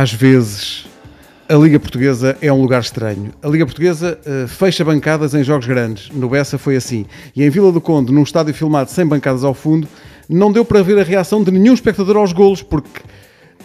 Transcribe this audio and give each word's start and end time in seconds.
às 0.00 0.12
vezes 0.12 0.86
a 1.48 1.54
Liga 1.54 1.80
Portuguesa 1.80 2.36
é 2.42 2.52
um 2.52 2.60
lugar 2.60 2.82
estranho. 2.82 3.32
A 3.42 3.48
Liga 3.48 3.64
Portuguesa 3.64 4.18
uh, 4.26 4.46
fecha 4.46 4.84
bancadas 4.84 5.32
em 5.32 5.42
jogos 5.42 5.66
grandes. 5.66 6.10
No 6.10 6.28
Bessa 6.28 6.58
foi 6.58 6.76
assim. 6.76 7.06
E 7.34 7.42
em 7.42 7.48
Vila 7.48 7.72
do 7.72 7.80
Conde, 7.80 8.12
num 8.12 8.22
estádio 8.22 8.52
filmado 8.52 8.90
sem 8.90 9.06
bancadas 9.06 9.42
ao 9.42 9.54
fundo, 9.54 9.88
não 10.28 10.52
deu 10.52 10.66
para 10.66 10.82
ver 10.82 10.98
a 10.98 11.02
reação 11.02 11.42
de 11.42 11.50
nenhum 11.50 11.72
espectador 11.72 12.18
aos 12.18 12.34
golos, 12.34 12.62
porque 12.62 13.00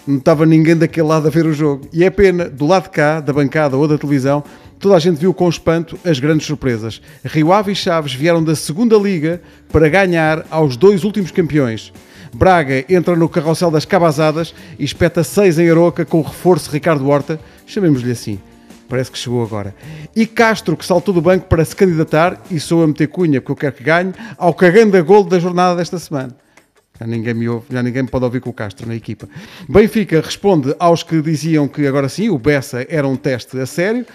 não 0.07 0.19
estava 0.19 0.45
ninguém 0.45 0.77
daquele 0.77 1.07
lado 1.07 1.27
a 1.27 1.29
ver 1.29 1.45
o 1.45 1.51
jogo. 1.53 1.85
E 1.91 2.01
é 2.01 2.09
pena, 2.09 2.47
do 2.47 2.65
lado 2.65 2.83
de 2.83 2.91
cá, 2.91 3.19
da 3.19 3.33
bancada 3.33 3.75
ou 3.75 3.85
da 3.85 3.97
televisão, 3.97 4.41
toda 4.79 4.95
a 4.95 4.99
gente 4.99 5.17
viu 5.17 5.33
com 5.33 5.49
espanto 5.49 5.99
as 6.05 6.17
grandes 6.17 6.47
surpresas. 6.47 7.01
Rio 7.25 7.51
Ave 7.51 7.73
e 7.73 7.75
Chaves 7.75 8.13
vieram 8.13 8.41
da 8.41 8.55
segunda 8.55 8.95
Liga 8.95 9.41
para 9.69 9.89
ganhar 9.89 10.45
aos 10.49 10.77
dois 10.77 11.03
últimos 11.03 11.29
campeões. 11.29 11.91
Braga 12.33 12.85
entra 12.87 13.15
no 13.15 13.27
carrossel 13.27 13.69
das 13.69 13.85
cabazadas 13.85 14.53
e 14.79 14.85
espeta 14.85 15.23
6 15.23 15.59
em 15.59 15.69
Aroca 15.69 16.05
com 16.05 16.19
o 16.19 16.23
reforço 16.23 16.71
Ricardo 16.71 17.07
Horta, 17.07 17.39
chamemos-lhe 17.65 18.11
assim. 18.11 18.39
Parece 18.87 19.11
que 19.11 19.17
chegou 19.17 19.43
agora. 19.43 19.73
E 20.15 20.25
Castro, 20.25 20.75
que 20.75 20.85
saltou 20.85 21.13
do 21.13 21.21
banco 21.21 21.47
para 21.47 21.63
se 21.63 21.75
candidatar, 21.75 22.41
e 22.51 22.59
sou 22.59 22.83
a 22.83 22.87
meter 22.87 23.07
cunha, 23.07 23.39
porque 23.39 23.51
eu 23.51 23.55
quero 23.55 23.73
que 23.73 23.83
ganhe, 23.83 24.13
ao 24.37 24.53
cagando 24.53 24.97
a 24.97 25.01
gol 25.01 25.23
da 25.23 25.39
jornada 25.39 25.77
desta 25.77 25.97
semana. 25.97 26.35
Já 26.99 27.07
ninguém, 27.07 27.33
me 27.33 27.49
ouve, 27.49 27.65
já 27.71 27.81
ninguém 27.81 28.03
me 28.03 28.09
pode 28.09 28.25
ouvir 28.25 28.41
com 28.41 28.49
o 28.49 28.53
Castro 28.53 28.87
na 28.87 28.95
equipa. 28.95 29.29
Benfica 29.67 30.19
responde 30.19 30.75
aos 30.77 31.03
que 31.03 31.21
diziam 31.21 31.67
que 31.67 31.87
agora 31.87 32.09
sim, 32.09 32.29
o 32.29 32.37
Bessa 32.37 32.85
era 32.89 33.07
um 33.07 33.15
teste 33.15 33.57
a 33.59 33.65
sério 33.65 34.05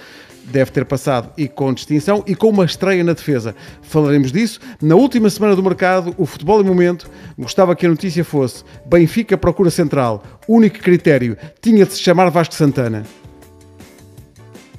deve 0.47 0.71
ter 0.71 0.85
passado 0.85 1.31
e 1.37 1.49
com 1.49 1.73
distinção 1.73 2.23
e 2.27 2.35
com 2.35 2.49
uma 2.49 2.65
estreia 2.65 3.03
na 3.03 3.13
defesa. 3.13 3.55
Falaremos 3.83 4.33
disso. 4.33 4.61
Na 4.81 4.95
última 4.95 5.29
semana 5.31 5.57
do 5.57 5.63
mercado, 5.63 6.15
o 6.17 6.27
Futebol 6.27 6.61
em 6.61 6.65
Momento 6.65 7.11
gostava 7.39 7.75
que 7.75 7.87
a 7.87 7.89
notícia 7.89 8.25
fosse 8.25 8.65
Benfica 8.87 9.37
procura 9.37 9.71
central. 9.71 10.23
Único 10.49 10.79
critério, 10.79 11.37
tinha 11.61 11.85
de 11.85 11.93
se 11.93 12.01
chamar 12.01 12.31
Vasco 12.31 12.55
Santana. 12.55 13.05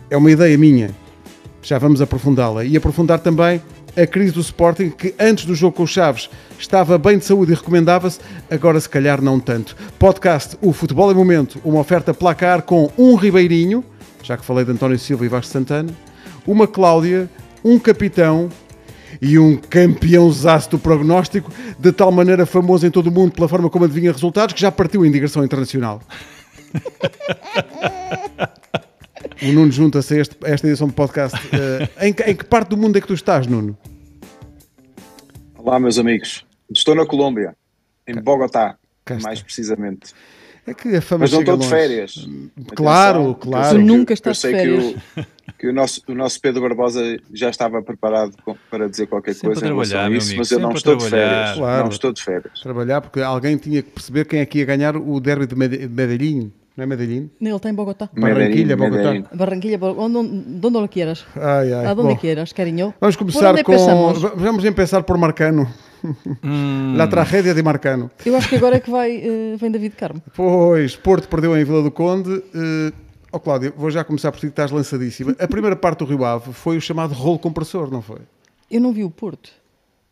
É 0.10 0.18
uma 0.18 0.32
ideia 0.32 0.58
minha. 0.58 0.92
Já 1.62 1.78
vamos 1.78 2.02
aprofundá-la. 2.02 2.64
E 2.64 2.78
aprofundar 2.78 3.20
também 3.20 3.62
a 3.98 4.06
crise 4.06 4.32
do 4.32 4.42
Sporting, 4.42 4.92
que 4.92 5.14
antes 5.20 5.44
do 5.44 5.56
jogo 5.56 5.76
com 5.76 5.84
os 5.84 5.90
Chaves 5.90 6.30
estava 6.60 6.98
bem 6.98 7.18
de 7.18 7.26
saúde 7.26 7.52
e 7.52 7.56
recomendava-se, 7.56 8.20
agora 8.50 8.80
se 8.80 8.88
calhar 8.88 9.22
não 9.22 9.40
tanto. 9.40 9.76
Podcast 9.98 10.56
O 10.62 10.72
Futebol 10.72 11.12
em 11.12 11.16
Momento, 11.16 11.60
uma 11.66 11.80
oferta 11.80 12.14
placar 12.14 12.62
com 12.62 12.92
um 12.98 13.16
Ribeirinho, 13.16 13.84
já 14.28 14.36
que 14.36 14.44
falei 14.44 14.66
de 14.66 14.72
António 14.72 15.00
Silva 15.00 15.26
e 15.26 15.30
Vasco 15.30 15.52
Santana, 15.52 15.90
uma 16.46 16.68
Cláudia, 16.68 17.30
um 17.64 17.80
capitão 17.80 18.50
e 19.22 19.40
um 19.40 19.56
campeãozaço 19.56 20.72
do 20.72 20.80
prognóstico, 20.80 21.50
de 21.80 21.94
tal 21.94 22.12
maneira 22.12 22.46
famoso 22.46 22.86
em 22.86 22.92
todo 22.92 23.08
o 23.08 23.12
mundo 23.12 23.32
pela 23.32 23.48
forma 23.48 23.70
como 23.70 23.86
adivinha 23.86 24.12
resultados, 24.12 24.54
que 24.54 24.60
já 24.60 24.70
partiu 24.70 25.06
em 25.06 25.12
digressão 25.12 25.46
internacional. 25.46 26.02
o 29.42 29.54
Nuno 29.54 29.72
junta-se 29.72 30.16
a, 30.16 30.22
este, 30.22 30.36
a, 30.44 30.50
esta 30.50 30.68
edição 30.68 30.88
do 30.88 30.94
podcast. 30.94 31.38
Uh, 31.48 32.04
em, 32.04 32.10
em, 32.10 32.36
que 32.36 32.44
parte 32.44 32.68
do 32.68 32.78
mundo 32.78 32.98
é 32.98 33.02
que 33.02 33.08
tu 33.08 33.14
estás, 33.14 33.48
Nuno? 33.48 33.78
Olá, 35.58 35.80
meus 35.80 35.98
amigos. 35.98 36.46
Estou 36.70 36.94
na 36.94 37.06
Colômbia, 37.06 37.56
em 38.06 38.22
Bogotá, 38.22 38.78
mais 39.24 39.42
precisamente. 39.42 40.14
É 40.68 40.74
que 40.74 40.98
a 40.98 41.02
fama 41.02 41.22
Mas 41.22 41.32
não 41.32 41.40
estou 41.40 41.56
de 41.56 41.68
férias. 41.68 42.28
Claro, 42.76 43.32
Atenção, 43.32 43.34
claro. 43.36 43.80
Tu 43.80 43.86
nunca 43.86 44.14
estás 44.14 44.42
de 44.42 44.50
férias. 44.50 44.84
Que, 44.84 45.22
o, 45.22 45.26
que 45.60 45.68
o, 45.70 45.74
nosso, 45.74 46.02
o 46.10 46.14
nosso 46.14 46.42
Pedro 46.42 46.62
Barbosa 46.62 47.02
já 47.34 47.50
estava 47.50 47.82
preparado 47.82 48.34
para 48.70 48.90
dizer 48.90 49.08
qualquer 49.08 49.34
Sempre 49.34 49.48
coisa 49.48 49.66
em 49.66 49.70
relação 49.70 50.00
a 50.02 50.10
isso, 50.10 50.36
mas 50.36 50.52
eu 50.52 50.60
não 50.60 50.74
estou 50.74 50.98
de 50.98 51.10
férias. 51.10 51.58
Claro. 51.58 51.84
Não 51.84 51.90
estou 51.90 52.12
de 52.12 52.22
férias. 52.22 52.60
Trabalhar, 52.62 53.00
porque 53.00 53.22
alguém 53.22 53.56
tinha 53.56 53.82
que 53.82 53.92
perceber 53.92 54.26
quem 54.26 54.42
é 54.42 54.46
que 54.46 54.60
ia 54.60 54.66
ganhar 54.66 54.98
o 54.98 55.20
derby 55.22 55.48
de 55.48 55.56
Medellín. 55.56 56.52
Não 56.76 56.84
é 56.84 56.86
Medellín? 56.86 57.32
Ele 57.42 57.56
está 57.56 57.70
em 57.70 57.74
Bogotá. 57.74 58.10
Barranquilla, 58.14 58.76
Bogotá. 58.76 59.14
Barranquilla, 59.34 59.80
onde, 59.82 60.18
onde 60.18 60.78
lo 60.78 60.88
quieras. 60.90 61.26
Ai, 61.36 61.74
ai. 61.74 61.86
A 61.88 61.94
donde 61.94 62.14
Bom, 62.14 62.20
quieras, 62.20 62.52
cariño. 62.54 62.94
Vamos 63.00 63.16
começar 63.16 63.64
com... 63.64 63.72
Pensamos? 63.72 64.22
Vamos 64.36 64.66
empezar 64.66 65.04
por 65.04 65.18
Marcano. 65.18 65.68
Hum. 66.44 66.96
La 66.96 67.08
tragédia 67.08 67.54
de 67.54 67.64
Marcano. 67.64 68.12
Eu 68.26 68.36
acho 68.36 68.50
que 68.50 68.56
agora 68.56 68.78
é 68.78 68.80
que 68.80 68.90
vai, 68.90 69.18
uh, 69.18 69.58
vem 69.58 69.72
David 69.72 69.96
Carmo. 69.96 70.22
Pois, 70.36 70.96
Porto 70.96 71.28
perdeu 71.28 71.58
em 71.58 71.64
Vila 71.64 71.82
do 71.82 71.92
Conde. 71.92 72.30
Uh, 72.30 72.94
oh 73.32 73.40
Cláudio, 73.40 73.74
vou 73.76 73.90
já 73.90 74.04
começar 74.04 74.32
por 74.32 74.40
ti 74.40 74.48
que 74.48 74.52
estás 74.52 74.72
lançadíssima. 74.72 75.36
A 75.40 75.48
primeira 75.48 75.76
parte 75.76 76.00
do 76.00 76.06
Rio 76.06 76.24
Ave 76.26 76.54
foi 76.54 76.78
o 76.78 76.82
chamado 76.82 77.14
rolo 77.14 77.40
compressor, 77.40 77.92
não 77.92 78.02
foi? 78.02 78.20
Eu 78.70 78.82
não 78.82 78.92
vi 78.92 79.04
o 79.04 79.10
Porto. 79.10 79.52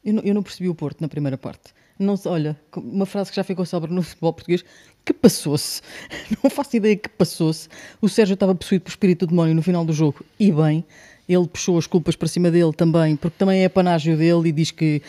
Eu 0.03 0.13
não, 0.13 0.23
eu 0.23 0.33
não 0.33 0.43
percebi 0.43 0.69
o 0.69 0.75
Porto 0.75 1.01
na 1.01 1.07
primeira 1.07 1.37
parte. 1.37 1.73
Não, 1.97 2.15
olha, 2.25 2.59
uma 2.75 3.05
frase 3.05 3.29
que 3.29 3.37
já 3.37 3.43
ficou 3.43 3.65
sobre 3.65 3.91
no 3.91 4.01
futebol 4.01 4.33
português, 4.33 4.65
que 5.05 5.13
passou-se? 5.13 5.81
Não 6.43 6.49
faço 6.49 6.75
ideia 6.75 6.97
que 6.97 7.07
passou-se. 7.07 7.69
O 8.01 8.09
Sérgio 8.09 8.33
estava 8.33 8.53
possuído 8.53 8.83
por 8.83 8.89
espírito 8.89 9.25
do 9.25 9.29
demónio 9.29 9.55
no 9.55 9.61
final 9.61 9.85
do 9.85 9.93
jogo, 9.93 10.25
e 10.37 10.51
bem, 10.51 10.83
ele 11.27 11.47
puxou 11.47 11.77
as 11.77 11.87
culpas 11.87 12.17
para 12.17 12.27
cima 12.27 12.51
dele 12.51 12.73
também, 12.73 13.15
porque 13.15 13.37
também 13.37 13.63
é 13.63 13.69
panágio 13.69 14.17
dele 14.17 14.49
e 14.49 14.51
diz 14.51 14.71
que, 14.71 15.01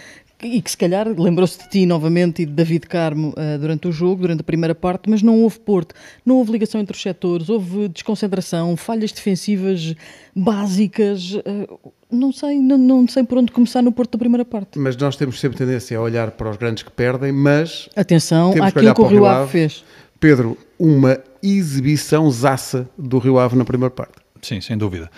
e 0.42 0.60
que 0.60 0.70
se 0.70 0.76
calhar 0.76 1.08
lembrou-se 1.08 1.58
de 1.58 1.68
ti 1.68 1.86
novamente 1.86 2.42
e 2.42 2.46
de 2.46 2.52
David 2.52 2.86
Carmo 2.86 3.30
uh, 3.30 3.58
durante 3.58 3.88
o 3.88 3.92
jogo, 3.92 4.22
durante 4.22 4.40
a 4.40 4.44
primeira 4.44 4.74
parte, 4.74 5.08
mas 5.08 5.22
não 5.22 5.42
houve 5.42 5.58
Porto, 5.58 5.94
não 6.24 6.36
houve 6.36 6.52
ligação 6.52 6.80
entre 6.80 6.94
os 6.94 7.02
setores, 7.02 7.48
houve 7.48 7.88
desconcentração, 7.88 8.76
falhas 8.76 9.12
defensivas 9.12 9.94
básicas. 10.34 11.32
Uh, 11.32 11.92
não 12.10 12.32
sei, 12.32 12.58
não, 12.58 12.76
não 12.76 13.08
sei 13.08 13.24
por 13.24 13.38
onde 13.38 13.50
começar 13.50 13.82
no 13.82 13.90
Porto 13.90 14.12
da 14.12 14.18
primeira 14.18 14.44
parte. 14.44 14.78
Mas 14.78 14.96
nós 14.96 15.16
temos 15.16 15.40
sempre 15.40 15.56
tendência 15.56 15.96
a 15.96 16.00
olhar 16.00 16.30
para 16.32 16.50
os 16.50 16.56
grandes 16.56 16.82
que 16.82 16.90
perdem, 16.90 17.32
mas. 17.32 17.88
Atenção 17.96 18.50
àquilo 18.62 18.94
que, 18.94 18.94
que 18.94 19.00
o 19.00 19.06
Rio 19.06 19.26
Ave 19.26 19.50
fez. 19.50 19.84
Pedro, 20.20 20.56
uma 20.78 21.18
exibição 21.42 22.30
zaça 22.30 22.88
do 22.96 23.18
Rio 23.18 23.38
Ave 23.38 23.56
na 23.56 23.64
primeira 23.64 23.90
parte. 23.90 24.14
Sim, 24.42 24.60
sem 24.60 24.76
dúvida. 24.76 25.10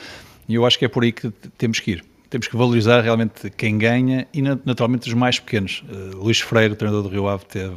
E 0.48 0.54
eu 0.54 0.64
acho 0.64 0.78
que 0.78 0.84
é 0.84 0.88
por 0.88 1.02
aí 1.02 1.12
que 1.12 1.30
temos 1.56 1.80
que 1.80 1.92
ir 1.92 2.07
temos 2.30 2.46
que 2.46 2.56
valorizar 2.56 3.00
realmente 3.00 3.50
quem 3.50 3.78
ganha 3.78 4.26
e 4.32 4.42
naturalmente 4.42 5.08
os 5.08 5.14
mais 5.14 5.38
pequenos. 5.38 5.82
Uh, 5.88 6.16
Luís 6.16 6.40
Freire, 6.40 6.74
treinador 6.74 7.02
do 7.02 7.08
Rio 7.08 7.28
Ave, 7.28 7.44
teve, 7.46 7.76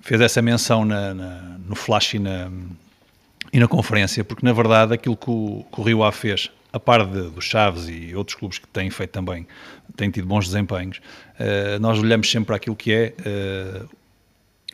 fez 0.00 0.20
essa 0.20 0.42
menção 0.42 0.84
na, 0.84 1.14
na, 1.14 1.58
no 1.66 1.74
flash 1.74 2.14
e 2.14 2.18
na, 2.18 2.50
e 3.52 3.60
na 3.60 3.68
conferência, 3.68 4.24
porque 4.24 4.44
na 4.44 4.52
verdade 4.52 4.94
aquilo 4.94 5.16
que 5.16 5.30
o, 5.30 5.64
que 5.72 5.80
o 5.80 5.84
Rio 5.84 6.02
Ave 6.02 6.16
fez, 6.16 6.50
a 6.72 6.80
par 6.80 7.06
de, 7.06 7.30
dos 7.30 7.44
Chaves 7.44 7.88
e 7.88 8.14
outros 8.14 8.36
clubes 8.36 8.58
que 8.58 8.66
têm 8.68 8.90
feito 8.90 9.10
também, 9.10 9.46
têm 9.96 10.10
tido 10.10 10.26
bons 10.26 10.46
desempenhos, 10.46 10.98
uh, 10.98 11.78
nós 11.80 11.98
olhamos 11.98 12.30
sempre 12.30 12.46
para 12.46 12.56
aquilo 12.56 12.76
que 12.76 12.92
é 12.92 13.14
uh, 13.20 13.88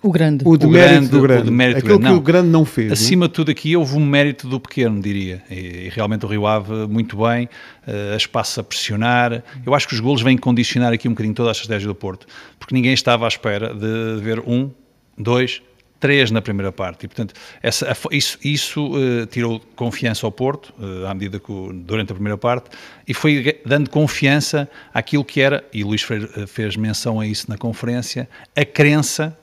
o 0.03 0.11
grande. 0.11 0.45
O 0.45 0.49
o 0.49 0.53
mérito 0.53 0.69
grande, 0.69 1.09
do 1.09 1.23
grande. 1.23 1.43
O 1.43 1.45
de 1.45 1.51
mérito 1.51 1.79
Aquilo 1.79 1.99
grande. 1.99 2.05
que 2.05 2.11
não. 2.11 2.19
o 2.19 2.21
grande 2.21 2.49
não 2.49 2.65
fez. 2.65 2.93
Acima 2.93 3.21
não? 3.21 3.29
de 3.29 3.35
tudo 3.35 3.51
aqui 3.51 3.77
houve 3.77 3.97
um 3.97 4.05
mérito 4.05 4.49
do 4.49 4.59
pequeno, 4.59 5.01
diria. 5.01 5.43
E, 5.49 5.55
e 5.55 5.89
realmente 5.91 6.27
o 6.27 6.29
Rio 6.29 6.47
Ave 6.47 6.89
muito 6.89 7.17
bem, 7.17 7.49
uh, 7.87 8.15
a 8.15 8.17
espaço 8.17 8.61
a 8.61 8.65
pressionar. 8.65 9.43
Eu 9.65 9.75
acho 9.75 9.87
que 9.87 9.95
os 9.95 10.01
golos 10.01 10.21
vêm 10.21 10.37
condicionar 10.37 10.93
aqui 10.93 11.07
um 11.07 11.13
bocadinho 11.13 11.35
toda 11.35 11.51
a 11.51 11.53
estratégia 11.53 11.87
do 11.87 11.95
Porto, 11.95 12.27
porque 12.59 12.75
ninguém 12.75 12.93
estava 12.93 13.27
à 13.27 13.29
espera 13.29 13.73
de 13.73 14.21
ver 14.21 14.41
um, 14.41 14.71
dois, 15.17 15.63
três 16.01 16.33
na 16.33 16.43
primeira 16.43 16.73
parte. 16.73 17.05
E, 17.05 17.09
portanto, 17.09 17.33
essa, 17.63 17.97
isso, 18.11 18.39
isso 18.43 18.97
uh, 18.97 19.25
tirou 19.27 19.61
confiança 19.77 20.27
ao 20.27 20.33
Porto, 20.33 20.75
uh, 20.81 21.07
à 21.07 21.15
medida 21.15 21.39
que, 21.39 21.53
durante 21.73 22.11
a 22.11 22.15
primeira 22.15 22.37
parte, 22.37 22.71
e 23.07 23.15
foi 23.15 23.61
dando 23.65 23.89
confiança 23.89 24.69
àquilo 24.93 25.25
que 25.25 25.41
era, 25.41 25.65
e 25.73 25.85
Luís 25.85 26.03
Freire 26.03 26.29
fez 26.49 26.77
menção 26.77 27.21
a 27.21 27.27
isso 27.27 27.49
na 27.49 27.57
conferência, 27.57 28.29
a 28.57 28.65
crença 28.65 29.39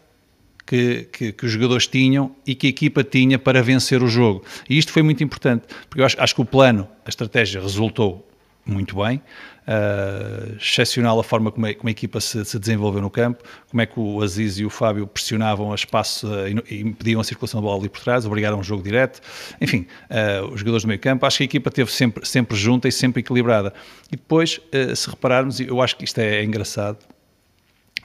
que, 0.70 1.08
que, 1.12 1.32
que, 1.32 1.46
os 1.48 1.52
jogadores 1.52 1.88
tinham 1.88 2.36
e 2.46 2.54
que 2.54 2.68
a 2.68 2.70
equipa 2.70 3.04
tinha 3.04 3.40
para 3.40 3.64
vencer 3.64 4.04
o 4.04 4.08
jogo. 4.08 4.44
E 4.70 4.78
isto 4.78 4.92
foi 4.92 5.02
muito 5.02 5.24
importante, 5.24 5.64
porque 5.90 6.00
eu 6.00 6.06
acho, 6.06 6.16
acho 6.22 6.36
que 6.36 6.42
o 6.42 6.46
plano, 6.46 6.88
a 7.04 7.10
estratégia 7.10 7.60
resultou 7.60 8.24
muito 8.64 8.98
bem, 8.98 9.20
uh, 9.66 10.56
excepcional 10.62 11.20
a 11.20 11.24
forma 11.24 11.52
como 11.52 11.66
a, 11.66 11.74
como 11.74 11.88
a 11.88 11.92
equipa 11.92 12.22
se, 12.22 12.46
se, 12.46 12.60
desenvolveu 12.60 13.02
no 13.02 13.10
campo, 13.10 13.44
como 13.68 13.82
é 13.82 13.88
que 13.88 14.00
o 14.00 14.22
Aziz 14.22 14.60
e 14.60 14.66
o 14.66 14.70
Fábio 14.70 15.08
pressionavam 15.08 15.72
a 15.72 15.76
espaço 15.76 16.28
uh, 16.28 16.48
e, 16.48 16.76
e, 16.76 16.82
impediam 16.82 17.20
a 17.20 17.24
circulação 17.24 17.60
da 17.60 17.66
bola 17.66 17.80
ali 17.80 17.90
por 17.90 18.02
trás, 18.02 18.28
obrigaram 18.28 18.60
um 18.60 18.64
jogo 18.64 18.84
direto, 18.84 19.22
enfim, 19.60 19.88
uh, 20.12 20.54
os 20.54 20.60
jogadores 20.60 20.84
do 20.84 20.88
meio 20.88 21.00
campo, 21.00 21.26
acho 21.26 21.38
que 21.38 21.44
a 21.44 21.46
equipa 21.46 21.70
esteve 21.70 21.92
sempre, 21.92 22.24
sempre 22.28 22.56
junta 22.56 22.88
e 22.88 22.92
sempre 22.92 23.22
equilibrada. 23.22 23.74
E 24.12 24.16
depois, 24.16 24.62
se 24.96 25.10
repararmos, 25.10 25.60
eu 25.60 25.82
acho 25.82 25.96
que 25.96 26.04
isto 26.04 26.20
é, 26.20 26.42
é 26.42 26.44
engraçado, 26.44 27.00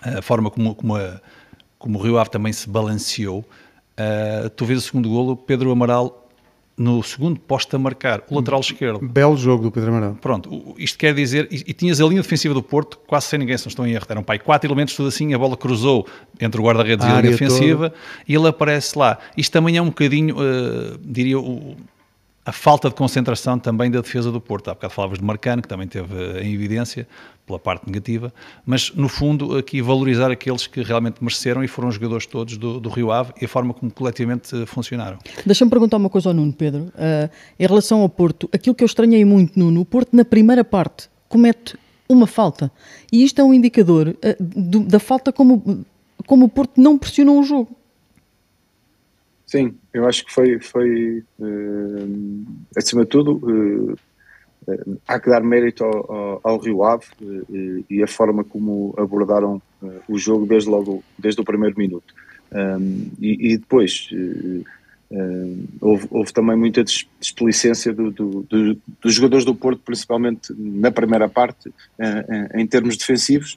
a 0.01 0.23
forma 0.23 0.51
como, 0.51 0.75
como 0.75 0.97
a 0.97 1.21
como 1.85 1.99
o 1.99 2.03
Rio 2.03 2.19
Ave 2.19 2.31
também 2.31 2.51
se 2.51 2.67
balanceou, 2.67 3.41
uh, 3.41 4.49
tu 4.57 4.65
vês 4.65 4.79
o 4.79 4.83
segundo 4.83 5.07
golo, 5.07 5.37
Pedro 5.37 5.71
Amaral 5.71 6.23
no 6.79 7.03
segundo 7.03 7.39
posto 7.39 7.77
a 7.77 7.79
marcar, 7.79 8.23
o 8.31 8.37
lateral 8.37 8.61
esquerdo. 8.61 9.07
Belo 9.07 9.37
jogo 9.37 9.65
do 9.65 9.71
Pedro 9.71 9.91
Amaral. 9.91 10.15
Pronto, 10.19 10.75
isto 10.79 10.97
quer 10.97 11.15
dizer, 11.15 11.47
e, 11.51 11.57
e 11.57 11.73
tinhas 11.75 12.01
a 12.01 12.07
linha 12.07 12.23
defensiva 12.23 12.55
do 12.55 12.63
Porto 12.63 12.99
quase 13.07 13.27
sem 13.27 13.39
ninguém, 13.39 13.59
se 13.59 13.67
não 13.67 13.69
estão 13.69 13.87
em 13.87 13.93
erro, 13.93 14.07
eram 14.09 14.23
pai, 14.23 14.39
quatro 14.39 14.67
elementos, 14.67 14.97
tudo 14.97 15.11
assim, 15.11 15.35
a 15.35 15.39
bola 15.39 15.59
cruzou 15.59 16.07
entre 16.41 16.59
o 16.59 16.65
guarda-redes 16.65 17.07
e 17.07 17.11
a 17.11 17.21
linha 17.21 17.31
defensiva 17.33 17.91
toda. 17.91 18.03
e 18.27 18.35
ele 18.35 18.49
aparece 18.49 18.99
lá. 18.99 19.19
Isto 19.37 19.53
também 19.53 19.77
é 19.77 19.83
um 19.83 19.89
bocadinho, 19.89 20.37
uh, 20.37 20.99
diria, 21.05 21.39
o, 21.39 21.77
a 22.45 22.53
falta 22.53 22.89
de 22.89 22.95
concentração 22.95 23.59
também 23.59 23.91
da 23.91 24.01
defesa 24.01 24.31
do 24.31 24.41
Porto. 24.41 24.71
Há 24.71 24.75
bocado 24.75 24.93
falavas 24.93 25.19
de 25.19 25.25
Marcano, 25.25 25.63
que 25.63 25.69
também 25.69 25.89
teve 25.89 26.41
em 26.41 26.53
evidência 26.53 27.09
pela 27.47 27.59
parte 27.59 27.87
negativa, 27.87 28.33
mas 28.65 28.91
no 28.95 29.09
fundo 29.09 29.57
aqui 29.57 29.83
valorizar 29.83 30.31
aqueles 30.31 30.67
que 30.67 30.83
realmente 30.83 31.23
mereceram 31.23 31.63
e 31.63 31.69
foram 31.69 31.91
jogadores 31.91 32.27
todos 32.27 32.57
do, 32.57 32.81
do 32.81 32.89
Rio 32.89 33.13
Ave 33.13 33.33
e 33.41 33.45
a 33.45 33.49
forma 33.49 33.75
como 33.75 33.93
coletivamente 33.93 34.55
eh, 34.57 34.67
funcionaram. 34.67 35.19
Deixa-me 35.45 35.71
perguntar 35.71 35.99
uma 35.99 36.09
coisa 36.09 36.31
ao 36.31 36.35
Nuno, 36.35 36.53
Pedro. 36.53 36.85
Uh, 36.95 37.31
em 37.59 37.67
relação 37.67 38.01
ao 38.01 38.09
Porto, 38.09 38.49
aquilo 38.53 38.75
que 38.75 38.83
eu 38.83 38.87
estranhei 38.87 39.25
muito, 39.25 39.59
Nuno, 39.59 39.83
o 39.83 39.85
Porto 39.85 40.17
na 40.17 40.25
primeira 40.25 40.65
parte 40.65 41.09
comete 41.29 41.77
uma 42.09 42.27
falta. 42.27 42.73
E 43.13 43.23
isto 43.23 43.41
é 43.41 43.45
um 43.45 43.53
indicador 43.53 44.09
uh, 44.09 44.43
do, 44.43 44.81
da 44.81 44.99
falta 44.99 45.31
como, 45.31 45.85
como 46.27 46.47
o 46.47 46.49
Porto 46.49 46.81
não 46.81 46.97
pressionou 46.97 47.41
o 47.41 47.43
jogo. 47.43 47.77
Sim, 49.55 49.79
eu 49.93 50.05
acho 50.05 50.25
que 50.25 50.33
foi, 50.33 50.59
foi 50.59 51.23
uh, 51.39 52.45
acima 52.77 53.05
de 53.05 53.09
tudo, 53.09 53.37
uh, 53.37 53.93
uh, 53.93 55.01
há 55.07 55.21
que 55.21 55.31
dar 55.31 55.45
mérito 55.45 55.85
ao, 55.85 56.13
ao, 56.13 56.41
ao 56.43 56.59
Rio 56.59 56.83
Ave 56.83 57.07
e 57.89 58.03
a 58.03 58.09
forma 58.09 58.43
como 58.43 58.93
abordaram 58.99 59.63
o 60.09 60.19
jogo 60.19 60.45
desde 60.45 60.69
logo, 60.69 61.05
desde 61.17 61.41
o 61.41 61.45
primeiro 61.45 61.79
minuto. 61.79 62.13
Um, 62.53 63.13
e, 63.21 63.53
e, 63.53 63.57
depois 63.57 64.11
houve, 65.81 66.09
houve, 66.11 66.33
também 66.33 66.57
muita 66.57 66.83
desplicência 66.83 67.93
do, 67.93 68.11
do, 68.11 68.43
do, 68.43 68.77
dos 69.01 69.15
jogadores 69.15 69.45
do 69.45 69.55
Porto, 69.55 69.83
principalmente 69.85 70.53
na 70.57 70.91
primeira 70.91 71.29
parte, 71.29 71.73
em 72.55 72.67
termos 72.67 72.97
defensivos. 72.97 73.57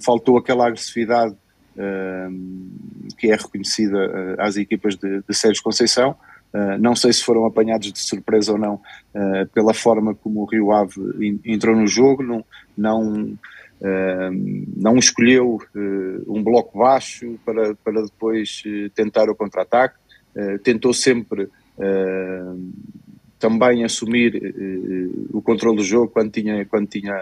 faltou 0.00 0.38
aquela 0.38 0.68
agressividade 0.68 1.34
que 3.16 3.30
é 3.30 3.36
reconhecida 3.36 3.98
eh, 3.98 4.36
às 4.38 4.56
equipas 4.56 4.96
de, 4.96 5.22
de 5.26 5.34
Sérgio 5.34 5.62
Conceição. 5.62 6.16
Uh, 6.52 6.76
não 6.80 6.96
sei 6.96 7.12
se 7.12 7.22
foram 7.22 7.44
apanhados 7.44 7.92
de 7.92 8.00
surpresa 8.00 8.50
ou 8.50 8.58
não 8.58 8.74
uh, 8.74 9.46
pela 9.54 9.72
forma 9.72 10.16
como 10.16 10.40
o 10.40 10.44
Rio 10.46 10.72
Ave 10.72 11.40
entrou 11.44 11.76
no 11.76 11.86
jogo, 11.86 12.24
não, 12.24 12.44
não, 12.76 13.22
uh, 13.22 14.66
não 14.76 14.96
escolheu 14.96 15.60
um 16.26 16.42
bloco 16.42 16.76
baixo 16.76 17.38
para, 17.44 17.76
para 17.76 18.02
depois 18.02 18.64
tentar 18.96 19.30
o 19.30 19.36
contra-ataque, 19.36 19.94
tentou 20.64 20.92
sempre 20.92 21.48
também 23.38 23.84
assumir 23.84 24.54
o 25.32 25.40
controle 25.40 25.76
do 25.76 25.84
jogo 25.84 26.08
quando 26.08 26.30
tinha, 26.30 26.64
quando 26.66 26.88
tinha 26.88 27.14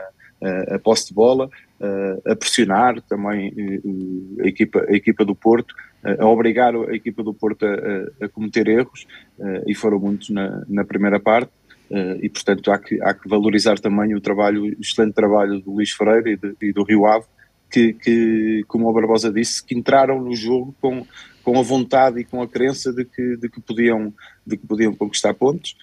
a 0.70 0.78
posse 0.78 1.08
de 1.08 1.14
bola, 1.14 1.48
a 2.26 2.34
pressionar 2.34 3.00
também 3.02 3.54
a 4.40 4.48
equipa, 4.48 4.84
a 4.88 4.92
equipa 4.92 5.24
do 5.24 5.34
Porto, 5.34 5.74
a 6.18 6.26
obrigar 6.26 6.74
a 6.74 6.94
equipa 6.94 7.22
do 7.22 7.32
Porto 7.34 7.64
a, 7.64 8.24
a 8.24 8.28
cometer 8.28 8.68
erros, 8.68 9.06
e 9.66 9.74
foram 9.74 9.98
muitos 9.98 10.30
na, 10.30 10.64
na 10.68 10.84
primeira 10.84 11.20
parte. 11.20 11.52
e 12.22 12.28
portanto 12.28 12.70
há 12.70 12.78
que, 12.78 13.00
há 13.02 13.14
que 13.14 13.28
valorizar 13.28 13.78
também 13.78 14.14
o 14.14 14.20
trabalho, 14.20 14.64
o 14.64 14.80
excelente 14.80 15.14
trabalho 15.14 15.60
do 15.60 15.72
Luís 15.72 15.90
Freire 15.92 16.32
e, 16.32 16.36
de, 16.36 16.56
e 16.62 16.72
do 16.72 16.82
Rio 16.82 17.06
Ave, 17.06 17.26
que, 17.70 17.92
que, 17.92 18.64
como 18.66 18.88
o 18.88 18.92
Barbosa 18.92 19.32
disse, 19.32 19.64
que 19.64 19.74
entraram 19.74 20.20
no 20.20 20.34
jogo 20.34 20.74
com, 20.80 21.06
com 21.42 21.58
a 21.58 21.62
vontade 21.62 22.20
e 22.20 22.24
com 22.24 22.42
a 22.42 22.48
crença 22.48 22.92
de 22.92 23.04
que, 23.04 23.36
de 23.36 23.48
que, 23.48 23.60
podiam, 23.60 24.12
de 24.46 24.56
que 24.56 24.66
podiam 24.66 24.94
conquistar 24.94 25.34
pontos 25.34 25.76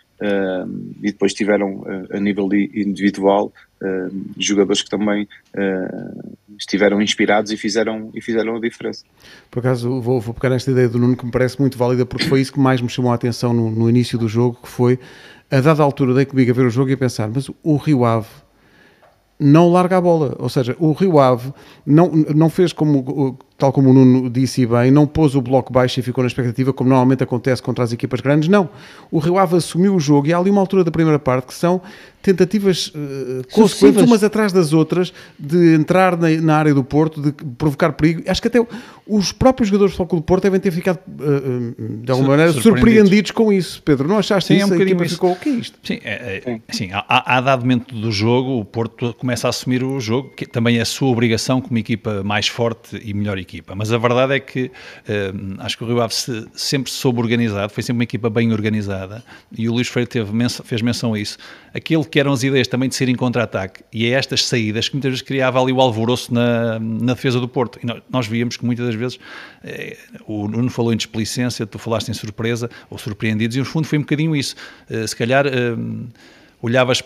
e 1.02 1.12
depois 1.12 1.34
tiveram 1.34 1.80
uh, 1.80 2.08
a 2.16 2.20
nível 2.20 2.50
individual 2.54 3.52
jogadores 4.38 4.82
que 4.82 4.90
também 4.90 5.28
estiveram 6.58 7.02
inspirados 7.02 7.52
e 7.52 7.58
fizeram, 7.58 8.10
e 8.16 8.22
fizeram 8.22 8.56
a 8.56 8.60
diferença. 8.60 9.04
Por 9.52 9.60
acaso 9.60 10.02
vou, 10.02 10.20
vou 10.20 10.34
pegar 10.34 10.50
nesta 10.50 10.72
ideia 10.72 10.90
do 10.90 10.98
Nuno 10.98 11.16
que 11.16 11.26
me 11.26 11.32
parece 11.32 11.60
muito 11.60 11.78
válida 11.78 12.06
porque 12.06 12.26
foi 12.26 12.42
isso 12.42 12.54
que 12.54 12.60
mais 12.60 12.82
me 12.82 12.90
chamou 12.90 13.12
a 13.12 13.16
atenção 13.16 13.54
no, 13.54 13.70
no 13.70 13.90
início 13.90 14.18
do 14.18 14.28
jogo, 14.28 14.58
que 14.64 14.70
foi 14.70 14.98
a 15.52 15.60
dada 15.60 15.84
altura 15.84 16.14
dei 16.14 16.26
comigo 16.26 16.50
a 16.50 16.54
ver 16.54 16.66
o 16.66 16.70
jogo 16.70 16.90
e 16.90 16.94
a 16.94 16.98
pensar, 16.98 17.30
mas 17.30 17.50
o 17.62 17.76
Rio 17.76 18.06
Ave 18.06 18.28
não 19.40 19.70
larga 19.70 19.98
a 19.98 20.02
bola, 20.02 20.36
ou 20.40 20.48
seja, 20.48 20.76
o 20.80 20.94
Rio 20.94 21.20
Ave 21.20 21.54
não, 21.86 22.10
não 22.10 22.50
fez 22.50 22.72
como 22.72 23.38
tal 23.58 23.72
como 23.72 23.90
o 23.90 23.94
Nuno 23.94 24.30
disse 24.30 24.66
bem, 24.66 24.92
não 24.92 25.08
pôs 25.08 25.36
o 25.36 25.42
bloco 25.42 25.72
baixo 25.72 26.00
e 26.00 26.04
ficou 26.04 26.24
na 26.24 26.28
expectativa, 26.28 26.74
como 26.74 26.90
normalmente 26.90 27.24
acontece 27.24 27.62
contra 27.62 27.84
as 27.84 27.94
equipas 27.94 28.20
grandes. 28.20 28.50
Não. 28.50 28.70
O 29.10 29.20
Rio 29.20 29.38
Ave 29.38 29.56
assumiu 29.56 29.96
o 29.96 30.00
jogo 30.00 30.28
e 30.28 30.34
há 30.34 30.38
ali 30.38 30.50
uma 30.50 30.60
altura 30.60 30.84
da 30.84 30.92
primeira 30.92 31.20
parte 31.20 31.48
que 31.48 31.54
são 31.54 31.82
tentativas 32.26 32.88
uh, 32.88 33.46
consequentes, 33.52 34.02
umas 34.02 34.24
atrás 34.24 34.52
das 34.52 34.74
outras, 34.74 35.14
de 35.38 35.76
entrar 35.76 36.18
na, 36.18 36.30
na, 36.42 36.58
área 36.58 36.74
do 36.74 36.84
Porto, 36.84 37.22
de 37.22 37.32
provocar 37.32 37.92
perigo. 37.94 38.24
Acho 38.28 38.42
que 38.42 38.48
até 38.48 38.66
os 39.06 39.32
próprios 39.32 39.70
jogadores 39.70 39.94
do 39.94 39.98
Foco 39.98 40.16
do 40.16 40.24
Porto 40.24 40.42
devem 40.42 40.60
ter 40.60 40.72
ficado, 40.72 40.98
uh, 41.08 42.02
de 42.04 42.12
alguma 42.12 42.30
maneira, 42.30 42.52
surpreendidos. 42.52 42.82
surpreendidos. 42.82 43.32
com 43.32 43.54
isso, 43.54 43.82
Pedro. 43.84 44.08
Não 44.08 44.18
achaste 44.18 44.48
Sim, 44.48 44.56
isso? 44.56 44.74
É 44.74 44.76
um 44.76 44.80
a 44.80 44.84
equipa 44.84 45.06
isso. 45.06 45.14
ficou, 45.14 45.34
o 45.34 45.36
que 45.36 45.50
é 45.50 45.52
isto? 45.52 45.78
Sim, 45.84 46.00
é, 46.04 46.42
é, 46.44 46.60
assim, 46.68 46.90
a, 46.92 47.38
a 47.38 47.42
dado 47.42 47.62
momento 47.62 47.94
do 47.94 48.12
jogo, 48.12 48.60
o 48.60 48.66
Porto 48.66 49.14
começa 49.14 49.48
a 49.48 49.52
assumir 49.52 49.84
o 49.84 50.00
jogo, 50.00 50.32
que 50.36 50.48
também 50.48 50.80
é 50.80 50.82
a 50.82 50.86
sua 50.86 51.10
obrigação 51.10 51.62
como 51.62 51.78
equipa 51.78 52.24
mais 52.24 52.48
forte 52.48 53.00
e 53.06 53.14
melhor 53.14 53.38
equipa. 53.38 53.45
Mas 53.76 53.92
a 53.92 53.98
verdade 53.98 54.34
é 54.34 54.40
que 54.40 54.66
uh, 54.66 55.56
acho 55.60 55.78
que 55.78 55.84
o 55.84 55.88
Rio 55.88 56.02
Ave 56.02 56.14
se, 56.14 56.48
sempre 56.54 56.92
soube 56.92 57.20
organizado, 57.20 57.72
foi 57.72 57.84
sempre 57.84 58.00
uma 58.00 58.04
equipa 58.04 58.30
bem 58.30 58.52
organizada 58.52 59.24
e 59.58 59.70
o 59.70 59.74
Luís 59.74 59.88
Freire 59.88 60.10
teve, 60.10 60.32
fez 60.64 60.82
menção 60.82 61.14
a 61.14 61.20
isso. 61.20 61.38
Aquele 61.74 62.04
que 62.04 62.20
eram 62.20 62.32
as 62.32 62.44
ideias 62.44 62.68
também 62.68 62.90
de 62.90 62.96
ser 62.96 63.10
em 63.10 63.16
contra-ataque 63.16 63.84
e 63.92 64.06
é 64.06 64.10
estas 64.10 64.46
saídas 64.46 64.90
que 64.90 64.96
muitas 64.96 65.12
vezes 65.12 65.22
criava 65.22 65.62
ali 65.62 65.72
o 65.72 65.82
alvoroço 65.82 66.34
na, 66.34 66.80
na 66.80 67.14
defesa 67.14 67.40
do 67.40 67.48
Porto. 67.48 67.80
E 67.82 67.86
nós, 67.86 68.02
nós 68.10 68.28
víamos 68.28 68.58
que 68.58 68.66
muitas 68.66 68.86
das 68.86 68.96
vezes 68.96 69.20
eh, 69.64 69.98
o 70.26 70.48
Nuno 70.48 70.70
falou 70.70 70.94
em 70.94 70.98
displicência, 70.98 71.66
tu 71.66 71.78
falaste 71.78 72.10
em 72.10 72.14
surpresa 72.14 72.70
ou 72.90 72.98
surpreendidos 72.98 73.56
e 73.56 73.60
no 73.60 73.66
fundo 73.66 73.88
foi 73.88 73.98
um 73.98 74.02
bocadinho 74.02 74.36
isso. 74.36 74.56
Uh, 74.90 75.08
se 75.08 75.16
calhar 75.16 75.46
uh, 75.46 76.08
olhavas 76.62 77.02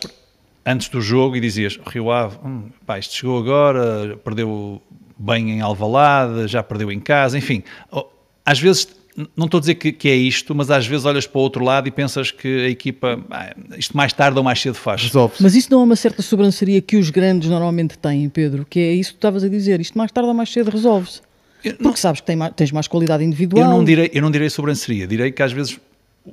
antes 0.65 0.89
do 0.89 1.01
jogo 1.01 1.35
e 1.35 1.39
dizias 1.39 1.79
Rio 1.87 2.11
Ave, 2.11 2.37
hum, 2.43 2.69
pá, 2.85 2.99
isto 2.99 3.15
chegou 3.15 3.39
agora, 3.39 4.17
perdeu 4.17 4.81
bem 5.19 5.51
em 5.51 5.61
Alvalade, 5.61 6.47
já 6.47 6.63
perdeu 6.63 6.91
em 6.91 6.99
casa, 6.99 7.37
enfim. 7.37 7.61
Às 8.45 8.59
vezes, 8.59 8.87
não 9.35 9.45
estou 9.45 9.57
a 9.57 9.61
dizer 9.61 9.75
que, 9.75 9.91
que 9.91 10.07
é 10.07 10.15
isto, 10.15 10.55
mas 10.55 10.71
às 10.71 10.87
vezes 10.87 11.05
olhas 11.05 11.27
para 11.27 11.39
o 11.39 11.41
outro 11.41 11.63
lado 11.63 11.87
e 11.87 11.91
pensas 11.91 12.31
que 12.31 12.65
a 12.65 12.69
equipa, 12.69 13.19
isto 13.77 13.95
mais 13.95 14.13
tarde 14.13 14.37
ou 14.37 14.43
mais 14.43 14.61
cedo 14.61 14.75
faz. 14.75 15.03
Resolve 15.03 15.35
mas 15.41 15.55
isso 15.55 15.69
não 15.71 15.81
é 15.81 15.83
uma 15.83 15.95
certa 15.95 16.21
sobranceria 16.21 16.81
que 16.81 16.95
os 16.95 17.09
grandes 17.09 17.49
normalmente 17.49 17.97
têm, 17.97 18.29
Pedro? 18.29 18.65
Que 18.67 18.79
é 18.79 18.93
isso 18.93 19.09
que 19.11 19.15
tu 19.15 19.19
estavas 19.19 19.43
a 19.43 19.49
dizer, 19.49 19.81
isto 19.81 19.97
mais 19.97 20.11
tarde 20.11 20.29
ou 20.29 20.33
mais 20.33 20.51
cedo 20.51 20.71
resolve-se. 20.71 21.21
Porque 21.61 21.83
não, 21.83 21.93
sabes 21.95 22.21
que 22.21 22.27
tens 22.55 22.71
mais 22.71 22.87
qualidade 22.87 23.23
individual. 23.23 23.63
Eu 23.63 23.69
não 23.69 23.83
direi, 23.83 24.09
eu 24.13 24.21
não 24.21 24.31
direi 24.31 24.49
sobranceria, 24.49 25.05
direi 25.05 25.31
que 25.31 25.43
às 25.43 25.51
vezes 25.51 25.77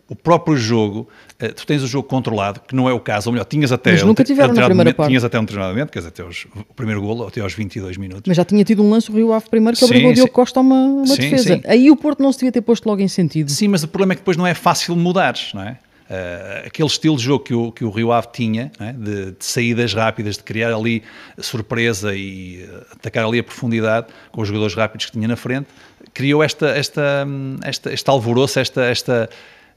o 0.09 0.15
próprio 0.17 0.57
jogo, 0.57 1.09
uh, 1.43 1.53
tu 1.53 1.67
tens 1.67 1.83
o 1.83 1.87
jogo 1.87 2.09
controlado, 2.09 2.61
que 2.61 2.75
não 2.75 2.89
é 2.89 2.93
o 2.93 3.01
caso, 3.01 3.29
ou 3.29 3.33
melhor, 3.33 3.45
tinhas 3.45 3.73
até. 3.73 3.93
Mas 3.93 4.03
nunca 4.03 4.25
tiveram 4.25 4.55
na 4.55 4.65
primeira 4.67 4.95
parte. 4.95 5.09
Tinhas 5.09 5.25
até 5.25 5.39
um 5.39 5.47
treinamento, 5.47 5.93
quer 5.93 6.01
dizer, 6.01 6.09
até 6.09 6.25
os, 6.25 6.47
o 6.55 6.75
primeiro 6.75 7.01
golo, 7.01 7.27
até 7.27 7.41
aos 7.41 7.55
22 7.55 7.97
minutos. 7.97 8.25
Mas 8.27 8.37
já 8.37 8.45
tinha 8.45 8.65
tido 8.65 8.83
um 8.83 8.91
lance 8.91 9.11
o 9.11 9.15
Rio 9.15 9.33
Ave 9.33 9.49
primeiro 9.49 9.77
que 9.77 9.81
sim, 9.81 9.87
obrigou 9.87 10.11
o 10.11 10.15
Diogo 10.15 10.33
Costa 10.33 10.61
a 10.61 10.63
uma, 10.63 10.75
uma 10.75 11.07
sim, 11.07 11.17
defesa. 11.17 11.57
Sim. 11.57 11.63
Aí 11.67 11.91
o 11.91 11.97
Porto 11.97 12.23
não 12.23 12.33
se 12.33 12.39
devia 12.39 12.53
ter 12.53 12.61
posto 12.61 12.87
logo 12.87 13.01
em 13.01 13.09
sentido. 13.09 13.51
Sim, 13.51 13.69
mas 13.69 13.83
o 13.83 13.89
problema 13.89 14.13
é 14.13 14.17
que 14.17 14.21
depois 14.21 14.37
não 14.37 14.47
é 14.47 14.55
fácil 14.55 14.97
mudares, 14.97 15.53
não 15.55 15.63
é? 15.63 15.79
Uh, 16.09 16.67
aquele 16.69 16.87
estilo 16.87 17.17
de 17.17 17.25
jogo 17.25 17.43
que 17.43 17.53
o, 17.53 17.73
que 17.73 17.85
o 17.85 17.91
Rio 17.91 18.13
Ave 18.13 18.29
tinha, 18.33 18.71
é? 18.79 18.93
de, 18.93 19.33
de, 19.33 19.37
saídas 19.41 19.93
rápidas, 19.93 20.37
de 20.37 20.45
criar 20.45 20.73
ali 20.73 21.03
surpresa 21.37 22.15
e 22.15 22.65
uh, 22.65 22.87
atacar 22.93 23.25
ali 23.25 23.41
a 23.41 23.43
profundidade 23.43 24.07
com 24.31 24.41
os 24.41 24.47
jogadores 24.47 24.77
rápidos 24.77 25.07
que 25.07 25.13
tinha 25.13 25.27
na 25.27 25.35
frente, 25.35 25.67
criou 26.15 26.45
esta, 26.45 26.69
esta, 26.69 27.27
esta, 27.65 27.93
este 27.93 28.09
alvoroço, 28.09 28.61
esta, 28.61 28.85
esta, 28.85 29.29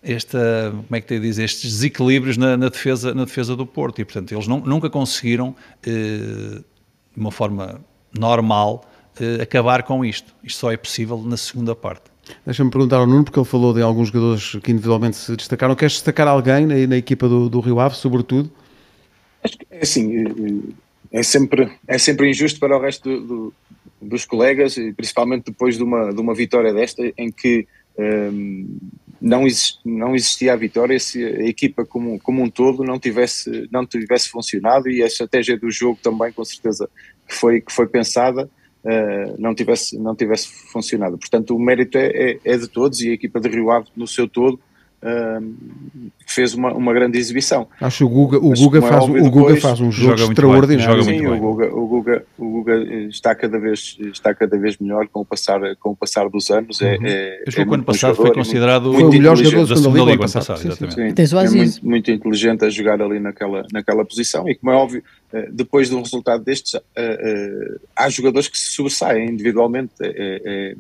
esta, 0.02 0.72
como 0.72 0.96
é 0.96 1.02
que 1.02 1.20
te 1.20 1.28
estes 1.28 1.72
desequilíbrios 1.72 2.38
na, 2.38 2.56
na, 2.56 2.70
defesa, 2.70 3.14
na 3.14 3.26
defesa 3.26 3.56
do 3.56 3.66
Porto. 3.66 4.00
E, 4.00 4.06
portanto, 4.06 4.32
eles 4.32 4.48
não, 4.48 4.60
nunca 4.60 4.90
conseguiram, 4.90 5.56
eh, 5.86 6.62
de 7.14 7.20
uma 7.20 7.32
forma 7.32 7.82
normal, 8.18 8.90
eh, 9.20 9.42
acabar 9.42 9.84
com 9.84 10.04
isto. 10.04 10.34
Isto 10.44 10.60
só 10.60 10.72
é 10.72 10.78
possível 10.78 11.18
na 11.18 11.38
segunda 11.38 11.76
parte. 11.76 12.04
Deixa-me 12.46 12.70
perguntar 12.70 12.98
ao 12.98 13.08
Nuno, 13.08 13.24
porque 13.24 13.40
ele 13.40 13.46
falou 13.46 13.74
de 13.74 13.82
alguns 13.82 14.10
jogadores 14.10 14.56
que 14.64 14.72
individualmente 14.72 15.18
se 15.18 15.36
destacaram. 15.36 15.76
Queres 15.76 15.94
destacar 15.94 16.28
alguém 16.28 16.66
na, 16.66 16.76
na 16.88 16.98
equipa 16.98 17.28
do, 17.28 17.50
do, 17.50 17.60
Rio 17.60 17.80
Ave, 17.80 17.96
sobretudo? 17.96 18.52
Acho 19.44 19.58
que 19.58 19.66
é 19.72 19.82
assim, 19.82 20.64
é 21.12 21.24
sempre, 21.24 21.72
é 21.88 21.98
sempre 21.98 22.30
injusto 22.30 22.60
para 22.60 22.78
o 22.78 22.82
resto 22.82 23.10
do, 23.10 23.28
do, 23.28 23.54
dos 24.02 24.26
colegas, 24.26 24.76
principalmente 24.96 25.46
depois 25.46 25.78
de 25.78 25.84
uma, 25.84 26.14
de 26.14 26.22
uma 26.22 26.36
vitória 26.36 26.74
desta, 26.74 27.02
em 27.18 27.32
que 27.32 27.68
um, 27.98 28.78
não, 29.22 29.46
exist, 29.46 29.80
não 29.86 30.16
existia 30.16 30.54
a 30.54 30.56
vitória 30.56 31.00
se 31.00 31.24
a 31.24 31.46
equipa 31.48 31.86
como, 31.86 32.20
como 32.20 32.42
um 32.42 32.50
todo 32.50 32.84
não 32.84 33.00
tivesse, 33.00 33.68
não 33.72 33.86
tivesse 33.86 34.30
funcionado 34.30 34.90
e 34.90 35.04
a 35.04 35.08
estratégia 35.08 35.58
do 35.58 35.70
jogo 35.70 36.00
também, 36.02 36.32
com 36.32 36.44
certeza, 36.46 36.90
que 37.28 37.36
foi, 37.36 37.62
que 37.62 37.72
foi 37.72 37.88
pensada, 37.88 38.50
uh, 38.84 39.36
não, 39.38 39.54
tivesse, 39.54 39.98
não 39.98 40.16
tivesse 40.16 40.48
funcionado. 40.72 41.18
Portanto, 41.18 41.56
o 41.56 41.60
mérito 41.60 41.98
é, 41.98 42.08
é, 42.08 42.40
é, 42.44 42.58
de 42.58 42.68
todos 42.68 43.02
e 43.02 43.10
a 43.10 43.14
equipa 43.14 43.40
de 43.40 43.50
Rio 43.50 43.72
Ave, 43.72 43.88
no 43.96 44.08
seu 44.08 44.28
todo, 44.28 44.60
uh, 45.04 46.10
fez 46.26 46.54
uma, 46.54 46.74
uma 46.74 46.94
grande 46.94 47.18
exibição. 47.18 47.68
Acho 47.80 48.00
que 48.00 48.04
o 48.06 48.10
Guga, 48.10 48.38
o 48.38 48.54
Guga, 48.54 48.80
é 48.80 48.82
faz, 48.82 49.04
o 49.04 49.30
Guga 49.30 49.56
faz 49.58 49.80
um 49.82 49.92
jogo 49.92 50.22
extraordinário. 50.22 51.04
Sim, 51.04 51.28
o 51.28 51.38
Guga, 51.38 51.76
o, 51.76 51.88
Guga, 51.88 52.26
Guga 52.78 53.08
está 53.10 53.34
cada 53.36 53.58
vez 53.60 53.98
está 54.12 54.34
cada 54.34 54.58
vez 54.58 54.78
melhor 54.78 55.08
com 55.08 55.22
o 55.22 55.26
passar 55.26 55.60
com 55.78 55.92
o 55.92 55.96
passar 55.96 56.30
dos 56.30 56.50
anos. 56.52 56.82
É, 56.82 56.98
Uhum. 56.98 57.06
é, 57.06 57.44
é 57.48 57.52
que 57.52 57.60
o 57.60 57.62
ano 57.62 57.70
muito 57.70 57.86
passado 57.86 58.16
foi 58.16 58.34
considerado 58.34 58.94
Foi 58.94 59.04
o 59.04 59.10
melhor 59.10 59.36
jogador 59.38 59.68
da 59.68 59.76
da 59.76 59.82
segunda 59.82 60.00
Liga 60.00 60.12
liga 60.12 60.22
passado. 60.22 60.58
Sim, 60.60 60.68
exatamente. 60.70 61.22
É 61.22 61.24
Aziz. 61.24 61.80
muito, 61.80 61.88
muito 61.88 62.12
inteligente 62.12 62.66
a 62.66 62.70
jogar 62.70 63.02
ali 63.02 63.20
naquela, 63.20 63.66
naquela 63.72 64.06
posição 64.06 64.48
e 64.50 64.56
como 64.56 64.72
é 64.72 64.76
óbvio, 64.76 65.04
eh, 65.34 65.50
depois 65.52 65.90
de 65.90 65.96
um 65.96 66.02
resultado 66.02 66.44
destes, 66.44 66.76
eh, 66.76 66.82
eh, 66.96 67.78
há 67.96 68.10
jogadores 68.10 68.48
que 68.48 68.58
se 68.58 68.72
sobressaem 68.74 69.30
individualmente, 69.30 69.92
é, 70.02 70.42
é, 70.46 70.76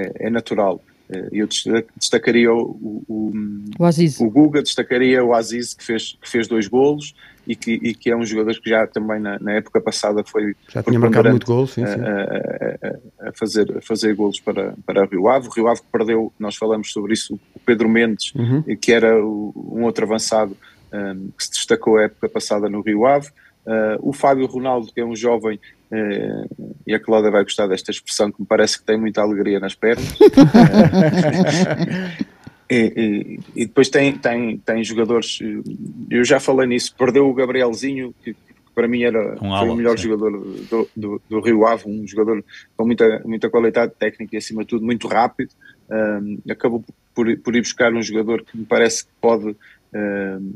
é, 0.00 0.26
é 0.26 0.30
natural. 0.30 0.80
Eh, 1.10 1.28
Eu 1.32 1.46
desta- 1.46 1.84
destacaria 1.96 2.52
o, 2.52 3.02
o, 3.08 3.32
O 3.78 3.84
Aziz. 3.84 4.18
o 4.20 4.28
Guga, 4.30 4.62
destacaria 4.62 5.22
o 5.24 5.34
Aziz 5.34 5.74
que 5.74 5.84
fez, 5.84 6.16
que 6.20 6.28
fez 6.30 6.48
dois 6.48 6.66
golos 6.66 7.14
e 7.46 7.54
que, 7.56 7.72
e 7.72 7.94
que 7.94 8.10
é 8.10 8.16
um 8.16 8.24
jogador 8.24 8.54
que 8.60 8.70
já 8.70 8.86
também 8.86 9.20
na, 9.20 9.38
na 9.38 9.52
época 9.52 9.80
passada 9.80 10.22
foi 10.24 10.54
Já 10.68 10.82
tinha 10.82 10.98
marcado 10.98 11.30
muito 11.30 11.46
gol, 11.46 11.66
sim, 11.66 11.84
sim. 11.86 11.92
a, 11.92 13.26
a- 13.26 13.28
a 13.28 13.32
fazer, 13.32 13.78
a 13.78 13.80
fazer 13.80 14.14
golos 14.14 14.40
para, 14.40 14.74
para 14.86 15.04
Rio 15.06 15.28
Ave. 15.28 15.48
O 15.48 15.50
Rio 15.50 15.68
Ave 15.68 15.80
perdeu, 15.92 16.32
nós 16.38 16.56
falamos 16.56 16.92
sobre 16.92 17.12
isso, 17.14 17.38
o 17.54 17.60
Pedro 17.60 17.88
Mendes, 17.88 18.32
Uhum. 18.34 18.62
que 18.80 18.92
era 18.92 19.16
um 19.24 19.82
outro 19.82 20.04
avançado 20.04 20.56
um, 20.92 21.28
que 21.36 21.44
se 21.44 21.50
destacou 21.52 21.96
a 21.98 22.02
época 22.04 22.28
passada 22.28 22.68
no 22.68 22.80
Rio 22.80 23.06
Ave. 23.06 23.28
Uh, 23.66 24.10
o 24.10 24.12
Fábio 24.12 24.46
Ronaldo, 24.46 24.92
que 24.92 25.00
é 25.00 25.04
um 25.04 25.16
jovem, 25.16 25.58
uh, 25.90 26.74
e 26.86 26.94
a 26.94 27.00
Cláudia 27.00 27.30
vai 27.30 27.42
gostar 27.42 27.66
desta 27.66 27.90
expressão, 27.90 28.30
que 28.30 28.40
me 28.40 28.46
parece 28.46 28.78
que 28.78 28.84
tem 28.84 28.98
muita 29.00 29.22
alegria 29.22 29.58
nas 29.58 29.74
pernas. 29.74 30.04
E, 32.70 32.92
e- 32.96 33.40
e 33.62 33.66
depois 33.66 33.88
tem, 33.88 34.12
tem, 34.16 34.58
tem 34.58 34.82
jogadores, 34.82 35.38
eh, 35.42 35.70
eu 36.10 36.24
já 36.24 36.40
falei 36.40 36.66
nisso, 36.66 36.94
perdeu 36.96 37.28
o 37.28 37.34
Gabrielzinho, 37.34 38.14
que, 38.24 38.34
para 38.74 38.88
mim 38.88 39.02
era, 39.02 39.36
foi 39.36 39.48
ala, 39.48 39.72
o 39.72 39.76
melhor 39.76 39.96
sim. 39.96 40.04
jogador 40.04 40.32
do, 40.32 40.88
do, 40.96 41.22
do 41.28 41.40
Rio 41.40 41.66
Ave, 41.66 41.84
um 41.86 42.06
jogador 42.06 42.44
com 42.76 42.84
muita, 42.84 43.22
muita 43.24 43.48
qualidade 43.48 43.92
técnica 43.98 44.34
e 44.34 44.38
acima 44.38 44.62
de 44.62 44.68
tudo 44.68 44.84
muito 44.84 45.06
rápido. 45.06 45.50
Um, 45.88 46.38
acabou 46.50 46.82
por, 47.14 47.36
por 47.38 47.54
ir 47.54 47.60
buscar 47.60 47.92
um 47.92 48.02
jogador 48.02 48.42
que 48.42 48.56
me 48.56 48.64
parece 48.64 49.04
que 49.04 49.10
pode, 49.20 49.54
um, 49.94 50.54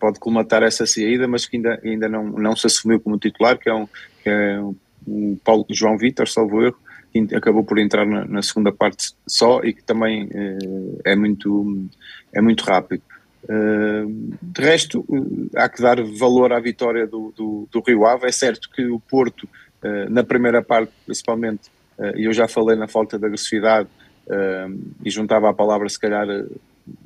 pode 0.00 0.18
colmatar 0.18 0.62
essa 0.62 0.86
saída, 0.86 1.28
mas 1.28 1.44
que 1.44 1.56
ainda, 1.56 1.80
ainda 1.84 2.08
não, 2.08 2.24
não 2.24 2.56
se 2.56 2.66
assumiu 2.66 2.98
como 3.00 3.18
titular, 3.18 3.58
que 3.58 3.68
é, 3.68 3.74
um, 3.74 3.86
que 4.22 4.30
é 4.30 4.58
o 5.06 5.36
Paulo 5.44 5.66
João 5.70 5.98
Vitor, 5.98 6.28
salvo 6.28 6.62
erro, 6.62 6.76
que 7.12 7.34
acabou 7.34 7.62
por 7.62 7.78
entrar 7.78 8.06
na, 8.06 8.24
na 8.24 8.42
segunda 8.42 8.72
parte 8.72 9.12
só 9.26 9.62
e 9.62 9.72
que 9.72 9.82
também 9.82 10.28
eh, 10.32 11.12
é, 11.12 11.16
muito, 11.16 11.86
é 12.32 12.40
muito 12.40 12.64
rápido. 12.64 13.02
Uh, 13.44 14.36
de 14.40 14.62
resto, 14.62 15.04
uh, 15.08 15.50
há 15.56 15.68
que 15.68 15.82
dar 15.82 16.00
valor 16.00 16.52
à 16.52 16.60
vitória 16.60 17.06
do, 17.08 17.32
do, 17.36 17.68
do 17.72 17.80
Rio 17.80 18.06
Ave. 18.06 18.28
É 18.28 18.32
certo 18.32 18.70
que 18.70 18.86
o 18.86 19.00
Porto, 19.00 19.48
uh, 19.82 20.08
na 20.08 20.22
primeira 20.22 20.62
parte, 20.62 20.92
principalmente, 21.04 21.68
uh, 21.98 22.16
e 22.16 22.24
eu 22.24 22.32
já 22.32 22.46
falei 22.46 22.76
na 22.76 22.86
falta 22.86 23.18
de 23.18 23.26
agressividade 23.26 23.88
uh, 24.28 24.80
e 25.04 25.10
juntava 25.10 25.50
a 25.50 25.52
palavra, 25.52 25.88
se 25.88 25.98
calhar, 25.98 26.28
uh, 26.28 26.60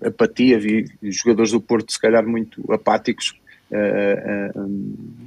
apatia, 0.05 0.59
vi 0.59 0.85
jogadores 1.03 1.53
do 1.53 1.61
Porto, 1.61 1.91
se 1.91 2.01
calhar, 2.01 2.27
muito 2.27 2.63
apáticos. 2.71 3.35
Uh, 3.71 4.61
um, 4.61 5.26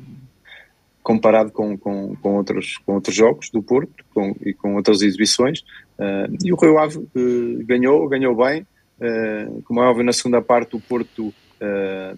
comparado 1.09 1.51
com, 1.51 1.75
com, 1.75 2.15
com, 2.17 2.35
outros, 2.35 2.77
com 2.85 2.93
outros 2.93 3.15
jogos 3.15 3.49
do 3.49 3.63
Porto 3.63 4.05
com, 4.13 4.35
e 4.45 4.53
com 4.53 4.75
outras 4.75 5.01
exibições. 5.01 5.61
Uh, 5.97 6.37
e 6.45 6.53
o 6.53 6.55
Rio 6.55 6.77
Ave 6.77 6.99
uh, 6.99 7.65
ganhou, 7.65 8.07
ganhou 8.07 8.35
bem. 8.35 8.61
Uh, 9.01 9.59
como 9.63 9.81
é 9.81 9.87
óbvio, 9.87 10.05
na 10.05 10.13
segunda 10.13 10.39
parte 10.39 10.75
o 10.75 10.79
Porto 10.79 11.33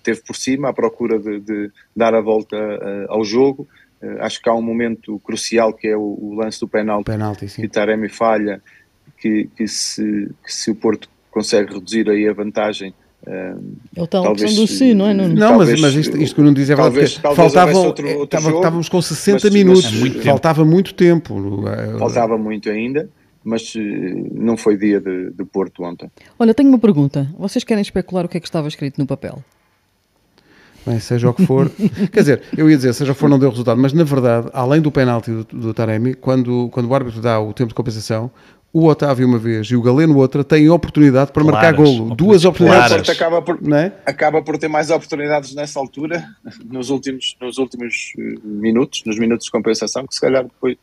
teve 0.03 0.21
por 0.21 0.35
cima 0.35 0.69
à 0.69 0.73
procura 0.73 1.17
de, 1.17 1.39
de 1.39 1.71
dar 1.95 2.13
a 2.13 2.21
volta 2.21 2.55
ao 3.09 3.25
jogo. 3.25 3.67
acho 4.19 4.39
que 4.39 4.47
há 4.47 4.53
um 4.53 4.61
momento 4.61 5.19
crucial 5.23 5.73
que 5.73 5.87
é 5.87 5.97
o, 5.97 6.15
o 6.21 6.35
lance 6.35 6.59
do 6.59 6.67
penalti, 6.67 7.05
penalti 7.05 7.47
que 7.47 7.67
Taremi 7.67 8.07
falha, 8.07 8.61
que, 9.17 9.49
que, 9.55 9.67
se, 9.67 10.29
que 10.45 10.53
se 10.53 10.69
o 10.69 10.75
Porto 10.75 11.09
consegue 11.31 11.73
reduzir 11.73 12.07
aí 12.07 12.29
a 12.29 12.33
vantagem, 12.33 12.93
é 13.25 13.53
o 13.97 14.07
tal 14.07 14.23
talvez, 14.23 14.41
questão 14.41 14.65
do 14.65 14.67
si, 14.67 14.93
não 14.93 15.07
é, 15.07 15.13
Nuno? 15.13 15.35
Não, 15.35 15.57
talvez, 15.57 15.79
mas, 15.79 15.95
mas 15.95 16.05
isto, 16.07 16.17
isto 16.17 16.33
que 16.33 16.41
o 16.41 16.43
Nuno 16.43 16.55
diz 16.55 16.69
é 16.69 16.75
verdade, 16.75 17.19
talvez, 17.21 17.37
faltavam, 17.37 17.85
outro, 17.85 18.07
outro 18.07 18.23
estava, 18.23 18.43
jogo, 18.45 18.57
estávamos 18.57 18.89
com 18.89 19.01
60 19.01 19.39
mas, 19.43 19.53
minutos, 19.53 19.83
mas, 19.83 19.99
muito 19.99 20.21
faltava 20.23 20.65
muito 20.65 20.93
tempo. 20.93 21.63
Faltava 21.99 22.37
muito 22.37 22.69
ainda, 22.69 23.07
mas 23.43 23.73
não 24.33 24.57
foi 24.57 24.75
dia 24.75 24.99
de, 24.99 25.29
de 25.31 25.45
Porto 25.45 25.83
ontem. 25.83 26.09
Olha, 26.39 26.53
tenho 26.53 26.69
uma 26.69 26.79
pergunta. 26.79 27.29
Vocês 27.37 27.63
querem 27.63 27.81
especular 27.81 28.25
o 28.25 28.29
que 28.29 28.37
é 28.37 28.39
que 28.39 28.47
estava 28.47 28.67
escrito 28.67 28.97
no 28.97 29.05
papel? 29.05 29.43
Bem, 30.85 30.99
seja 30.99 31.29
o 31.29 31.33
que 31.33 31.45
for. 31.45 31.69
Quer 32.11 32.21
dizer, 32.21 32.41
eu 32.57 32.69
ia 32.69 32.75
dizer, 32.75 32.93
seja 32.93 33.11
o 33.11 33.15
que 33.15 33.21
for, 33.21 33.29
não 33.29 33.37
deu 33.37 33.51
resultado, 33.51 33.79
mas 33.79 33.93
na 33.93 34.03
verdade, 34.03 34.49
além 34.51 34.81
do 34.81 34.91
penalti 34.91 35.29
do, 35.29 35.43
do 35.43 35.73
Taremi, 35.75 36.15
quando, 36.15 36.69
quando 36.71 36.89
o 36.89 36.95
árbitro 36.95 37.21
dá 37.21 37.39
o 37.39 37.53
tempo 37.53 37.69
de 37.69 37.75
compensação, 37.75 38.31
o 38.73 38.87
Otávio 38.87 39.27
uma 39.27 39.37
vez 39.37 39.67
e 39.67 39.75
o 39.75 39.81
Galeno 39.81 40.17
outra 40.17 40.43
têm 40.43 40.69
oportunidade 40.69 41.31
para 41.31 41.43
claras, 41.43 41.61
marcar 41.61 41.77
golo. 41.77 42.15
Duas 42.15 42.45
oportunidades. 42.45 43.09
Acaba 43.09 43.41
por, 43.41 43.61
não 43.61 43.77
é? 43.77 43.93
acaba 44.05 44.41
por 44.41 44.57
ter 44.57 44.67
mais 44.67 44.89
oportunidades 44.89 45.53
nessa 45.53 45.79
altura, 45.79 46.25
nos 46.63 46.89
últimos, 46.89 47.35
nos 47.41 47.57
últimos 47.57 48.13
minutos, 48.43 49.03
nos 49.05 49.19
minutos 49.19 49.45
de 49.45 49.51
compensação, 49.51 50.07
que 50.07 50.13
se 50.13 50.21
calhar 50.21 50.43
depois 50.43 50.77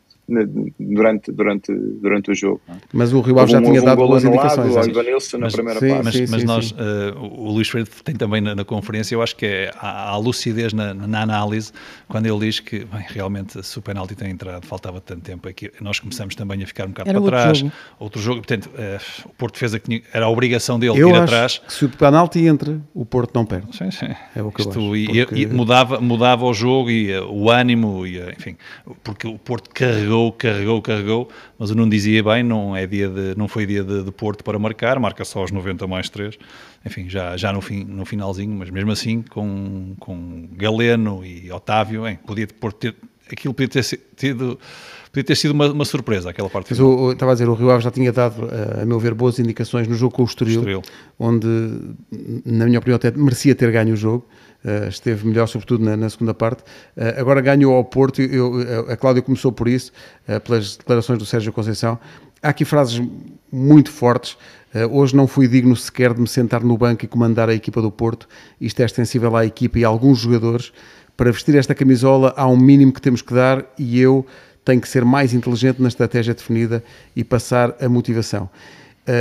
durante, 0.78 1.32
durante, 1.32 1.72
durante 1.72 2.30
o 2.30 2.34
jogo. 2.34 2.60
Mas 2.92 3.12
o 3.12 3.20
Rio 3.20 3.38
Ave 3.38 3.52
já 3.52 3.58
um, 3.58 3.62
tinha 3.62 3.80
um 3.80 3.84
dado 3.84 3.96
boas 3.96 4.24
indicações. 4.24 4.76
Ao 4.76 4.86
Ivanilson 4.86 5.38
na 5.38 5.48
primeira 5.48 5.80
sim, 5.80 5.88
parte. 5.88 6.04
Mas, 6.04 6.14
sim, 6.14 6.26
mas 6.28 6.40
sim, 6.40 6.46
nós, 6.46 6.70
uh, 6.72 7.18
o 7.18 7.50
Luís 7.50 7.68
Freire 7.68 7.88
tem 8.04 8.14
também 8.14 8.40
na, 8.40 8.54
na, 8.54 8.64
conferência, 8.64 9.14
eu 9.14 9.22
acho 9.22 9.34
que 9.34 9.46
é, 9.46 9.70
há, 9.76 10.10
há 10.10 10.16
lucidez 10.18 10.72
na, 10.74 10.92
na, 10.92 11.22
análise 11.22 11.72
quando 12.06 12.26
ele 12.26 12.38
diz 12.38 12.60
que 12.60 12.80
bem, 12.80 13.04
realmente 13.08 13.62
se 13.62 13.78
o 13.78 13.82
penalti 13.82 14.14
tem 14.14 14.30
entrado, 14.30 14.66
faltava 14.66 15.00
tanto 15.00 15.22
tempo 15.22 15.48
aqui, 15.48 15.70
nós 15.80 15.98
começamos 15.98 16.34
também 16.34 16.62
a 16.62 16.66
ficar 16.66 16.84
um 16.84 16.88
bocado 16.88 17.08
Era 17.08 17.20
para 17.20 17.24
outro 17.24 17.40
trás. 17.40 17.58
Jogo. 17.58 17.72
Outro 17.98 18.20
jogo, 18.20 18.36
portanto, 18.38 18.66
uh, 18.66 19.28
o 19.28 19.34
Porto 19.34 19.58
fez 19.58 19.74
a 19.74 19.78
que 19.78 20.02
era 20.12 20.26
a 20.26 20.28
obrigação 20.28 20.78
dele 20.78 21.00
eu 21.00 21.08
ir 21.08 21.14
acho 21.14 21.22
atrás. 21.22 21.58
Que 21.58 21.72
se 21.72 21.84
o 21.86 21.88
penalti 21.88 22.46
entra, 22.46 22.78
o 22.94 23.06
Porto 23.06 23.34
não 23.34 23.46
perde. 23.46 23.74
Sim, 23.76 23.90
sim. 23.90 24.14
É 24.36 24.42
o 24.42 24.52
que 24.52 24.60
Isto, 24.60 24.78
eu 24.78 24.92
acho, 24.92 24.96
e, 24.96 25.26
porque... 25.26 25.40
e 25.40 25.46
mudava, 25.46 26.00
mudava 26.00 26.44
o 26.44 26.52
jogo 26.52 26.90
e 26.90 27.16
uh, 27.16 27.24
o 27.30 27.50
ânimo, 27.50 28.06
e, 28.06 28.20
enfim, 28.30 28.56
porque 29.02 29.26
o 29.26 29.38
Porto 29.38 29.70
carregou, 29.70 30.17
carregou, 30.32 30.82
carregou 30.82 31.28
mas 31.58 31.70
o 31.70 31.74
Nuno 31.74 31.90
dizia 31.90 32.22
bem, 32.22 32.42
não, 32.42 32.76
é 32.76 32.86
dia 32.86 33.08
de, 33.08 33.34
não 33.36 33.48
foi 33.48 33.66
dia 33.66 33.82
de, 33.82 34.04
de, 34.04 34.10
Porto 34.12 34.44
para 34.44 34.58
marcar, 34.58 34.98
marca 34.98 35.24
só 35.24 35.40
aos 35.40 35.50
90 35.50 35.86
mais 35.86 36.08
3, 36.08 36.38
enfim, 36.84 37.08
já, 37.08 37.36
já 37.36 37.52
no, 37.52 37.60
fim, 37.60 37.84
no 37.84 38.04
finalzinho, 38.04 38.52
mas 38.56 38.70
mesmo 38.70 38.90
assim, 38.90 39.22
com, 39.22 39.94
com 39.98 40.48
Galeno 40.52 41.24
e 41.24 41.50
Otávio, 41.50 42.02
bem, 42.02 42.16
podia 42.16 42.46
ter, 42.46 42.94
aquilo 43.30 43.54
podia 43.54 43.68
ter 43.68 43.82
sido, 43.82 44.58
podia 45.10 45.24
ter 45.24 45.36
sido 45.36 45.52
uma, 45.52 45.70
uma 45.70 45.84
surpresa, 45.84 46.30
aquela 46.30 46.48
parte 46.48 46.68
mas 46.70 46.80
o, 46.80 47.12
Estava 47.12 47.32
a 47.32 47.34
dizer, 47.34 47.48
o 47.48 47.54
Rio 47.54 47.70
Ave 47.70 47.82
já 47.82 47.90
tinha 47.90 48.12
dado, 48.12 48.48
a 48.80 48.84
meu 48.84 48.98
ver, 48.98 49.14
boas 49.14 49.38
indicações 49.38 49.88
no 49.88 49.94
jogo 49.94 50.14
com 50.14 50.22
o 50.22 50.26
Estoril, 50.26 50.60
Estoril. 50.60 50.82
onde, 51.18 51.48
na 52.44 52.66
minha 52.66 52.78
opinião, 52.78 52.96
até 52.96 53.10
merecia 53.10 53.54
ter 53.54 53.70
ganho 53.70 53.94
o 53.94 53.96
jogo, 53.96 54.26
Uh, 54.64 54.88
esteve 54.88 55.24
melhor, 55.24 55.46
sobretudo 55.46 55.84
na, 55.84 55.96
na 55.96 56.10
segunda 56.10 56.34
parte. 56.34 56.62
Uh, 56.96 57.20
agora 57.20 57.40
ganhou 57.40 57.74
ao 57.74 57.84
Porto, 57.84 58.20
eu, 58.20 58.86
a 58.90 58.96
Cláudia 58.96 59.22
começou 59.22 59.52
por 59.52 59.68
isso, 59.68 59.92
uh, 60.28 60.40
pelas 60.40 60.76
declarações 60.76 61.16
do 61.16 61.24
Sérgio 61.24 61.52
Conceição. 61.52 61.96
Há 62.42 62.48
aqui 62.48 62.64
frases 62.64 63.00
muito 63.52 63.90
fortes. 63.90 64.36
hoje 64.92 65.16
não 65.16 65.26
fui 65.26 65.48
digno 65.48 65.74
sequer 65.74 66.14
de 66.14 66.20
me 66.20 66.28
sentar 66.28 66.62
no 66.62 66.76
banco 66.76 67.04
e 67.04 67.08
comandar 67.08 67.48
a 67.48 67.54
equipa 67.54 67.82
do 67.82 67.90
Porto. 67.90 68.28
Isto 68.60 68.80
é 68.80 68.84
extensível 68.84 69.34
à 69.34 69.44
equipa 69.44 69.78
e 69.78 69.84
a 69.84 69.88
alguns 69.88 70.18
jogadores. 70.18 70.72
Para 71.16 71.32
vestir 71.32 71.56
esta 71.56 71.74
camisola 71.74 72.32
há 72.36 72.46
um 72.46 72.56
mínimo 72.56 72.92
que 72.92 73.00
temos 73.00 73.22
que 73.22 73.34
dar 73.34 73.64
e 73.76 73.98
eu 73.98 74.24
tenho 74.64 74.80
que 74.80 74.88
ser 74.88 75.04
mais 75.04 75.34
inteligente 75.34 75.82
na 75.82 75.88
estratégia 75.88 76.32
definida 76.32 76.84
e 77.16 77.24
passar 77.24 77.74
a 77.80 77.88
motivação. 77.88 78.48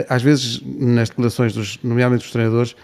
às 0.07 0.21
vezes, 0.21 0.61
nas 0.63 1.09
declarações, 1.09 1.53
dos, 1.53 1.79
nomeadamente 1.81 2.23
dos 2.23 2.31
treinadores, 2.31 2.75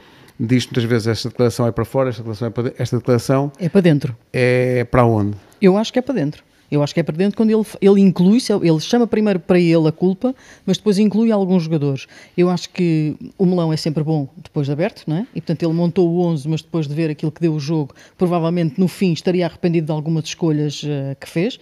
diz 0.46 0.66
muitas 0.66 0.84
vezes 0.84 1.08
esta 1.08 1.30
declaração 1.30 1.68
é 1.68 1.72
para 1.72 1.86
fora, 1.86 2.10
esta 2.10 2.22
declaração 2.22 2.48
é 2.48 2.52
para 2.52 2.64
dentro. 2.64 2.82
Esta 2.82 2.98
declaração 2.98 3.52
é 3.60 3.70
para 3.70 3.82
dentro. 3.82 4.18
É 4.32 4.84
para 4.84 5.06
onde? 5.06 5.38
Eu 5.62 5.78
acho 5.78 5.92
que 5.92 6.00
é 6.00 6.02
para 6.02 6.16
dentro. 6.16 6.44
Eu 6.74 6.82
acho 6.82 6.92
que 6.92 7.00
é 7.00 7.04
para 7.04 7.16
dentro 7.16 7.38
quando 7.38 7.52
ele, 7.52 7.64
ele 7.80 8.02
inclui, 8.02 8.40
ele 8.64 8.80
chama 8.80 9.06
primeiro 9.06 9.40
para 9.40 9.60
ele 9.60 9.88
a 9.88 9.92
culpa, 9.92 10.34
mas 10.66 10.78
depois 10.78 10.98
inclui 10.98 11.32
alguns 11.32 11.64
jogadores. 11.64 12.08
Eu 12.36 12.50
acho 12.50 12.68
que 12.72 13.16
o 13.38 13.46
melão 13.46 13.72
é 13.72 13.78
sempre 13.78 14.04
bom 14.04 14.28
depois 14.38 14.66
de 14.66 14.74
aberto, 14.74 15.04
não 15.06 15.18
é? 15.18 15.28
E 15.36 15.40
portanto 15.40 15.62
ele 15.62 15.74
montou 15.74 16.10
o 16.10 16.20
11, 16.22 16.50
mas 16.50 16.64
depois 16.64 16.88
de 16.88 16.96
ver 16.96 17.12
aquilo 17.12 17.32
que 17.32 17.40
deu 17.40 17.54
o 17.54 17.60
jogo, 17.60 17.94
provavelmente 18.18 18.80
no 18.80 18.88
fim 18.88 19.14
estaria 19.14 19.46
arrependido 19.46 19.86
de 19.86 19.92
algumas 19.92 20.26
escolhas 20.26 20.82
uh, 20.82 21.16
que 21.20 21.30
fez. 21.30 21.60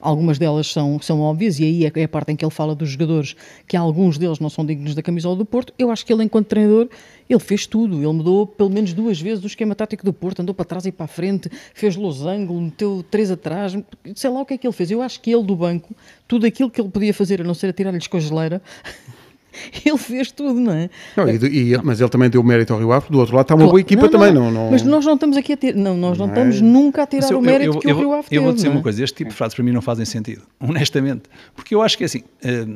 Algumas 0.00 0.38
delas 0.38 0.66
são, 0.66 1.00
são 1.00 1.20
óbvias, 1.20 1.58
e 1.58 1.64
aí 1.64 1.86
é, 1.86 1.92
é 1.94 2.04
a 2.04 2.08
parte 2.08 2.30
em 2.30 2.36
que 2.36 2.44
ele 2.44 2.50
fala 2.50 2.74
dos 2.74 2.90
jogadores, 2.90 3.34
que 3.66 3.74
alguns 3.74 4.18
deles 4.18 4.38
não 4.38 4.50
são 4.50 4.64
dignos 4.66 4.94
da 4.94 5.02
camisola 5.02 5.34
do 5.34 5.46
Porto. 5.46 5.72
Eu 5.78 5.90
acho 5.90 6.04
que 6.04 6.12
ele, 6.12 6.22
enquanto 6.22 6.48
treinador, 6.48 6.88
ele 7.28 7.40
fez 7.40 7.66
tudo. 7.66 7.96
Ele 7.96 8.12
mudou 8.12 8.46
pelo 8.46 8.68
menos 8.68 8.92
duas 8.92 9.20
vezes 9.20 9.42
o 9.42 9.46
esquema 9.46 9.74
tático 9.74 10.04
do 10.04 10.12
Porto, 10.12 10.42
andou 10.42 10.54
para 10.54 10.64
trás 10.64 10.84
e 10.84 10.92
para 10.92 11.04
a 11.04 11.08
frente, 11.08 11.50
fez 11.72 11.96
losango, 11.96 12.60
meteu 12.60 13.04
três 13.10 13.30
atrás, 13.30 13.76
sei 14.14 14.30
lá 14.30 14.42
o 14.42 14.46
que 14.46 14.54
é 14.54 14.58
que 14.58 14.66
ele 14.66 14.74
fez. 14.74 14.90
Eu 14.90 15.00
acho 15.00 15.20
que 15.20 15.30
ele, 15.30 15.42
do 15.42 15.56
banco, 15.56 15.94
tudo 16.28 16.44
aquilo 16.44 16.70
que 16.70 16.80
ele 16.80 16.90
podia 16.90 17.14
fazer, 17.14 17.40
a 17.40 17.44
não 17.44 17.54
ser 17.54 17.68
atirar-lhes 17.68 18.06
com 18.06 18.16
a 18.16 18.20
geleira, 18.20 18.62
ele 19.84 19.98
fez 19.98 20.30
tudo, 20.30 20.60
não 20.60 20.72
é? 20.72 20.90
Não, 21.16 21.28
e, 21.28 21.72
e, 21.72 21.78
mas 21.82 22.00
ele 22.00 22.10
também 22.10 22.28
deu 22.28 22.42
mérito 22.42 22.72
ao 22.72 22.78
Rio 22.78 22.92
Ave, 22.92 23.06
do 23.10 23.18
outro 23.18 23.34
lado 23.34 23.44
está 23.44 23.54
uma 23.54 23.66
boa 23.66 23.80
equipa 23.80 24.02
não, 24.02 24.10
também, 24.10 24.32
não, 24.32 24.50
não, 24.50 24.70
Mas 24.70 24.82
nós 24.82 25.04
não 25.04 25.14
estamos 25.14 25.36
aqui 25.36 25.52
a 25.52 25.56
ter, 25.56 25.74
não, 25.74 25.96
nós 25.96 26.18
não, 26.18 26.26
não 26.26 26.34
estamos 26.34 26.56
é. 26.58 26.60
nunca 26.60 27.02
a 27.02 27.06
tirar 27.06 27.30
eu, 27.30 27.38
o 27.38 27.42
mérito 27.42 27.70
eu, 27.70 27.74
eu, 27.74 27.80
que 27.80 27.92
o 27.92 27.98
Rio 27.98 28.12
Ave 28.12 28.28
teve. 28.28 28.36
Eu 28.36 28.42
vou 28.42 28.52
dizer 28.52 28.68
uma 28.68 28.80
é? 28.80 28.82
coisa, 28.82 29.02
este 29.02 29.16
tipo 29.16 29.30
de 29.30 29.36
frases 29.36 29.54
para 29.54 29.64
mim 29.64 29.72
não 29.72 29.82
fazem 29.82 30.04
sentido, 30.04 30.42
honestamente, 30.60 31.22
porque 31.54 31.74
eu 31.74 31.82
acho 31.82 31.96
que 31.96 32.04
é 32.04 32.06
assim, 32.06 32.22
eh, 32.42 32.66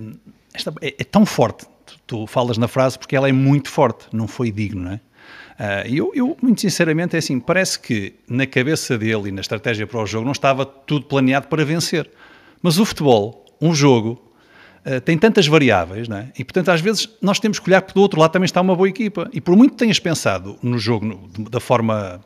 esta, 0.54 0.72
é, 0.80 0.94
é 0.98 1.04
tão 1.04 1.26
forte, 1.26 1.66
tu, 1.84 1.98
tu, 2.06 2.26
falas 2.26 2.58
na 2.58 2.68
frase 2.68 2.98
porque 2.98 3.16
ela 3.16 3.28
é 3.28 3.32
muito 3.32 3.68
forte, 3.68 4.06
não 4.12 4.26
foi 4.26 4.50
digno, 4.50 4.82
não 4.82 4.92
é? 4.92 5.00
Uh, 5.58 5.92
eu, 5.92 6.12
eu, 6.14 6.36
muito 6.40 6.60
sinceramente, 6.60 7.16
é 7.16 7.18
assim, 7.18 7.40
parece 7.40 7.80
que 7.80 8.14
na 8.28 8.46
cabeça 8.46 8.96
dele 8.96 9.30
e 9.30 9.32
na 9.32 9.40
estratégia 9.40 9.88
para 9.88 10.00
o 10.00 10.06
jogo 10.06 10.24
não 10.24 10.30
estava 10.30 10.64
tudo 10.64 11.06
planeado 11.06 11.48
para 11.48 11.64
vencer. 11.64 12.08
Mas 12.62 12.78
o 12.78 12.84
futebol, 12.84 13.44
um 13.60 13.74
jogo, 13.74 14.22
uh, 14.96 15.00
tem 15.00 15.18
tantas 15.18 15.46
variáveis, 15.46 16.08
é? 16.08 16.28
E 16.38 16.44
portanto, 16.44 16.70
às 16.70 16.80
vezes, 16.80 17.08
nós 17.20 17.38
temos 17.38 17.58
que 17.58 17.68
olhar 17.68 17.82
que 17.82 17.94
do 17.94 18.00
outro 18.00 18.20
lado 18.20 18.32
também 18.32 18.46
está 18.46 18.60
uma 18.60 18.74
boa 18.74 18.88
equipa. 18.88 19.28
E 19.32 19.40
por 19.40 19.56
muito 19.56 19.72
que 19.72 19.78
tenhas 19.78 19.98
pensado 19.98 20.56
no 20.62 20.78
jogo 20.78 21.04
no, 21.04 21.50
da 21.50 21.60
forma. 21.60 22.20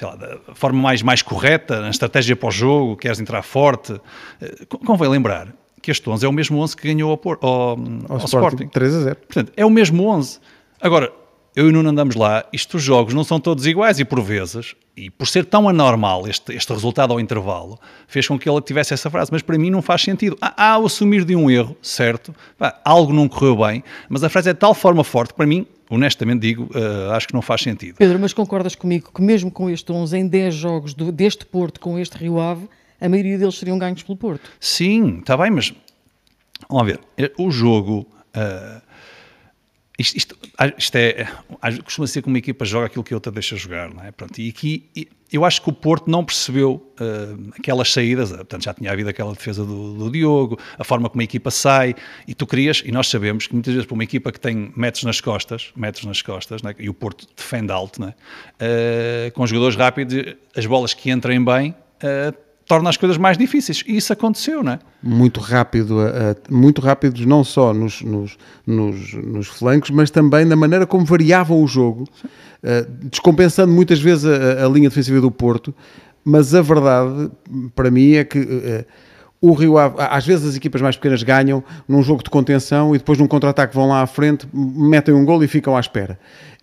Lá, 0.00 0.14
da 0.14 0.38
forma 0.54 0.78
mais, 0.78 1.00
mais 1.00 1.22
correta, 1.22 1.80
na 1.80 1.88
estratégia 1.88 2.36
para 2.36 2.48
o 2.48 2.52
jogo, 2.52 2.96
queres 2.96 3.18
entrar 3.18 3.40
forte, 3.40 3.94
uh, 3.94 4.78
convém 4.84 5.08
lembrar 5.08 5.48
que 5.80 5.90
este 5.90 6.10
11 6.10 6.26
é 6.26 6.28
o 6.28 6.32
mesmo 6.32 6.58
11 6.58 6.76
que 6.76 6.86
ganhou 6.86 7.10
ao, 7.12 7.32
ao, 7.40 7.50
ao, 7.50 7.78
ao 8.08 8.16
Sporting. 8.18 8.26
Sporting. 8.26 8.68
3 8.68 8.94
a 8.94 9.00
0. 9.00 9.16
Portanto, 9.16 9.52
é 9.56 9.64
o 9.64 9.70
mesmo 9.70 10.06
11. 10.06 10.38
Agora, 10.82 11.10
eu 11.56 11.66
e 11.66 11.68
o 11.70 11.72
Nuno 11.72 11.88
andamos 11.88 12.14
lá, 12.14 12.44
isto 12.52 12.76
os 12.76 12.82
jogos 12.82 13.14
não 13.14 13.24
são 13.24 13.40
todos 13.40 13.66
iguais 13.66 13.98
e 13.98 14.04
por 14.04 14.20
vezes, 14.20 14.76
e 14.94 15.08
por 15.08 15.26
ser 15.26 15.46
tão 15.46 15.66
anormal 15.66 16.28
este, 16.28 16.54
este 16.54 16.70
resultado 16.70 17.14
ao 17.14 17.18
intervalo, 17.18 17.80
fez 18.06 18.28
com 18.28 18.38
que 18.38 18.46
ele 18.46 18.60
tivesse 18.60 18.92
essa 18.92 19.08
frase, 19.08 19.32
mas 19.32 19.40
para 19.40 19.56
mim 19.56 19.70
não 19.70 19.80
faz 19.80 20.02
sentido. 20.02 20.36
Há, 20.38 20.72
há 20.72 20.78
o 20.78 20.84
assumir 20.84 21.24
de 21.24 21.34
um 21.34 21.50
erro, 21.50 21.74
certo, 21.80 22.34
Pá, 22.58 22.78
algo 22.84 23.10
não 23.10 23.26
correu 23.26 23.56
bem, 23.56 23.82
mas 24.06 24.22
a 24.22 24.28
frase 24.28 24.50
é 24.50 24.52
de 24.52 24.58
tal 24.58 24.74
forma 24.74 25.02
forte 25.02 25.30
que 25.30 25.36
para 25.38 25.46
mim, 25.46 25.66
honestamente 25.88 26.42
digo, 26.42 26.64
uh, 26.64 27.12
acho 27.12 27.26
que 27.26 27.32
não 27.32 27.40
faz 27.40 27.62
sentido. 27.62 27.96
Pedro, 27.96 28.18
mas 28.20 28.34
concordas 28.34 28.74
comigo 28.74 29.10
que 29.14 29.22
mesmo 29.22 29.50
com 29.50 29.70
este 29.70 29.90
11, 29.90 30.14
em 30.14 30.28
10 30.28 30.54
jogos 30.54 30.92
do, 30.92 31.10
deste 31.10 31.46
Porto 31.46 31.80
com 31.80 31.98
este 31.98 32.18
Rio 32.18 32.38
Ave, 32.38 32.68
a 33.00 33.08
maioria 33.08 33.38
deles 33.38 33.54
seriam 33.54 33.78
ganhos 33.78 34.02
pelo 34.02 34.18
Porto? 34.18 34.50
Sim, 34.60 35.20
está 35.20 35.34
bem, 35.38 35.50
mas 35.50 35.72
vamos 36.68 36.86
ver, 36.86 37.00
o 37.38 37.50
jogo... 37.50 38.06
Uh, 38.36 38.85
isto, 39.98 40.16
isto, 40.16 40.36
isto 40.76 40.96
é, 40.96 41.26
costuma 41.84 42.06
ser 42.06 42.22
que 42.22 42.28
uma 42.28 42.38
equipa 42.38 42.64
joga 42.64 42.86
aquilo 42.86 43.02
que 43.02 43.14
outra 43.14 43.32
deixa 43.32 43.56
jogar, 43.56 43.92
não 43.92 44.04
é? 44.04 44.10
Pronto, 44.10 44.38
e 44.38 44.48
aqui 44.48 45.08
eu 45.32 45.44
acho 45.44 45.60
que 45.60 45.68
o 45.68 45.72
Porto 45.72 46.10
não 46.10 46.24
percebeu 46.24 46.92
uh, 47.00 47.50
aquelas 47.58 47.92
saídas, 47.92 48.30
eh, 48.30 48.36
portanto 48.36 48.64
já 48.64 48.74
tinha 48.74 48.92
havido 48.92 49.10
aquela 49.10 49.32
defesa 49.32 49.64
do, 49.64 49.94
do, 49.94 50.10
Diogo, 50.10 50.58
a 50.78 50.84
forma 50.84 51.08
como 51.08 51.20
a 51.20 51.24
equipa 51.24 51.50
sai, 51.50 51.94
e 52.28 52.34
tu 52.34 52.46
querias, 52.46 52.82
e 52.84 52.92
nós 52.92 53.08
sabemos 53.08 53.46
que 53.46 53.52
muitas 53.52 53.74
vezes 53.74 53.86
para 53.86 53.94
uma 53.94 54.04
equipa 54.04 54.30
que 54.30 54.38
tem 54.38 54.72
metros 54.76 55.02
nas 55.04 55.20
costas, 55.20 55.72
metros 55.74 56.04
nas 56.04 56.22
costas, 56.22 56.62
é? 56.64 56.74
e 56.78 56.88
o 56.88 56.94
Porto 56.94 57.26
defende 57.34 57.72
alto, 57.72 58.04
é? 58.04 59.28
uh, 59.28 59.32
com 59.32 59.46
jogadores 59.46 59.76
rápidos, 59.76 60.14
as 60.56 60.64
bolas 60.64 60.94
que 60.94 61.10
entrem 61.10 61.44
bem, 61.44 61.70
uh, 61.70 62.45
torna 62.66 62.90
as 62.90 62.96
coisas 62.96 63.16
mais 63.16 63.38
difíceis. 63.38 63.82
E 63.86 63.96
isso 63.96 64.12
aconteceu, 64.12 64.62
não 64.62 64.72
é? 64.72 64.78
Muito 65.02 65.40
rápido, 65.40 65.98
muito 66.50 66.80
rápidos 66.80 67.24
não 67.24 67.44
só 67.44 67.72
nos, 67.72 68.02
nos, 68.02 68.36
nos, 68.66 69.14
nos 69.14 69.46
flancos, 69.46 69.90
mas 69.90 70.10
também 70.10 70.44
na 70.44 70.56
maneira 70.56 70.86
como 70.86 71.04
variavam 71.04 71.62
o 71.62 71.66
jogo, 71.66 72.08
descompensando 73.02 73.72
muitas 73.72 74.00
vezes 74.00 74.24
a, 74.24 74.64
a, 74.64 74.68
linha 74.68 74.88
defensiva 74.88 75.20
do 75.20 75.30
Porto. 75.30 75.74
Mas 76.24 76.54
a 76.54 76.60
verdade, 76.60 77.30
para 77.74 77.88
mim, 77.88 78.14
é 78.14 78.24
que 78.24 78.84
o 79.40 79.52
Rio 79.52 79.78
Ave, 79.78 79.96
às 79.98 80.26
vezes 80.26 80.48
as 80.48 80.56
equipas 80.56 80.80
mais 80.80 80.96
pequenas 80.96 81.22
ganham 81.22 81.62
num 81.86 82.02
jogo 82.02 82.22
de 82.22 82.30
contenção 82.30 82.94
e 82.94 82.98
depois 82.98 83.18
num 83.18 83.26
contra-ataque 83.26 83.74
vão 83.74 83.88
lá 83.88 84.02
à 84.02 84.06
frente, 84.06 84.48
metem 84.52 85.14
um 85.14 85.24
gol 85.24 85.42
e 85.44 85.48
ficam 85.48 85.76
à 85.76 85.80
espera. 85.80 86.18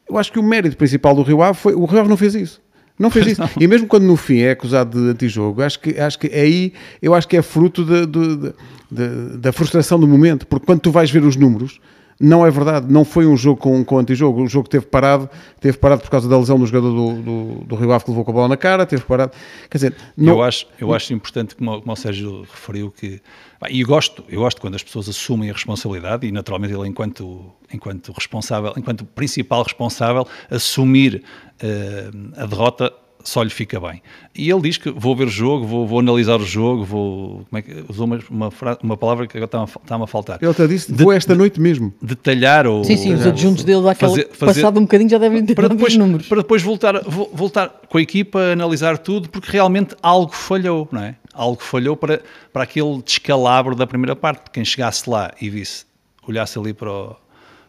Eu 0.10 0.18
acho 0.18 0.32
que 0.32 0.40
o 0.40 0.44
mérito 0.44 0.76
principal 0.76 1.16
do 1.16 1.24
Rio 1.24 1.42
Ave 1.42 1.58
foi 1.58 1.74
o 1.74 1.86
Rio 1.86 2.00
Ave 2.00 2.10
não 2.10 2.18
fez 2.18 2.36
isso. 2.36 2.62
Não 2.98 3.10
fez 3.10 3.28
isso. 3.28 3.42
E 3.60 3.68
mesmo 3.68 3.88
quando 3.88 4.04
no 4.04 4.16
fim 4.16 4.40
é 4.40 4.52
acusado 4.52 5.02
de 5.02 5.10
antijogo, 5.10 5.62
acho 5.62 5.80
que, 5.80 6.00
acho 6.00 6.20
que 6.20 6.28
aí 6.28 6.74
eu 7.02 7.14
acho 7.14 7.28
que 7.28 7.38
é 7.38 7.42
fruto 7.42 7.84
de, 7.84 8.06
de, 8.06 8.54
de, 8.92 9.38
da 9.38 9.52
frustração 9.52 10.00
do 10.00 10.08
momento, 10.08 10.46
porque 10.48 10.66
quando 10.66 10.82
tu 10.82 10.92
vais 10.92 11.10
ver 11.10 11.24
os 11.24 11.36
números, 11.36 11.80
não 12.20 12.46
é 12.46 12.52
verdade, 12.52 12.86
não 12.90 13.04
foi 13.04 13.26
um 13.26 13.36
jogo 13.36 13.60
com, 13.60 13.84
com 13.84 13.98
antijogo. 13.98 14.44
O 14.44 14.48
jogo 14.48 14.70
teve 14.70 14.86
parado, 14.86 15.30
teve 15.60 15.78
parado 15.78 16.02
por 16.02 16.10
causa 16.10 16.30
da 16.30 16.38
lesão 16.38 16.60
do 16.60 16.66
jogador 16.66 16.92
do, 16.92 17.22
do, 17.22 17.66
do 17.66 17.76
Rio 17.76 17.92
Ave 17.92 18.06
que 18.06 18.12
levou 18.12 18.24
com 18.24 18.32
a 18.32 18.34
bola 18.34 18.48
na 18.48 18.58
cara, 18.58 18.86
teve 18.86 19.04
parado. 19.04 19.32
Quer 19.70 19.78
dizer, 19.78 19.96
não... 20.16 20.34
eu, 20.34 20.44
acho, 20.44 20.68
eu 20.80 20.94
acho 20.94 21.14
importante, 21.14 21.56
como, 21.56 21.82
como 21.82 21.92
o 21.92 21.96
Sérgio 21.96 22.42
referiu, 22.42 22.92
que. 22.92 23.22
E 23.70 23.82
eu 23.82 23.88
gosto, 23.88 24.24
eu 24.30 24.42
gosto 24.42 24.62
quando 24.62 24.76
as 24.76 24.84
pessoas 24.84 25.10
assumem 25.10 25.50
a 25.50 25.54
responsabilidade, 25.54 26.28
e 26.28 26.32
naturalmente 26.32 26.74
ele, 26.74 26.88
enquanto, 26.88 27.52
enquanto 27.72 28.12
responsável, 28.12 28.74
enquanto 28.78 29.06
principal 29.06 29.64
responsável, 29.64 30.28
assumir 30.50 31.24
uh, 31.62 32.42
a 32.42 32.46
derrota 32.46 32.94
só 33.24 33.42
lhe 33.42 33.50
fica 33.50 33.80
bem. 33.80 34.02
E 34.36 34.50
ele 34.50 34.62
diz 34.62 34.78
que 34.78 34.92
vou 34.92 35.16
ver 35.16 35.28
o 35.28 35.30
jogo, 35.30 35.66
vou, 35.66 35.88
vou 35.88 36.00
analisar 36.00 36.40
o 36.40 36.46
jogo, 36.46 36.84
vou. 36.84 37.46
Como 37.50 37.58
é 37.58 37.62
que, 37.62 37.86
usou 37.88 38.06
uma, 38.06 38.20
uma, 38.30 38.50
uma 38.84 38.98
palavra 38.98 39.26
que 39.26 39.38
agora 39.38 39.68
está-me 39.82 40.04
a 40.04 40.08
faltar. 40.08 40.40
Ele 40.42 40.52
até 40.52 40.68
disse, 40.68 40.92
vou 40.92 41.12
esta 41.12 41.34
noite 41.34 41.60
mesmo. 41.60 41.94
Detalhar 42.02 42.68
ou. 42.68 42.84
Sim, 42.84 42.98
sim, 42.98 43.14
os 43.14 43.26
adjuntos 43.26 43.64
dele, 43.64 43.82
daquele 43.82 44.12
fazer, 44.12 44.30
fazer, 44.34 44.62
passado 44.62 44.78
um 44.78 44.84
bocadinho, 44.84 45.10
já 45.10 45.18
devem 45.18 45.46
ter 45.46 45.56
para 45.56 45.70
depois, 45.70 45.96
números. 45.96 46.28
Para 46.28 46.42
depois 46.42 46.62
voltar, 46.62 47.02
voltar 47.04 47.70
com 47.88 47.98
a 47.98 48.02
equipa, 48.02 48.40
analisar 48.40 48.98
tudo, 48.98 49.30
porque 49.30 49.50
realmente 49.52 49.96
algo 50.02 50.36
falhou, 50.36 50.88
não 50.92 51.02
é? 51.02 51.16
Algo 51.34 51.62
falhou 51.62 51.98
para, 51.98 52.22
para 52.52 52.64
aquele 52.64 53.02
descalabro 53.02 53.76
da 53.76 53.88
primeira 53.88 54.16
parte. 54.16 54.52
Quem 54.52 54.64
chegasse 54.64 55.10
lá 55.10 55.32
e 55.42 55.50
visse, 55.50 55.86
olhasse 56.28 56.58
ali 56.60 56.74
para, 56.74 56.92
o, 56.92 57.16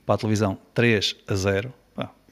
para 0.04 0.14
a 0.14 0.18
televisão 0.18 0.58
3 0.74 1.16
a 1.26 1.34
0 1.34 1.72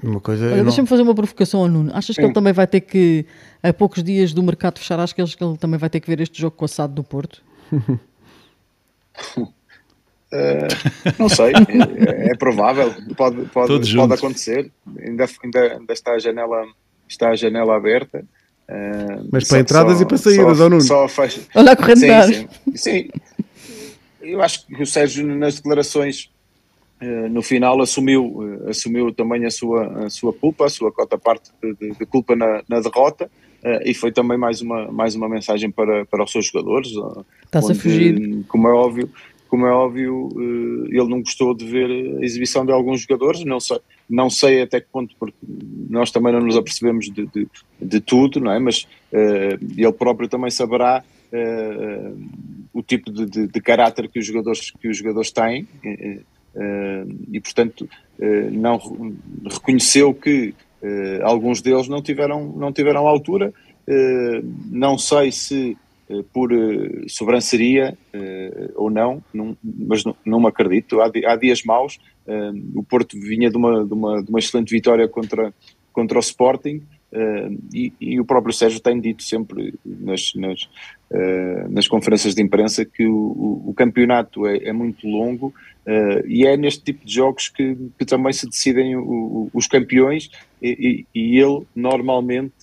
uma 0.03 0.21
coisa. 0.21 0.49
Deixa-me 0.49 0.79
não... 0.79 0.87
fazer 0.87 1.03
uma 1.03 1.15
provocação 1.15 1.61
ao 1.61 1.69
Nuno. 1.69 1.93
Achas 1.95 2.17
Sim. 2.17 2.23
que 2.23 2.27
ele 2.27 2.35
também 2.35 2.53
vai 2.53 2.67
ter 2.67 2.81
que, 2.81 3.25
a 3.63 3.73
poucos 3.73 4.03
dias 4.03 4.33
do 4.33 4.43
mercado 4.43 4.79
fechar, 4.79 4.99
acho 4.99 5.15
que 5.15 5.23
ele, 5.23 5.31
que 5.31 5.45
ele 5.45 5.57
também 5.57 5.79
vai 5.79 5.89
ter 5.89 6.01
que 6.01 6.09
ver 6.09 6.21
este 6.21 6.41
jogo 6.41 6.57
com 6.57 6.65
o 6.65 6.67
assado 6.67 6.93
do 6.93 7.05
Porto? 7.05 7.41
uh, 7.73 7.89
não 11.19 11.29
sei, 11.29 11.53
é, 11.53 12.33
é, 12.33 12.37
provável, 12.37 12.93
pode, 13.17 13.43
pode, 13.51 13.95
pode 13.95 14.15
acontecer. 14.15 14.73
Ainda, 14.99 15.27
ainda, 15.43 15.61
ainda, 15.75 15.93
está, 15.93 16.13
a 16.13 16.19
janela, 16.19 16.67
está 17.09 17.29
a 17.31 17.37
janela 17.37 17.77
aberta. 17.77 18.25
Uh, 18.69 19.29
Mas 19.31 19.49
para 19.49 19.61
entradas 19.61 19.99
só, 19.99 20.03
e 20.03 20.07
para 20.07 20.17
saídas, 20.19 20.57
só, 20.57 20.65
ou 20.65 20.71
Nuno? 20.71 20.81
Só 20.81 21.09
faz... 21.09 21.41
Olha 21.55 21.73
a 21.73 21.77
corrente 21.77 22.01
sim, 22.01 22.49
sim, 22.75 22.77
sim, 22.77 23.09
eu 24.23 24.41
acho 24.41 24.67
que 24.67 24.83
o 24.83 24.87
Sérgio, 24.87 25.27
nas 25.27 25.57
declarações 25.57 26.31
eh, 27.03 27.29
no 27.29 27.43
final 27.43 27.83
assumiu, 27.83 28.63
eh, 28.65 28.71
assumiu 28.71 29.13
também 29.13 29.45
a 29.45 29.51
sua, 29.51 30.07
a 30.07 30.11
sua 30.11 30.33
culpa, 30.33 30.67
a 30.67 30.71
sua 30.71 30.93
cota 30.93 31.19
parte 31.19 31.51
de, 31.61 31.91
de 31.91 32.07
culpa 32.07 32.37
na, 32.37 32.63
na 32.69 32.79
derrota 32.79 33.29
uh, 33.65 33.83
e 33.85 33.93
foi 33.93 34.13
também 34.13 34.39
mais 34.39 34.61
uma, 34.61 34.91
mais 34.93 35.17
uma 35.17 35.29
mensagem 35.29 35.69
para, 35.69 36.07
para 36.07 36.23
os 36.23 36.31
seus 36.31 36.47
jogadores. 36.47 36.93
Está-se 37.45 37.73
a 37.73 37.75
fugir. 37.75 38.45
Como 38.47 38.69
é 38.69 38.73
óbvio, 38.73 39.11
como 39.49 39.67
é 39.67 39.73
óbvio 39.73 40.29
uh, 40.29 40.87
ele 40.87 41.09
não 41.09 41.23
gostou 41.23 41.57
de 41.57 41.67
ver 41.67 41.91
a 41.91 42.25
exibição 42.25 42.65
de 42.65 42.71
alguns 42.71 43.01
jogadores, 43.01 43.45
não 43.45 43.59
sei, 43.59 43.81
não 44.09 44.29
sei 44.29 44.63
até 44.63 44.81
que 44.81 44.89
ponto, 44.91 45.15
porque 45.19 45.37
nós 45.89 46.11
também 46.11 46.33
não 46.33 46.41
nos 46.41 46.57
apercebemos 46.57 47.11
de, 47.11 47.27
de, 47.27 47.49
de 47.81 48.01
tudo, 48.01 48.41
não 48.41 48.53
é? 48.53 48.59
mas 48.59 48.83
uh, 49.13 49.59
ele 49.77 49.93
próprio 49.93 50.29
também 50.29 50.51
saberá 50.51 51.03
o 52.75 52.83
tipo 52.83 53.11
de, 53.11 53.25
de, 53.25 53.47
de, 53.47 53.61
caráter 53.63 54.07
que 54.07 54.19
os 54.19 54.27
jogadores, 54.27 54.71
que 54.71 54.87
os 54.87 54.99
jogadores 54.99 55.31
têm 55.31 55.67
eh, 55.83 56.21
e, 57.33 57.41
portanto, 57.41 57.89
não 58.53 58.79
reconheceu 59.51 60.13
que 60.13 60.53
alguns 61.23 61.63
deles 61.63 61.89
não 61.89 62.03
tiveram, 62.03 62.53
não 62.55 62.71
tiveram 62.71 63.09
altura. 63.09 63.51
não 64.71 64.99
sei 64.99 65.33
se 65.33 65.75
por 66.33 66.51
sobranceria 67.09 67.97
ou 68.75 68.91
não, 68.91 69.23
mas 69.63 70.05
não, 70.25 70.41
me 70.41 70.49
acredito. 70.49 71.01
Há, 71.01 71.37
dias 71.37 71.63
maus. 71.65 71.99
o 72.75 72.83
Porto 72.83 73.19
vinha 73.19 73.51
de 73.51 73.57
uma, 73.57 73.85
de 73.85 73.93
uma, 73.93 74.23
de 74.23 74.31
uma 74.31 74.39
excelente 74.39 74.71
vitória 74.71 75.09
contra, 75.09 75.53
contra 75.93 76.19
o 76.19 76.21
Sporting. 76.21 76.83
E, 77.75 77.93
e, 78.01 78.19
o 78.19 78.25
próprio 78.25 78.55
Sérgio 78.55 78.81
tem 78.81 78.99
dito 78.99 79.23
sempre 79.23 79.75
nas, 79.85 80.33
nas, 80.35 80.69
nas 81.69 81.87
conferências 81.87 82.35
de 82.35 82.41
imprensa 82.41 82.87
que 82.87 83.07
o, 83.07 83.63
o, 83.67 83.75
campeonato 83.77 84.47
é, 84.47 84.57
é, 84.69 84.73
muito 84.73 85.07
longo 85.07 85.53
e 86.27 86.47
é 86.47 86.57
neste 86.57 86.83
tipo 86.85 87.05
de 87.05 87.13
jogos 87.13 87.51
que, 87.51 87.77
que 87.99 88.07
também 88.07 88.33
se 88.33 88.49
decidem 88.49 88.95
os 89.53 89.67
campeões 89.67 90.31
e, 90.63 91.07
e, 91.15 91.21
e 91.21 91.39
ele 91.39 91.67
normalmente 91.77 92.55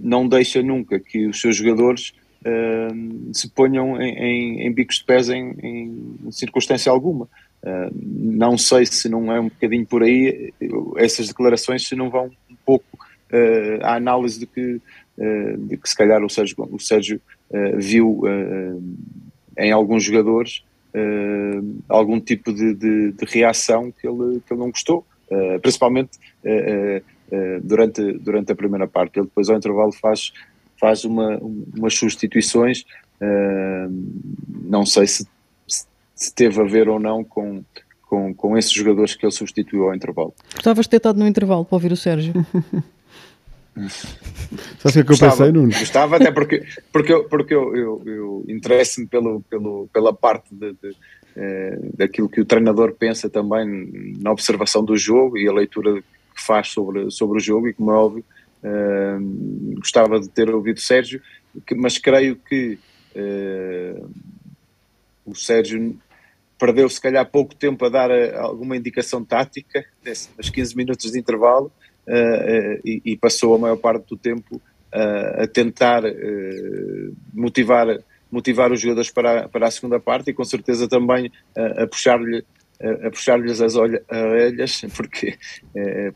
não 0.00 0.26
deixa 0.26 0.62
nunca 0.62 0.98
que 0.98 1.26
os 1.26 1.38
seus 1.38 1.56
jogadores 1.56 2.14
se 3.32 3.48
ponham 3.50 4.00
em, 4.00 4.14
em, 4.14 4.66
em, 4.66 4.72
bicos 4.72 4.98
de 4.98 5.04
pés 5.04 5.28
em, 5.30 5.54
em 5.62 6.30
circunstância 6.30 6.92
alguma. 6.92 7.28
não 7.94 8.58
sei 8.58 8.84
se 8.84 9.08
não 9.08 9.32
é 9.32 9.40
um 9.40 9.48
bocadinho 9.48 9.86
por 9.86 10.02
aí 10.02 10.52
essas 10.96 11.28
declarações 11.28 11.88
se 11.88 11.96
não 11.96 12.10
vão 12.10 12.30
um 12.50 12.56
pouco 12.66 12.98
uh, 13.32 13.82
a 13.82 13.94
análise 13.94 14.38
de 14.38 14.46
que, 14.46 14.80
uh, 15.18 15.58
de 15.58 15.76
que 15.78 15.88
se 15.88 15.96
calhar 15.96 16.22
o 16.22 16.28
Sérgio, 16.28 16.56
o 16.70 16.78
Sérgio 16.78 17.20
uh, 17.50 17.78
viu 17.78 18.22
em 19.56 19.72
alguns 19.72 20.04
jogadores 20.04 20.62
uh, 20.94 21.82
algum 21.88 22.20
tipo 22.20 22.52
de, 22.52 22.74
de, 22.74 23.12
de, 23.12 23.24
reação 23.26 23.92
que 23.92 24.06
ele, 24.06 24.40
que 24.40 24.52
ele 24.52 24.60
não 24.60 24.70
gostou, 24.70 25.04
uh, 25.30 25.60
principalmente 25.60 26.18
durante, 27.62 28.12
durante 28.18 28.52
a 28.52 28.54
primeira 28.54 28.86
parte. 28.86 29.18
Ele 29.18 29.26
depois 29.26 29.48
ao 29.48 29.56
intervalo 29.56 29.92
faz, 29.92 30.32
faz 30.80 31.04
uma, 31.04 31.38
umas 31.38 31.94
substituições, 31.94 32.84
não 34.64 34.84
sei 34.84 35.06
se, 35.06 35.26
se 36.14 36.34
teve 36.34 36.60
a 36.60 36.64
ver 36.64 36.88
ou 36.88 36.98
não 36.98 37.24
com, 37.24 37.64
com, 38.02 38.34
com 38.34 38.58
esses 38.58 38.72
jogadores 38.72 39.14
que 39.14 39.24
ele 39.24 39.32
substituiu 39.32 39.84
ao 39.84 39.94
intervalo. 39.94 40.34
Gostavas 40.54 40.86
de 40.86 40.90
ter 40.90 40.96
estado 40.98 41.18
no 41.18 41.26
intervalo 41.26 41.64
para 41.64 41.76
ouvir 41.76 41.92
o 41.92 41.96
Sérgio. 41.96 42.32
Sabe 44.78 44.90
o 44.90 44.92
que, 44.92 44.98
é 45.00 45.04
que 45.04 45.12
eu 45.12 45.18
pensei, 45.18 45.50
Nuno? 45.50 45.72
Gostava, 45.72 46.16
até 46.16 46.30
porque, 46.30 46.62
porque, 46.92 47.12
eu, 47.12 47.24
porque 47.24 47.54
eu, 47.54 47.74
eu, 47.74 48.02
eu 48.06 48.44
interesso-me 48.48 49.06
pelo, 49.06 49.40
pelo, 49.42 49.88
pela 49.92 50.12
parte 50.12 50.54
de, 50.54 50.72
de 50.74 50.96
eh, 51.36 51.78
daquilo 51.96 52.28
que 52.28 52.40
o 52.40 52.44
treinador 52.44 52.94
pensa 52.94 53.28
também 53.28 54.14
na 54.20 54.30
observação 54.30 54.84
do 54.84 54.96
jogo 54.96 55.36
e 55.36 55.48
a 55.48 55.52
leitura 55.52 56.00
que 56.00 56.42
faz 56.46 56.68
sobre, 56.68 57.10
sobre 57.10 57.38
o 57.38 57.40
jogo, 57.40 57.66
e 57.68 57.74
como 57.74 57.90
é 57.90 57.94
óbvio, 57.94 58.24
eh, 58.64 59.18
gostava 59.76 60.18
de 60.18 60.28
ter 60.30 60.48
ouvido 60.48 60.80
Sérgio, 60.80 61.20
que, 61.66 61.74
mas 61.74 61.98
creio 61.98 62.36
que 62.36 62.78
eh, 63.14 64.02
o 65.26 65.34
Sérgio 65.34 65.94
perdeu 66.58 66.88
se 66.88 66.98
calhar 66.98 67.30
pouco 67.30 67.54
tempo 67.54 67.84
a 67.84 67.90
dar 67.90 68.10
alguma 68.36 68.74
indicação 68.74 69.22
tática, 69.22 69.84
nos 70.38 70.48
15 70.48 70.74
minutos 70.76 71.12
de 71.12 71.18
intervalo, 71.18 71.70
uh, 72.06 72.80
e, 72.84 73.02
e, 73.04 73.16
passou 73.16 73.54
a 73.54 73.58
maior 73.58 73.76
parte 73.76 74.06
do 74.08 74.16
tempo 74.16 74.56
uh, 74.56 75.42
a 75.42 75.46
tentar 75.46 76.02
motivar, 77.34 77.98
motivar 78.30 78.72
os 78.72 78.80
jogadores 78.80 79.10
para, 79.10 79.48
para 79.48 79.66
a 79.66 79.70
segunda 79.70 79.98
parte 80.00 80.30
e 80.30 80.32
com 80.32 80.44
certeza 80.44 80.88
também 80.88 81.30
a 81.76 81.86
puxar-lhe 81.86 82.44
a 82.80 83.10
puxar-lhes 83.10 83.60
as 83.60 83.76
orelhas 83.76 84.82
porque, 84.96 85.38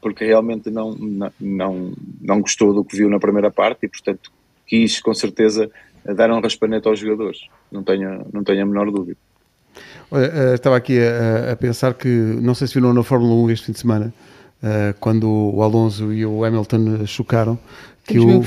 porque 0.01 0.25
realmente 0.25 0.71
não, 0.71 0.97
não, 1.41 1.93
não 2.21 2.41
gostou 2.41 2.75
do 2.75 2.85
que 2.85 2.97
viu 2.97 3.09
na 3.09 3.19
primeira 3.19 3.51
parte 3.51 3.87
e 3.87 3.89
portanto 3.89 4.33
quis 4.67 5.01
com 5.01 5.15
certeza 5.15 5.71
dar 6.15 6.31
um 6.31 6.41
raspanete 6.41 6.89
aos 6.89 6.99
jogadores, 6.99 7.39
não 7.71 7.83
tenho, 7.83 8.27
não 8.33 8.43
tenho 8.43 8.63
a 8.63 8.67
menor 8.67 8.91
dúvida. 8.91 9.19
Olha, 10.11 10.55
estava 10.55 10.77
aqui 10.77 10.99
a, 11.01 11.53
a, 11.53 11.57
pensar 11.57 11.95
que, 11.95 12.09
não 12.09 12.55
sei 12.55 12.67
se 12.67 12.75
viram 12.75 12.95
na 12.95 13.03
Fórmula 13.03 13.35
1 13.35 13.51
este 13.51 13.67
fim 13.67 13.73
de 13.73 13.79
semana, 13.79 14.13
uh, 14.63 14.99
quando 14.99 15.29
o 15.29 15.63
Alonso 15.63 16.13
e 16.13 16.25
o 16.25 16.45
Hamilton 16.45 17.07
chocaram, 17.07 17.59
que 18.09 18.19
o, 18.19 18.43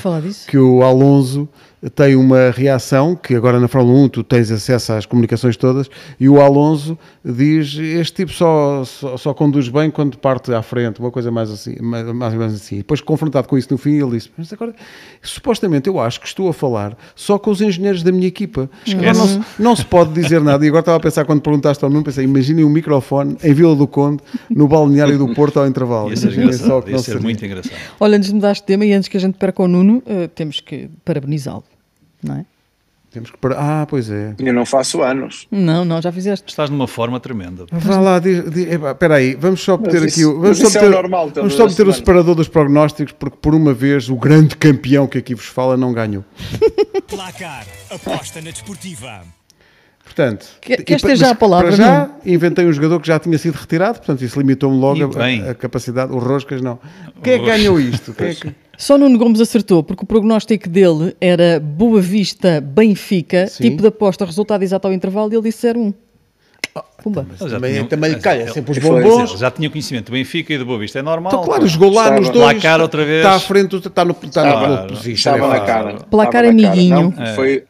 que 0.47 0.57
o 0.57 0.83
Alonso 0.83 1.47
tem 1.95 2.15
uma 2.15 2.51
reação 2.51 3.15
que 3.15 3.33
agora 3.33 3.59
na 3.59 3.67
Fórmula 3.67 3.99
1 4.01 4.09
tu 4.09 4.23
tens 4.23 4.51
acesso 4.51 4.93
às 4.93 5.05
comunicações 5.05 5.57
todas 5.57 5.89
e 6.19 6.29
o 6.29 6.39
Alonso 6.39 6.97
diz 7.25 7.75
este 7.75 8.17
tipo 8.17 8.31
só, 8.31 8.83
só, 8.85 9.17
só 9.17 9.33
conduz 9.33 9.67
bem 9.67 9.89
quando 9.89 10.17
parte 10.17 10.53
à 10.53 10.61
frente, 10.61 10.99
uma 10.99 11.09
coisa 11.09 11.31
mais 11.31 11.49
assim, 11.49 11.75
mais, 11.81 12.05
mais 12.05 12.33
ou 12.33 12.39
menos 12.39 12.55
assim. 12.55 12.77
Depois 12.77 13.01
confrontado 13.01 13.47
com 13.47 13.57
isso 13.57 13.69
no 13.71 13.77
fim 13.79 13.99
ele 13.99 14.11
disse, 14.11 14.29
mas 14.37 14.53
agora 14.53 14.75
supostamente 15.23 15.87
eu 15.87 15.99
acho 15.99 16.21
que 16.21 16.27
estou 16.27 16.47
a 16.49 16.53
falar 16.53 16.95
só 17.15 17.39
com 17.39 17.49
os 17.49 17.61
engenheiros 17.61 18.03
da 18.03 18.11
minha 18.11 18.27
equipa. 18.27 18.69
Não, 19.15 19.27
se, 19.27 19.41
não 19.57 19.75
se 19.75 19.85
pode 19.85 20.13
dizer 20.13 20.39
nada. 20.41 20.63
E 20.63 20.67
agora 20.67 20.81
estava 20.81 20.97
a 20.97 21.01
pensar 21.01 21.25
quando 21.25 21.41
perguntaste 21.41 21.83
ao 21.83 21.89
Nuno, 21.89 22.03
pensei, 22.03 22.25
imaginem 22.25 22.63
um 22.63 22.69
microfone 22.69 23.37
em 23.43 23.53
Vila 23.53 23.75
do 23.75 23.87
Conde, 23.87 24.21
no 24.49 24.67
balneário 24.67 25.17
do 25.17 25.33
Porto 25.33 25.59
ao 25.59 25.67
intervalo. 25.67 26.09
Ia 26.09 26.15
ser, 26.15 26.33
engraçado, 26.33 26.89
ia 26.89 26.99
ser 26.99 27.19
muito 27.19 27.43
engraçado. 27.43 27.73
Olha, 27.99 28.17
antes 28.17 28.29
de 28.29 28.35
mudar 28.35 28.53
de 28.53 28.63
tema 28.63 28.85
e 28.85 28.93
antes 28.93 29.09
que 29.09 29.17
a 29.17 29.19
gente 29.19 29.37
perca 29.37 29.50
o 29.59 29.67
Nuno, 29.67 29.97
uh, 29.99 30.27
temos 30.29 30.59
que 30.59 30.89
parabenizá-lo 31.03 31.63
não 32.23 32.35
é? 32.35 32.45
Temos 33.09 33.29
que 33.29 33.37
parar. 33.37 33.57
Ah, 33.59 33.85
pois 33.85 34.09
é. 34.09 34.33
Eu 34.39 34.53
não 34.53 34.65
faço 34.65 35.01
anos. 35.01 35.45
Não, 35.51 35.83
não, 35.83 36.01
já 36.01 36.13
fizeste. 36.13 36.47
Estás 36.47 36.69
numa 36.69 36.87
forma 36.87 37.19
tremenda. 37.19 37.65
Vá 37.69 37.99
lá, 37.99 38.17
espera 38.17 39.15
aí, 39.15 39.35
vamos 39.35 39.61
só 39.61 39.77
meter 39.77 40.03
aqui. 40.03 40.23
Vamos 40.23 40.59
só 40.59 40.67
meter, 40.67 40.83
é 40.83 40.89
normal, 40.89 41.29
vamos 41.35 41.53
só 41.53 41.67
meter 41.67 41.87
o 41.87 41.93
separador 41.93 42.35
dos 42.35 42.47
prognósticos, 42.47 43.13
porque 43.19 43.35
por 43.41 43.53
uma 43.53 43.73
vez 43.73 44.07
o 44.07 44.15
grande 44.15 44.55
campeão 44.55 45.07
que 45.07 45.17
aqui 45.17 45.35
vos 45.35 45.45
fala 45.45 45.75
não 45.75 45.91
ganhou. 45.91 46.23
Placar, 47.05 47.65
aposta 47.89 48.39
na 48.39 48.51
desportiva. 48.51 49.23
Portanto, 50.05 50.47
que, 50.61 50.77
que 50.77 50.93
esta 50.93 51.13
já 51.13 51.31
a 51.31 51.35
palavra. 51.35 51.67
Para 51.67 51.77
já, 51.77 52.07
não? 52.07 52.33
inventei 52.33 52.65
um 52.65 52.71
jogador 52.71 53.01
que 53.01 53.07
já 53.07 53.19
tinha 53.19 53.37
sido 53.37 53.55
retirado, 53.55 53.97
portanto, 53.99 54.23
isso 54.23 54.39
limitou-me 54.39 54.77
logo 54.77 55.19
a, 55.19 55.51
a, 55.51 55.55
capacidade. 55.55 56.13
O 56.13 56.17
Roscas, 56.17 56.61
não. 56.61 56.79
Quem 57.21 57.33
é 57.33 57.39
que 57.39 57.45
ganhou 57.45 57.77
isto? 57.77 58.13
Quem 58.13 58.27
é 58.27 58.35
que... 58.35 58.55
Só 58.81 58.97
Nuno 58.97 59.15
Gomes 59.15 59.39
acertou, 59.39 59.83
porque 59.83 60.03
o 60.03 60.07
prognóstico 60.07 60.67
dele 60.67 61.15
era 61.21 61.59
Boa 61.59 62.01
Vista 62.01 62.59
Benfica, 62.59 63.45
Sim. 63.45 63.61
tipo 63.61 63.83
de 63.83 63.89
aposta, 63.89 64.25
resultado 64.25 64.63
exato 64.63 64.87
ao 64.87 64.93
intervalo, 64.93 65.31
e 65.31 65.35
ele 65.35 65.43
disse 65.43 65.67
0-1. 65.71 65.93
Oh, 66.73 66.81
Pumba. 67.03 67.27
também, 67.37 67.73
tinha, 67.73 67.85
também 67.85 68.19
calha, 68.19 68.51
sempre 68.51 68.71
os 68.71 68.79
bombons. 68.79 69.37
Já 69.37 69.51
tinha 69.51 69.69
conhecimento 69.69 70.07
do 70.07 70.13
Benfica 70.13 70.51
e 70.51 70.57
do 70.57 70.65
Boa 70.65 70.79
Vista, 70.79 70.97
é 70.97 71.03
normal. 71.03 71.31
Então, 71.31 71.43
claro, 71.45 71.67
jogou 71.67 71.93
lá 71.93 72.09
nos 72.09 72.31
dois. 72.31 72.53
Placar 72.53 72.81
outra 72.81 73.05
vez. 73.05 73.17
Está 73.17 73.35
à 73.35 73.39
frente, 73.39 73.75
está 73.75 74.03
no, 74.03 74.13
está 74.13 74.67
no 74.67 74.87
posição. 74.87 75.35
Estava 75.35 75.47
na 75.47 75.59
cara. 75.59 75.93
Placar 76.09 76.45
amiguinho. 76.45 77.13
Não, 77.15 77.35
foi, 77.35 77.65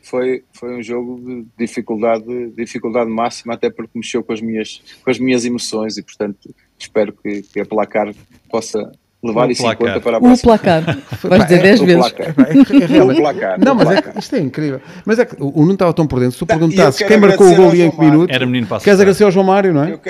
foi, 0.00 0.44
foi 0.52 0.78
um 0.78 0.82
jogo 0.82 1.20
de 1.26 1.44
dificuldade, 1.58 2.52
dificuldade 2.56 3.10
máxima, 3.10 3.54
até 3.54 3.68
porque 3.68 3.98
mexeu 3.98 4.22
com 4.22 4.32
as 4.32 4.40
minhas, 4.40 4.80
com 5.04 5.10
as 5.10 5.18
minhas 5.18 5.44
emoções 5.44 5.96
e, 5.96 6.04
portanto, 6.04 6.54
espero 6.78 7.12
que, 7.20 7.42
que 7.42 7.58
a 7.58 7.66
placar 7.66 8.14
possa 8.48 8.92
levar 9.22 9.50
isso 9.50 9.62
em 9.64 9.76
conta 9.76 10.00
para 10.00 10.16
a 10.16 10.20
próxima. 10.20 10.34
O 10.34 10.38
placar. 10.38 10.82
Vais 11.22 11.44
dizer 11.44 11.62
10 11.62 11.80
vezes. 11.80 12.14
O 13.02 13.16
placar. 13.16 13.60
Não, 13.60 13.74
mas 13.74 13.90
é 13.90 14.02
que, 14.02 14.18
isto 14.18 14.36
é 14.36 14.40
incrível. 14.40 14.80
Mas 15.04 15.18
é 15.18 15.24
que 15.24 15.36
o 15.38 15.60
Nuno 15.60 15.72
estava 15.74 15.92
tão 15.92 16.06
por 16.06 16.18
dentro. 16.18 16.32
Se 16.32 16.38
tu 16.38 16.46
perguntasses 16.46 17.06
quem 17.06 17.16
marcou 17.18 17.50
o 17.50 17.54
gol 17.54 17.74
e 17.74 17.82
em 17.82 17.90
que 17.90 18.00
minuto, 18.00 18.30
era 18.30 18.44
menino 18.46 18.66
queres 18.80 19.00
agradecer 19.00 19.24
ao 19.24 19.30
João 19.30 19.46
Mário, 19.46 19.72
não 19.72 19.84
é? 19.84 19.92
Eu 19.92 20.00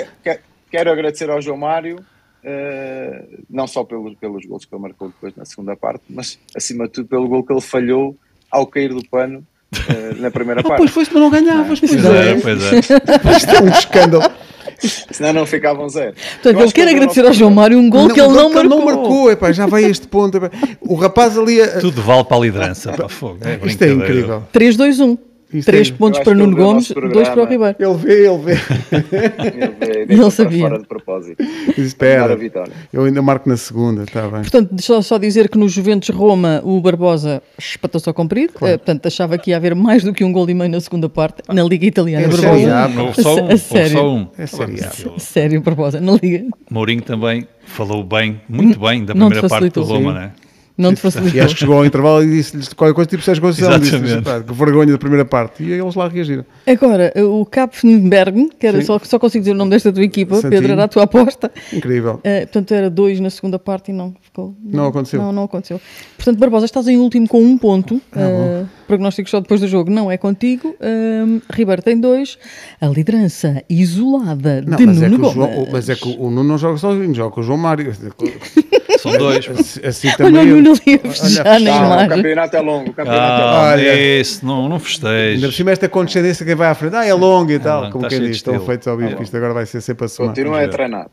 quero 0.69 0.91
agradecer 0.91 1.29
ao 1.29 1.41
João 1.41 1.57
Mário. 1.57 1.97
Uh, 2.43 3.41
não 3.49 3.65
só 3.67 3.85
pelos, 3.85 4.15
pelos 4.15 4.45
gols 4.45 4.65
que 4.65 4.75
ele 4.75 4.81
marcou 4.81 5.07
depois 5.07 5.33
na 5.33 5.45
segunda 5.45 5.77
parte, 5.77 6.03
mas 6.09 6.37
acima 6.53 6.87
de 6.87 6.91
tudo 6.91 7.07
pelo 7.07 7.25
gol 7.25 7.41
que 7.41 7.53
ele 7.53 7.61
falhou 7.61 8.17
ao 8.51 8.67
cair 8.67 8.93
do 8.93 9.01
pano 9.07 9.47
uh, 9.79 10.21
na 10.21 10.31
primeira 10.31 10.61
ah, 10.61 10.63
parte. 10.63 10.77
Pois 10.77 10.91
foi, 10.91 11.05
mas 11.11 11.21
não 11.21 11.29
ganhavas. 11.29 11.79
Pois, 11.79 11.91
pois 11.91 12.05
é, 12.05 12.35
pois 12.35 12.73
é. 12.73 12.79
Isto 13.37 13.51
é 13.51 13.61
um 13.61 13.69
escândalo. 13.69 14.31
Senão 15.11 15.33
não 15.33 15.45
ficavam 15.45 15.87
zero. 15.87 16.13
Portanto, 16.41 16.61
eu 16.61 16.71
quero 16.71 16.91
agradecer 16.91 17.25
ao 17.25 17.33
João 17.33 17.51
Mário 17.51 17.77
um 17.77 17.89
gol 17.89 18.07
não, 18.07 18.13
que 18.13 18.19
ele 18.19 18.33
não 18.33 18.49
marcou. 18.51 18.69
não 18.69 18.85
marcou, 18.85 19.31
epá, 19.31 19.51
já 19.51 19.65
vai 19.65 19.85
a 19.85 19.89
este 19.89 20.07
ponto. 20.07 20.37
Epá. 20.37 20.51
O 20.81 20.95
rapaz 20.95 21.37
ali. 21.37 21.61
A... 21.61 21.79
Tudo 21.79 22.01
vale 22.01 22.23
para 22.23 22.37
a 22.37 22.39
liderança. 22.39 22.91
Para 22.91 23.07
fogo. 23.07 23.39
É 23.41 23.65
Isto 23.65 23.83
é 23.83 23.91
incrível. 23.91 24.43
3, 24.51 24.77
2, 25.53 25.55
1. 25.55 25.57
Isto 25.57 25.65
Três 25.65 25.89
é, 25.89 25.91
pontos 25.93 26.19
para 26.19 26.33
Nuno 26.33 26.55
Gomes, 26.55 26.89
dois 26.89 27.29
para 27.29 27.43
o 27.43 27.45
Ribeiro. 27.45 27.75
Ele 27.79 27.93
vê, 27.95 28.27
ele 28.27 28.37
vê. 28.37 28.51
ele 28.91 30.05
vê, 30.05 30.05
ele 30.13 30.31
sabia. 30.31 30.67
Fora 30.67 30.79
de 30.79 30.87
propósito. 30.87 31.43
Espera, 31.77 32.37
eu 32.91 33.03
ainda 33.03 33.21
marco 33.21 33.47
na 33.47 33.57
segunda, 33.57 34.03
está 34.03 34.21
bem. 34.23 34.41
Portanto, 34.41 34.69
deixa 34.71 35.01
só 35.01 35.17
dizer 35.17 35.49
que 35.49 35.57
no 35.57 35.69
Juventus 35.69 36.09
Roma 36.09 36.61
o 36.63 36.79
Barbosa 36.81 37.41
espatou-se 37.57 38.07
ao 38.07 38.13
comprido, 38.13 38.53
claro. 38.53 38.75
uh, 38.75 38.77
portanto 38.79 39.05
achava 39.05 39.37
que 39.37 39.51
ia 39.51 39.57
haver 39.57 39.75
mais 39.75 40.03
do 40.03 40.13
que 40.13 40.23
um 40.23 40.31
gol 40.31 40.49
e 40.49 40.53
meio 40.53 40.71
na 40.71 40.79
segunda 40.79 41.07
parte, 41.07 41.41
na 41.47 41.63
Liga 41.63 41.85
Italiana. 41.85 42.25
É 42.25 42.29
Barbosa. 42.29 43.21
só 43.21 43.35
um. 43.35 43.47
A, 43.49 43.57
sério. 43.57 43.91
Só 43.91 44.15
um. 44.15 44.27
É 44.37 44.45
sério. 44.45 45.19
sério, 45.19 45.61
Barbosa, 45.61 45.99
na 45.99 46.13
Liga. 46.13 46.45
Mourinho 46.69 47.01
também 47.01 47.47
falou 47.65 48.03
bem, 48.03 48.41
muito 48.47 48.79
bem 48.79 49.05
da 49.05 49.13
primeira 49.13 49.47
parte 49.47 49.69
do 49.69 49.83
Roma, 49.83 50.13
não 50.13 50.21
é? 50.21 50.31
Não 50.77 50.93
te 50.93 51.01
facilitou. 51.01 51.37
E 51.37 51.39
acho 51.39 51.53
que 51.53 51.59
chegou 51.59 51.77
ao 51.77 51.85
intervalo 51.85 52.23
e 52.23 52.31
disse-lhes 52.31 52.73
qualquer 52.73 52.95
coisa, 52.95 53.09
tipo 53.09 53.21
Sérgio 53.21 53.43
Conceição, 53.43 53.77
disse 53.79 53.99
que 53.99 54.53
vergonha 54.53 54.91
da 54.91 54.97
primeira 54.97 55.23
parte. 55.23 55.63
E 55.63 55.71
eles 55.71 55.93
lá 55.93 56.07
reagiram. 56.07 56.45
Agora, 56.65 57.13
o 57.15 57.45
Kapfenberg, 57.45 58.49
que 58.59 58.65
era 58.65 58.81
só, 58.81 58.99
só 59.03 59.19
consigo 59.19 59.43
dizer 59.43 59.51
o 59.51 59.57
nome 59.57 59.71
desta 59.71 59.93
tua 59.93 60.03
equipa, 60.03 60.35
Santinho. 60.35 60.51
Pedro, 60.51 60.71
era 60.73 60.83
a 60.85 60.87
tua 60.87 61.03
aposta. 61.03 61.51
Incrível. 61.71 62.15
Uh, 62.15 62.41
portanto, 62.41 62.71
era 62.73 62.89
dois 62.89 63.19
na 63.19 63.29
segunda 63.29 63.59
parte 63.59 63.91
e 63.91 63.93
não 63.93 64.15
ficou. 64.19 64.55
Não, 64.63 64.83
não 64.83 64.87
aconteceu. 64.87 65.21
Não, 65.21 65.31
não 65.31 65.43
aconteceu. 65.43 65.79
Portanto, 66.17 66.39
Barbosa, 66.39 66.65
estás 66.65 66.87
em 66.87 66.97
último 66.97 67.27
com 67.27 67.41
um 67.41 67.57
ponto. 67.57 68.01
Ah, 68.11 68.63
uh, 68.63 68.67
prognóstico 68.87 69.29
só 69.29 69.39
depois 69.39 69.61
do 69.61 69.67
jogo 69.67 69.91
não 69.91 70.11
é 70.11 70.17
contigo. 70.17 70.69
Uh, 70.69 71.41
Ribeiro 71.51 71.81
tem 71.81 71.99
dois. 71.99 72.37
A 72.81 72.87
liderança 72.87 73.63
isolada 73.69 74.61
não, 74.61 74.77
de 74.77 74.85
Nuno 74.85 75.05
é 75.05 75.09
Gomes. 75.09 75.33
João, 75.33 75.67
mas 75.71 75.89
é 75.89 75.95
que 75.95 76.07
o 76.07 76.29
Nuno 76.29 76.43
não 76.43 76.57
joga 76.57 76.77
sozinho, 76.77 77.13
joga 77.13 77.35
com 77.35 77.41
o 77.41 77.43
João 77.43 77.57
Mário. 77.57 77.93
São 78.99 79.17
dois. 79.17 79.49
Assim, 79.83 80.09
também. 80.17 80.39
Olha 80.39 80.62
o 80.69 80.69
Nuno 80.69 80.81
ali 80.85 80.95
a 80.95 80.99
festejar 80.99 81.61
O 82.05 82.09
campeonato 82.09 82.55
é 82.55 82.61
longo. 82.61 82.89
O 82.89 82.93
campeonato 82.93 83.21
ah, 83.21 83.39
é 83.39 83.43
longo. 83.43 83.65
Olha, 83.71 84.19
isso, 84.19 84.45
não, 84.45 84.69
não 84.69 84.79
festejo. 84.79 85.35
Ainda 85.35 85.47
por 85.47 85.53
cima 85.53 85.71
esta 85.71 85.89
condescendência 85.89 86.45
quem 86.45 86.55
vai 86.55 86.69
à 86.69 86.75
frente. 86.75 86.95
Ah, 86.95 87.05
é 87.05 87.13
longo 87.13 87.51
e 87.51 87.59
tal. 87.59 87.85
É, 87.85 87.91
como 87.91 88.03
tá 88.03 88.09
quem 88.09 88.19
diz, 88.21 88.37
estão 88.37 88.59
feitos 88.65 88.87
ao 88.87 88.97
vivo, 88.97 89.15
que 89.15 89.23
isto 89.23 89.35
agora 89.37 89.53
vai 89.53 89.65
ser 89.65 89.81
sempre 89.81 90.05
a 90.05 90.07
somar. 90.07 90.33
Continua 90.33 90.63
a 90.63 90.67
treinar. 90.67 91.07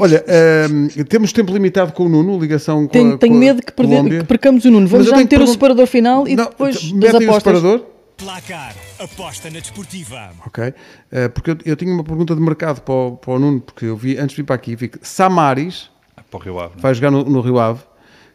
Olha, 0.00 0.24
um, 0.70 1.04
temos 1.04 1.32
tempo 1.32 1.52
limitado 1.52 1.92
com 1.92 2.04
o 2.04 2.08
Nuno, 2.08 2.38
ligação 2.38 2.86
com 2.86 2.88
Tenho, 2.88 3.14
a, 3.14 3.18
tenho 3.18 3.34
medo 3.34 3.62
que, 3.62 3.72
perder, 3.72 4.20
que 4.20 4.24
percamos 4.24 4.64
o 4.64 4.70
Nuno. 4.70 4.86
Vamos 4.86 5.06
já 5.06 5.16
meter 5.16 5.40
o 5.40 5.46
separador 5.46 5.86
final 5.86 6.26
e 6.26 6.36
não, 6.36 6.44
depois 6.44 6.92
das 6.92 7.14
apostas. 7.14 7.28
o 7.28 7.34
separador? 7.34 7.86
Placar, 8.16 8.74
aposta 8.98 9.48
na 9.48 9.60
desportiva. 9.60 10.30
Ok, 10.44 10.64
uh, 10.64 11.30
porque 11.32 11.52
eu, 11.52 11.58
eu 11.64 11.76
tinha 11.76 11.94
uma 11.94 12.02
pergunta 12.02 12.34
de 12.34 12.40
mercado 12.40 12.80
para 12.80 12.92
o, 12.92 13.16
para 13.16 13.32
o 13.32 13.38
Nuno, 13.38 13.60
porque 13.60 13.84
eu 13.84 13.96
vi, 13.96 14.18
antes 14.18 14.30
de 14.30 14.42
vir 14.42 14.44
para 14.44 14.56
aqui, 14.56 14.74
vi 14.74 14.88
que 14.88 14.98
Samaris 15.02 15.88
para 16.30 16.38
o 16.38 16.42
Rio 16.42 16.60
Ave. 16.60 16.74
Vai 16.78 16.94
jogar 16.94 17.10
no, 17.10 17.24
no, 17.24 17.40
Rio 17.40 17.58
Ave, 17.58 17.80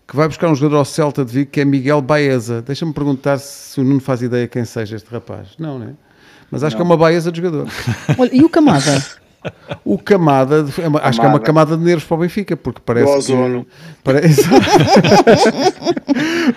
que 0.08 0.16
vai 0.16 0.28
buscar 0.28 0.50
um 0.50 0.56
jogador 0.56 0.78
ao 0.78 0.86
Celta 0.86 1.24
de 1.24 1.32
Vigo, 1.32 1.52
que 1.52 1.62
é 1.62 1.66
Miguel 1.66 2.02
Baeza. 2.02 2.62
Deixa-me 2.62 2.94
perguntar 2.94 3.38
se 3.40 3.80
o 3.80 3.84
Nuno 3.84 4.00
faz 4.00 4.22
ideia 4.22 4.48
quem 4.48 4.66
seja 4.66 4.96
este 4.96 5.10
rapaz. 5.12 5.50
Não, 5.58 5.80
né? 5.80 5.94
Mas 6.52 6.64
acho 6.64 6.76
que 6.76 6.82
é 6.82 6.86
uma 6.86 6.98
baieza 6.98 7.32
de 7.32 7.42
jogador. 7.42 7.68
Olha, 8.18 8.30
e 8.32 8.44
o 8.44 8.50
Camada? 8.50 9.04
O 9.84 9.98
Camada, 9.98 10.66
é 10.82 10.88
uma- 10.88 11.00
acho 11.02 11.20
que 11.20 11.26
é 11.26 11.30
uma 11.30 11.40
Camada. 11.40 11.72
camada 11.72 11.78
de 11.78 11.84
nervos 11.84 12.04
para 12.06 12.16
o 12.16 12.20
Benfica, 12.20 12.56
porque 12.58 12.82
parece 12.86 13.12
que, 13.12 13.18
ozono. 13.18 13.66
parece, 14.04 14.42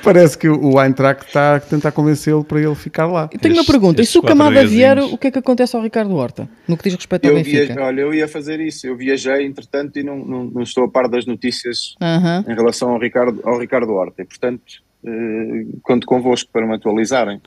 parece 0.03 0.38
que 0.38 0.49
o 0.49 0.83
Eintracht 0.83 1.27
está 1.27 1.57
a 1.57 1.61
tentar 1.61 1.92
convencê-lo 1.92 2.44
para 2.44 2.61
ele 2.61 2.75
ficar 2.75 3.07
lá. 3.07 3.29
Eu 3.33 3.38
tenho 3.38 3.55
uma 3.55 3.61
Estes- 3.61 3.72
pergunta. 3.72 4.03
E 4.03 4.07
se 4.07 4.18
o 4.18 4.22
Camada 4.22 4.64
vier, 4.66 4.99
o 4.99 5.16
que 5.18 5.29
é 5.29 5.31
que 5.31 5.38
acontece 5.38 5.77
ao 5.77 5.83
Ricardo 5.83 6.14
Horta? 6.14 6.49
No 6.66 6.77
que 6.77 6.85
diz 6.85 6.94
respeito 6.94 7.25
ao 7.27 7.31
Eu 7.33 7.37
Benfica? 7.37 7.75
via, 7.75 7.83
olha, 7.85 8.01
eu 8.01 8.14
ia 8.14 8.29
fazer 8.29 8.61
isso. 8.61 8.87
Eu 8.87 8.96
viajei, 8.96 9.46
entretanto, 9.46 9.99
e 9.99 10.03
não, 10.03 10.16
não, 10.18 10.44
não 10.44 10.62
estou 10.62 10.85
a 10.85 10.88
par 10.90 11.09
das 11.09 11.27
notícias 11.27 11.94
Aham. 12.01 12.44
em 12.49 12.55
relação 12.55 12.90
ao 12.90 12.99
Ricardo, 12.99 13.40
ao 13.44 13.59
Ricardo 13.59 13.92
Horta. 13.92 14.22
E, 14.22 14.25
portanto, 14.25 14.62
eh, 15.05 15.64
conto 15.83 16.07
convosco 16.07 16.51
para 16.53 16.66
me 16.66 16.75
atualizarem. 16.75 17.40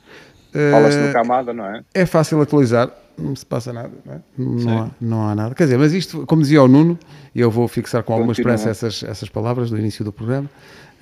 Fala-se 0.72 0.98
no 0.98 1.08
Eh, 1.08 1.12
Camada, 1.12 1.52
não 1.52 1.64
é? 1.64 1.82
é 1.94 2.04
fácil 2.04 2.40
atualizar, 2.42 2.90
não 3.20 3.36
se 3.36 3.44
passa 3.46 3.72
nada, 3.72 3.90
não, 4.04 4.14
é? 4.14 4.20
não, 4.38 4.78
há, 4.82 4.90
não 5.00 5.28
há 5.28 5.34
nada. 5.34 5.54
Quer 5.54 5.64
dizer, 5.64 5.78
mas 5.78 5.92
isto, 5.92 6.24
como 6.26 6.42
dizia 6.42 6.62
o 6.62 6.68
Nuno, 6.68 6.98
e 7.34 7.40
eu 7.40 7.50
vou 7.50 7.66
fixar 7.68 8.02
com 8.02 8.12
alguma 8.12 8.32
Continua. 8.34 8.54
esperança 8.54 8.70
essas, 8.86 9.02
essas 9.08 9.28
palavras 9.28 9.70
do 9.70 9.78
início 9.78 10.04
do 10.04 10.12
programa. 10.12 10.48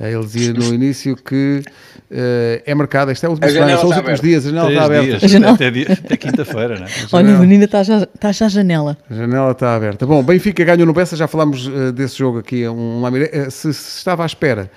eh, 0.01 0.13
Ele 0.13 0.25
dizia 0.25 0.53
no 0.53 0.75
início 0.75 1.17
que 1.17 1.63
eh, 2.11 2.63
é 2.67 2.75
marcado, 2.75 3.11
esta 3.11 3.27
é 3.27 3.29
a 3.29 3.31
última 3.31 3.47
A 3.47 3.51
semana, 3.51 3.71
são 3.77 3.89
os 3.91 3.97
últimos 3.97 4.05
aberta. 4.21 4.27
dias, 4.27 4.47
a 4.47 4.49
janela 4.51 4.67
Três 4.67 4.81
está 4.83 4.85
aberta. 4.87 5.07
dias, 5.09 5.25
A 5.25 5.27
janela- 5.29 5.55
até, 5.55 5.71
dia- 5.71 5.93
até 5.93 6.17
quinta-feira, 6.17 6.81
né? 6.81 6.87
Olha, 7.13 7.35
a 7.37 7.39
menina 7.39 7.65
está 7.65 7.83
já, 7.83 8.03
está 8.03 8.33
já 8.33 8.47
à 8.47 8.49
janela. 8.49 8.99
A 9.11 9.15
janela 9.15 9.53
está 9.53 9.75
aberta. 9.75 10.07
Bom, 10.07 10.23
Benfica 10.23 10.65
ganhou 10.65 10.87
no 10.87 10.93
Bessa, 10.93 11.17
já 11.17 11.27
falámos 11.27 11.69
eh, 11.73 11.93
desse 11.93 12.19
jogo 12.19 12.39
aqui. 12.39 12.67
Um. 12.69 13.03
Eh, 13.17 13.51
se, 13.51 13.73
se 13.73 13.99
estava 13.99 14.23
à 14.23 14.27
espera, 14.27 14.71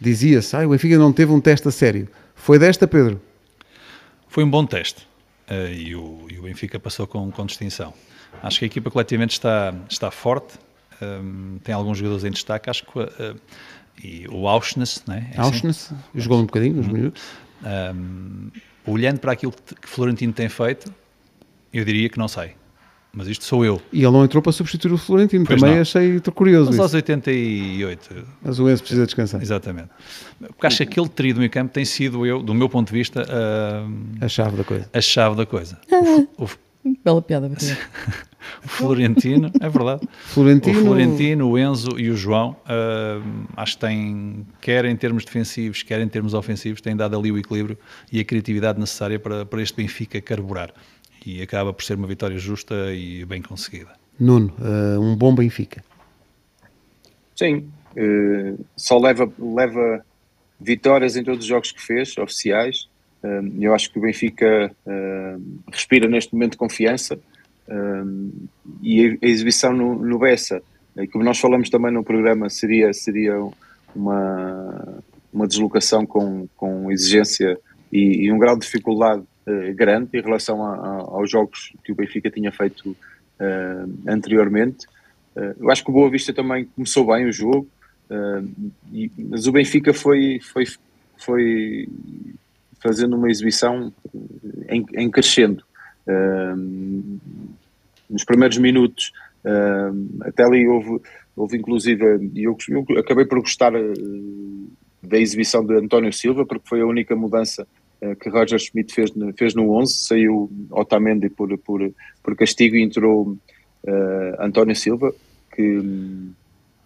dizia-se, 0.00 0.56
ah, 0.56 0.66
o 0.66 0.70
Benfica 0.70 0.96
não 0.98 1.12
teve 1.12 1.32
um 1.32 1.40
teste 1.40 1.68
a 1.68 1.70
sério. 1.70 2.08
Foi 2.34 2.58
desta, 2.58 2.86
Pedro? 2.88 3.20
Foi 4.28 4.42
um 4.44 4.50
bom 4.50 4.64
teste 4.64 5.06
e, 5.72 5.94
o, 5.94 6.26
e 6.30 6.38
o 6.38 6.42
Benfica 6.42 6.78
passou 6.78 7.06
com, 7.06 7.30
com 7.30 7.46
distinção. 7.46 7.92
Acho 8.42 8.58
que 8.58 8.64
a 8.64 8.66
equipa 8.66 8.90
coletivamente 8.90 9.32
está, 9.32 9.74
está 9.88 10.10
forte, 10.10 10.58
ehm, 11.00 11.58
tem 11.58 11.74
alguns 11.74 11.98
jogadores 11.98 12.24
em 12.24 12.30
destaque, 12.30 12.70
acho 12.70 12.84
que 12.84 12.98
eh, 12.98 13.34
e 14.02 14.26
o 14.28 14.48
Auschness, 14.48 15.02
né? 15.06 15.30
É 15.34 15.40
assim? 15.40 15.54
Auschwitz, 15.54 15.92
jogou 16.14 16.38
um 16.38 16.46
bocadinho, 16.46 16.78
uns 16.78 16.88
minutos. 16.88 17.22
Ehm, 17.64 18.48
olhando 18.86 19.20
para 19.20 19.32
aquilo 19.32 19.52
que, 19.52 19.74
que 19.74 19.88
Florentino 19.88 20.32
tem 20.32 20.48
feito, 20.48 20.92
eu 21.72 21.84
diria 21.84 22.08
que 22.08 22.18
não 22.18 22.28
sei. 22.28 22.54
Mas 23.14 23.28
isto 23.28 23.44
sou 23.44 23.62
eu. 23.64 23.80
E 23.92 23.98
ele 24.02 24.10
não 24.10 24.24
entrou 24.24 24.42
para 24.42 24.52
substituir 24.52 24.92
o 24.94 24.96
Florentino. 24.96 25.44
Pois 25.46 25.60
Também 25.60 25.74
não. 25.76 25.82
achei 25.82 26.18
curioso 26.34 26.66
Mas 26.66 26.74
isso. 26.76 26.82
aos 26.82 26.94
88, 26.94 28.26
Mas 28.42 28.58
o 28.58 28.70
Enzo 28.70 28.82
precisa 28.82 29.04
descansar. 29.04 29.42
exatamente. 29.42 29.90
Porque 30.40 30.66
acho 30.66 30.78
que 30.78 30.82
aquele 30.84 31.08
trio 31.08 31.34
do 31.34 31.38
meio 31.40 31.50
campo 31.50 31.72
tem 31.72 31.84
sido 31.84 32.24
eu, 32.24 32.42
do 32.42 32.54
meu 32.54 32.68
ponto 32.68 32.88
de 32.88 32.94
vista, 32.94 33.22
ehm, 33.28 34.16
A 34.24 34.28
chave 34.28 34.56
da 34.56 34.64
coisa. 34.64 34.88
a 34.92 35.00
chave 35.00 35.36
da 35.36 35.44
coisa. 35.44 35.78
O, 36.38 36.44
F- 36.44 36.56
Bela 37.04 37.20
piada, 37.22 37.48
o 38.64 38.68
Florentino, 38.68 39.50
é 39.60 39.68
verdade. 39.68 40.08
Florentino, 40.24 40.80
O 40.80 40.82
Florentino, 40.82 41.50
o 41.50 41.58
Enzo 41.58 41.90
e 41.98 42.10
o 42.10 42.16
João, 42.16 42.56
hum, 42.66 43.44
acho 43.56 43.74
que 43.74 43.80
têm, 43.86 44.46
quer 44.60 44.84
em 44.86 44.96
termos 44.96 45.24
defensivos, 45.24 45.82
quer 45.82 46.00
em 46.00 46.08
termos 46.08 46.34
ofensivos, 46.34 46.80
têm 46.80 46.96
dado 46.96 47.16
ali 47.16 47.30
o 47.30 47.38
equilíbrio 47.38 47.78
e 48.10 48.18
a 48.20 48.24
criatividade 48.24 48.80
necessária 48.80 49.18
para, 49.18 49.44
para 49.46 49.62
este 49.62 49.76
Benfica 49.76 50.20
carburar. 50.20 50.70
E 51.24 51.42
acaba 51.42 51.72
por 51.72 51.84
ser 51.84 51.94
uma 51.94 52.06
vitória 52.06 52.36
justa 52.38 52.92
e 52.92 53.24
bem 53.24 53.40
conseguida. 53.40 53.90
Nuno, 54.18 54.54
eh, 54.60 54.98
um 54.98 55.16
bom 55.16 55.34
Benfica. 55.34 55.82
Sim. 57.36 57.68
eh, 57.96 58.54
só 58.76 58.98
leva, 58.98 59.30
leva 59.38 60.04
vitórias 60.60 61.16
em 61.16 61.24
todos 61.24 61.40
os 61.40 61.46
jogos 61.46 61.72
que 61.72 61.82
fez, 61.82 62.16
oficiais. 62.18 62.88
Eh, 63.22 63.42
eu 63.60 63.74
acho 63.74 63.90
que 63.92 63.98
o 63.98 64.02
Benfica 64.02 64.74
respira 65.70 66.08
neste 66.08 66.32
momento 66.32 66.56
confiança. 66.56 67.18
e 68.82 69.06
a, 69.06 69.26
a 69.26 69.28
exibição 69.28 69.72
no, 69.72 69.94
no 69.94 70.18
Bessa, 70.18 70.62
como 71.10 71.24
nós 71.24 71.38
falamos 71.38 71.70
também 71.70 71.92
no 71.92 72.04
programa, 72.04 72.50
seria, 72.50 72.92
seria 72.92 73.34
uma, 73.94 75.02
uma 75.32 75.46
deslocação 75.46 76.04
com, 76.04 76.46
com 76.56 76.90
exigência 76.90 77.58
e, 77.90 78.24
e 78.26 78.32
um 78.32 78.38
grau 78.38 78.56
de 78.56 78.66
dificuldade 78.66 79.22
eh, 79.46 79.72
grande 79.72 80.10
em 80.18 80.20
relação 80.22 80.64
a- 80.64 80.74
a- 80.76 81.00
aos 81.16 81.30
jogos 81.30 81.72
que 81.84 81.92
o 81.92 81.94
Benfica 81.94 82.30
tinha 82.30 82.52
feito 82.52 82.96
eh, 83.40 83.84
anteriormente. 84.06 84.86
Eh, 85.34 85.54
eu 85.58 85.70
acho 85.70 85.82
que 85.84 85.90
o 85.90 85.94
Boa 85.94 86.08
Vista 86.10 86.32
também 86.32 86.64
começou 86.64 87.06
bem 87.06 87.26
o 87.26 87.32
jogo, 87.32 87.66
e- 88.92 89.10
mas 89.30 89.46
o 89.46 89.52
Benfica 89.52 89.92
foi, 89.94 90.38
foi, 90.52 90.64
foi 91.16 91.88
fazendo 92.80 93.16
uma 93.16 93.30
exibição 93.30 93.92
em, 94.68 94.84
em 94.94 95.10
crescendo. 95.10 95.64
Nos 98.08 98.24
primeiros 98.24 98.58
minutos, 98.58 99.12
até 100.20 100.44
ali 100.44 100.66
houve, 100.68 101.00
houve 101.34 101.56
inclusive, 101.56 102.04
eu, 102.36 102.56
eu 102.68 102.98
acabei 102.98 103.24
por 103.24 103.40
gostar 103.40 103.72
da 105.02 105.18
exibição 105.18 105.64
de 105.64 105.74
António 105.74 106.12
Silva, 106.12 106.44
porque 106.44 106.68
foi 106.68 106.80
a 106.80 106.86
única 106.86 107.16
mudança 107.16 107.66
que 108.20 108.28
Roger 108.28 108.58
Schmidt 108.58 108.92
fez, 108.94 109.14
no- 109.14 109.32
fez 109.34 109.54
no 109.54 109.70
11, 109.72 109.92
saiu 110.08 110.50
Otamendi 110.70 111.28
por, 111.30 111.56
por, 111.58 111.80
por 112.22 112.36
castigo 112.36 112.74
e 112.76 112.82
entrou 112.82 113.36
eh, 113.86 114.36
António 114.40 114.74
Silva, 114.76 115.12
que, 115.54 115.80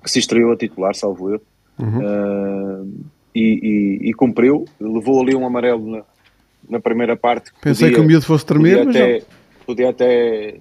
que 0.03 0.11
se 0.11 0.19
estreou 0.19 0.53
a 0.53 0.57
titular, 0.57 0.95
salvo 0.95 1.33
erro, 1.35 1.43
Eh, 1.79 2.85
e, 3.35 3.43
e- 4.03 4.09
e 4.09 4.15
cumpriu, 4.15 4.65
levou 4.81 5.21
ali 5.21 5.35
um 5.37 5.47
amarelo 5.47 5.85
na, 5.91 6.03
na 6.71 6.81
primeira 6.81 7.17
parte. 7.17 7.53
que 7.53 7.61
Pensei 7.61 7.89
podia- 7.89 7.99
que 7.99 8.05
o 8.05 8.09
miúdo 8.09 8.25
fosse 8.25 8.47
tremer, 8.47 8.79
podia 8.79 8.85
mas 8.87 8.97
até, 8.97 9.19
não. 9.19 9.27
podia 9.67 9.91
até 9.91 10.57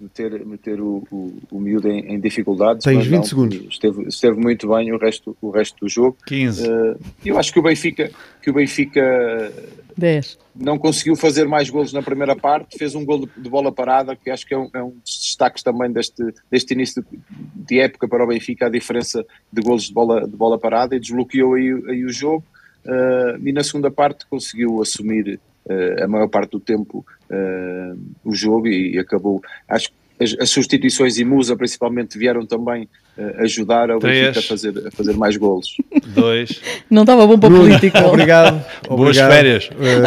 meter, 0.00 0.44
meter 0.44 0.80
o, 0.80 1.02
o, 1.10 1.38
o 1.50 1.60
miúdo 1.60 1.88
em, 1.88 2.14
em 2.14 2.20
dificuldades. 2.20 2.84
Tens 2.84 2.96
mas 2.96 3.06
20 3.06 3.16
não, 3.16 3.24
segundos. 3.24 3.66
Esteve, 3.70 4.08
esteve 4.08 4.40
muito 4.40 4.68
bem 4.68 4.92
o 4.92 4.98
resto, 4.98 5.36
o 5.40 5.50
resto 5.50 5.76
do 5.80 5.88
jogo. 5.88 6.16
15. 6.26 6.66
Eh, 6.66 6.96
eu 7.26 7.38
acho 7.38 7.52
que 7.52 7.58
o 7.58 7.62
Benfica, 7.62 8.10
que 8.42 8.50
o 8.50 8.52
Benfica 8.52 9.52
10. 9.96 10.38
não 10.54 10.78
conseguiu 10.78 11.16
fazer 11.16 11.46
mais 11.46 11.70
golos 11.70 11.92
na 11.92 12.02
primeira 12.02 12.34
parte, 12.34 12.76
fez 12.78 12.94
um 12.94 13.04
gol 13.04 13.20
de, 13.20 13.28
de 13.36 13.48
bola 13.48 13.72
parada, 13.72 14.16
que 14.16 14.30
acho 14.30 14.46
que 14.46 14.54
é 14.54 14.58
um, 14.58 14.68
é 14.74 14.82
um 14.82 14.90
dos 14.90 15.18
destaques 15.20 15.62
também 15.62 15.90
deste, 15.92 16.22
deste 16.50 16.74
início 16.74 17.02
de, 17.02 17.18
de 17.54 17.80
época 17.80 18.08
para 18.08 18.24
o 18.24 18.26
Benfica, 18.26 18.66
a 18.66 18.70
diferença 18.70 19.24
de 19.52 19.62
golos 19.62 19.84
de 19.84 19.92
bola, 19.92 20.26
de 20.26 20.36
bola 20.36 20.58
parada, 20.58 20.96
e 20.96 21.00
desbloqueou 21.00 21.54
aí, 21.54 21.70
aí 21.88 22.04
o 22.04 22.12
jogo, 22.12 22.44
eh, 22.84 23.38
e 23.44 23.52
na 23.52 23.62
segunda 23.62 23.90
parte 23.90 24.26
conseguiu 24.26 24.82
assumir 24.82 25.40
a 26.02 26.06
maior 26.08 26.28
parte 26.28 26.52
do 26.52 26.60
tempo 26.60 27.04
eh, 27.30 27.94
o 28.24 28.34
jogo 28.34 28.68
e, 28.68 28.98
acabou, 28.98 29.42
acho 29.68 29.88
que 29.88 29.96
as, 30.20 30.34
as 30.40 30.50
substituições 30.50 31.18
e 31.18 31.24
Musa 31.24 31.56
principalmente 31.56 32.18
vieram 32.18 32.46
também 32.46 32.88
eh, 33.18 33.36
ajudar 33.40 33.88
Três. 33.98 34.34
Benfica 34.34 34.40
a 34.40 34.42
fazer, 34.42 34.88
a 34.88 34.90
fazer 34.90 35.12
mais 35.16 35.36
golos. 35.36 35.76
2. 36.14 36.60
Não 36.90 37.02
estava 37.02 37.26
bom 37.26 37.38
para 37.38 37.50
político. 37.50 37.98
Obrigado. 37.98 38.64
Boas 38.88 39.00
obrigado. 39.18 39.30
férias. 39.30 39.70
Eh, 39.80 40.04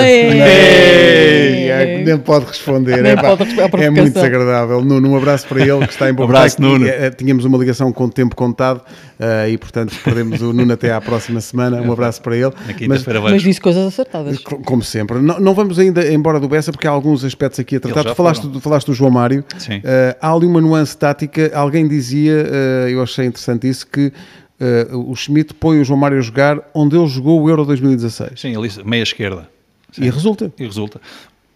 ei, 1.97 2.03
nem 2.03 2.17
pode 2.17 2.45
responder. 2.45 3.01
Nem 3.01 3.13
é, 3.13 3.15
pá, 3.15 3.35
pode 3.37 3.83
é 3.83 3.89
muito 3.89 4.13
desagradável. 4.13 4.83
Nuno, 4.83 5.09
um 5.11 5.17
abraço 5.17 5.47
para 5.47 5.61
ele 5.61 5.85
que 5.85 5.93
está 5.93 6.09
em 6.09 6.13
Bogotá. 6.13 6.39
Abraço, 6.39 6.61
Nuno. 6.61 6.87
Eh, 6.87 7.09
Tínhamos 7.11 7.45
uma 7.45 7.57
ligação 7.57 7.91
com 7.91 8.05
o 8.05 8.09
tempo 8.09 8.35
contado 8.35 8.81
eh, 9.19 9.51
e, 9.51 9.57
portanto, 9.57 9.95
perdemos 10.03 10.41
o 10.41 10.53
Nuno 10.53 10.73
até 10.73 10.91
à 10.91 11.01
próxima 11.01 11.41
semana. 11.41 11.81
Um 11.81 11.91
abraço 11.91 12.21
para 12.21 12.35
ele. 12.35 12.51
Mas, 12.87 13.05
Mas 13.05 13.41
disse 13.41 13.61
coisas 13.61 13.85
acertadas. 13.85 14.37
co- 14.39 14.57
como 14.59 14.83
sempre, 14.83 15.19
não, 15.19 15.39
não 15.39 15.53
vamos 15.53 15.79
ainda 15.79 16.05
embora 16.11 16.39
do 16.39 16.47
Bessa 16.47 16.71
porque 16.71 16.87
há 16.87 16.91
alguns 16.91 17.23
aspectos 17.23 17.59
aqui 17.59 17.77
a 17.77 17.79
tratar. 17.79 18.03
Tu 18.03 18.15
falaste, 18.15 18.47
falaste 18.61 18.87
do 18.87 18.93
João 18.93 19.11
Mário. 19.11 19.43
Sim. 19.57 19.81
Eh, 19.97 20.17
há 20.21 20.31
ali 20.31 20.45
uma 20.45 20.61
nuance 20.61 20.95
tática. 20.95 21.51
Alguém 21.55 21.87
dizia, 21.87 22.33
eh, 22.33 22.87
eu 22.91 23.01
achei 23.01 23.25
interessante 23.25 23.67
isso, 23.67 23.87
que 23.87 24.13
eh, 24.59 24.87
o 24.91 25.15
Schmidt 25.15 25.53
põe 25.55 25.79
o 25.79 25.83
João 25.83 25.99
Mário 25.99 26.17
a 26.17 26.21
jogar 26.21 26.61
onde 26.73 26.95
ele 26.95 27.07
jogou 27.07 27.41
o 27.41 27.49
Euro 27.49 27.65
2016. 27.65 28.39
Sim, 28.39 28.55
ali, 28.55 28.69
meia 28.85 29.03
esquerda. 29.03 29.49
E 29.97 30.09
resulta. 30.09 30.51
E 30.57 30.65
resulta. 30.65 31.01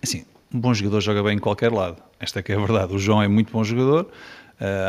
Assim, 0.01 0.23
um 0.53 0.59
bom 0.59 0.73
jogador 0.73 1.01
joga 1.01 1.21
bem 1.21 1.35
em 1.35 1.39
qualquer 1.39 1.71
lado. 1.71 1.97
Esta 2.19 2.39
é 2.39 2.43
que 2.43 2.51
é 2.51 2.55
a 2.55 2.59
verdade. 2.59 2.93
O 2.93 2.97
João 2.97 3.21
é 3.21 3.27
muito 3.27 3.51
bom 3.51 3.63
jogador. 3.63 4.07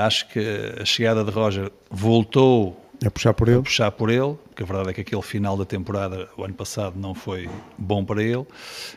Acho 0.05 0.29
que 0.29 0.38
a 0.81 0.85
chegada 0.85 1.25
de 1.25 1.31
Roger 1.31 1.71
voltou 1.91 2.82
É 3.05 3.11
puxar 3.11 3.35
por 3.35 3.49
a 3.49 3.53
ele. 3.53 3.62
puxar 3.62 3.91
por 3.91 4.11
ele, 4.11 4.35
porque 4.49 4.62
a 4.62 4.67
verdade 4.67 4.91
é 4.91 4.93
que 4.93 5.01
aquele 5.01 5.23
final 5.23 5.57
da 5.57 5.65
temporada, 5.65 6.29
o 6.37 6.45
ano 6.45 6.55
passado, 6.55 6.99
não 6.99 7.15
foi 7.15 7.49
bom 7.77 8.05
para 8.05 8.23
ele. 8.23 8.47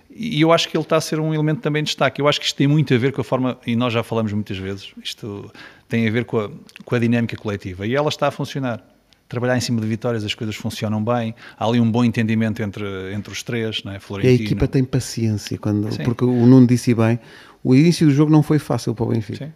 E 0.09 0.39
eu 0.39 0.51
acho 0.51 0.69
que 0.69 0.77
ele 0.77 0.83
está 0.83 0.97
a 0.97 1.01
ser 1.01 1.19
um 1.19 1.33
elemento 1.33 1.61
também 1.61 1.81
de 1.83 1.87
destaque. 1.87 2.21
Eu 2.21 2.27
acho 2.27 2.39
que 2.39 2.45
isto 2.45 2.55
tem 2.55 2.67
muito 2.67 2.93
a 2.93 2.97
ver 2.97 3.11
com 3.11 3.21
a 3.21 3.23
forma, 3.23 3.57
e 3.65 3.75
nós 3.75 3.91
já 3.91 4.03
falamos 4.03 4.31
muitas 4.31 4.57
vezes, 4.57 4.93
isto 5.03 5.51
tem 5.89 6.07
a 6.07 6.11
ver 6.11 6.25
com 6.25 6.39
a, 6.39 6.49
com 6.83 6.95
a 6.95 6.99
dinâmica 6.99 7.35
coletiva. 7.35 7.85
E 7.87 7.95
ela 7.95 8.09
está 8.09 8.27
a 8.27 8.31
funcionar. 8.31 8.81
Trabalhar 9.27 9.57
em 9.57 9.61
cima 9.61 9.81
de 9.81 9.87
vitórias, 9.87 10.23
as 10.23 10.35
coisas 10.35 10.55
funcionam 10.55 11.03
bem. 11.03 11.33
Há 11.57 11.65
ali 11.65 11.79
um 11.79 11.89
bom 11.89 12.05
entendimento 12.05 12.61
entre, 12.61 12.85
entre 13.11 13.33
os 13.33 13.41
três, 13.41 13.83
né? 13.83 13.93
E 13.93 13.95
a 13.95 13.99
Florentino. 13.99 14.43
equipa 14.43 14.67
tem 14.67 14.83
paciência, 14.83 15.57
quando, 15.57 15.91
Sim. 15.91 16.03
porque 16.03 16.23
o 16.23 16.45
Nuno 16.45 16.67
disse 16.67 16.93
bem, 16.93 17.19
o 17.63 17.73
início 17.73 18.05
do 18.05 18.13
jogo 18.13 18.31
não 18.31 18.43
foi 18.43 18.59
fácil 18.59 18.93
para 18.93 19.03
o 19.05 19.07
Benfica. 19.07 19.47
Sim. 19.47 19.51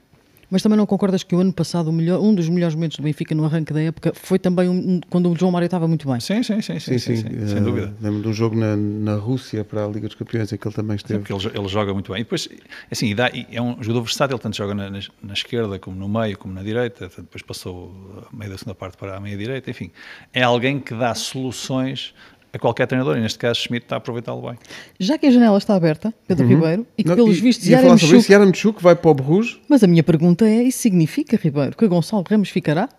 Mas 0.51 0.63
também 0.63 0.75
não 0.77 0.85
concordas 0.85 1.21
que 1.21 1.35
o 1.35 1.39
ano 1.39 1.53
passado, 1.53 1.89
o 1.89 1.93
melhor, 1.93 2.19
um 2.19 2.33
dos 2.33 2.49
melhores 2.49 2.73
momentos 2.73 2.97
do 2.97 3.03
Benfica 3.03 3.35
no 3.35 3.45
arranque 3.45 3.71
da 3.71 3.81
época 3.81 4.11
foi 4.15 4.39
também 4.39 4.67
um, 4.67 4.99
quando 5.09 5.31
o 5.31 5.35
João 5.37 5.51
Mário 5.51 5.65
estava 5.65 5.87
muito 5.87 6.09
bem. 6.09 6.19
Sim, 6.19 6.41
sim, 6.41 6.59
sim, 6.61 6.79
sim, 6.79 6.97
sim, 6.97 7.15
sim, 7.15 7.15
sim 7.17 7.47
sem 7.47 7.57
Uh, 7.59 7.63
dúvida. 7.63 7.93
Lembro 8.01 8.21
de 8.23 8.27
um 8.29 8.33
jogo 8.33 8.55
na, 8.55 8.75
na 8.75 9.15
Rússia 9.15 9.63
para 9.63 9.85
a 9.85 9.87
Liga 9.87 10.07
dos 10.07 10.15
Campeões 10.15 10.51
em 10.51 10.57
que 10.57 10.67
ele 10.67 10.73
também 10.75 10.95
esteve. 10.95 11.19
Porque 11.23 11.33
ele, 11.47 11.57
ele 11.57 11.67
joga 11.67 11.93
muito 11.93 12.11
bem. 12.11 12.21
E 12.21 12.23
depois, 12.23 12.49
assim, 12.91 13.07
e 13.07 13.13
dá- 13.15 13.29
e 13.31 13.45
é 13.51 13.61
um 13.61 13.75
jogador 13.83 14.01
versátil, 14.01 14.39
tanto 14.39 14.57
joga 14.57 14.73
na, 14.73 14.89
na- 14.89 14.99
na 15.21 15.33
esquerda 15.33 15.77
como 15.77 15.95
no 15.95 16.09
meio, 16.09 16.37
como 16.37 16.53
na 16.53 16.63
direita. 16.63 17.05
Portanto, 17.07 17.25
Depois 17.25 17.43
passou 17.43 18.27
a 18.31 18.35
meio 18.35 18.49
da 18.51 18.57
segunda 18.57 18.73
parte 18.75 18.97
para 18.97 19.17
a 19.17 19.19
meia 19.19 19.37
direita. 19.37 19.69
Enfim, 19.69 19.91
é 20.33 20.41
alguém 20.41 20.79
que 20.79 20.95
dá 20.95 21.13
soluções 21.13 22.13
a 22.53 22.59
qualquer 22.59 22.87
treinador. 22.87 23.17
E 23.17 23.21
neste 23.21 23.37
caso, 23.39 23.59
Schmidt 23.59 23.85
está 23.85 23.95
a 23.95 23.97
aproveitá-lo 23.97 24.41
bem. 24.41 24.57
Já 24.99 25.17
que 25.17 25.27
a 25.27 25.31
janela 25.31 25.57
está 25.57 25.75
aberta, 25.75 26.13
Pedro 26.27 26.47
Ribeiro, 26.47 26.85
e 26.97 27.03
que 27.03 27.09
Uhum. 27.09 27.15
Não, 27.15 27.23
pelos 27.25 27.37
e- 27.37 27.41
vistos 27.41 27.67
ia 27.67 27.79
falar 27.79 27.97
sobre 27.97 28.17
isso. 28.17 28.31
Yaramchuk 28.31 28.81
vai 28.81 28.95
para 28.95 29.11
o 29.11 29.13
Bruges. 29.13 29.59
Mas 29.67 29.83
a 29.83 29.87
minha 29.87 30.03
pergunta 30.03 30.45
é: 30.47 30.63
isso 30.63 30.79
significa, 30.79 31.37
Ribeiro, 31.41 31.75
que 31.75 31.87
Gonçalo 31.87 32.23
Ramos 32.27 32.49
ficará? 32.49 32.89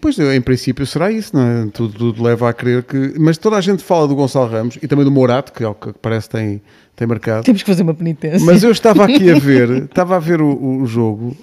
Pois, 0.00 0.18
em 0.18 0.40
princípio 0.40 0.86
será 0.86 1.12
isso, 1.12 1.36
não 1.36 1.42
é? 1.42 1.66
Tudo, 1.70 1.92
tudo 1.98 2.22
leva 2.22 2.48
a 2.48 2.54
crer 2.54 2.82
que... 2.84 3.14
Mas 3.18 3.36
toda 3.36 3.56
a 3.56 3.60
gente 3.60 3.82
fala 3.84 4.08
do 4.08 4.14
Gonçalo 4.14 4.48
Ramos 4.50 4.78
e 4.80 4.88
também 4.88 5.04
do 5.04 5.10
Morato, 5.10 5.52
que 5.52 5.62
é 5.62 5.68
o 5.68 5.74
que 5.74 5.92
parece 5.92 6.26
tem, 6.26 6.62
tem 6.96 7.06
marcado. 7.06 7.44
Temos 7.44 7.62
que 7.62 7.68
fazer 7.70 7.82
uma 7.82 7.92
penitência. 7.92 8.40
Mas 8.46 8.62
eu 8.62 8.70
estava 8.70 9.04
aqui 9.04 9.30
a 9.30 9.34
ver, 9.38 9.84
estava 9.84 10.16
a 10.16 10.18
ver 10.18 10.40
o, 10.40 10.78
o 10.80 10.86
jogo 10.86 11.36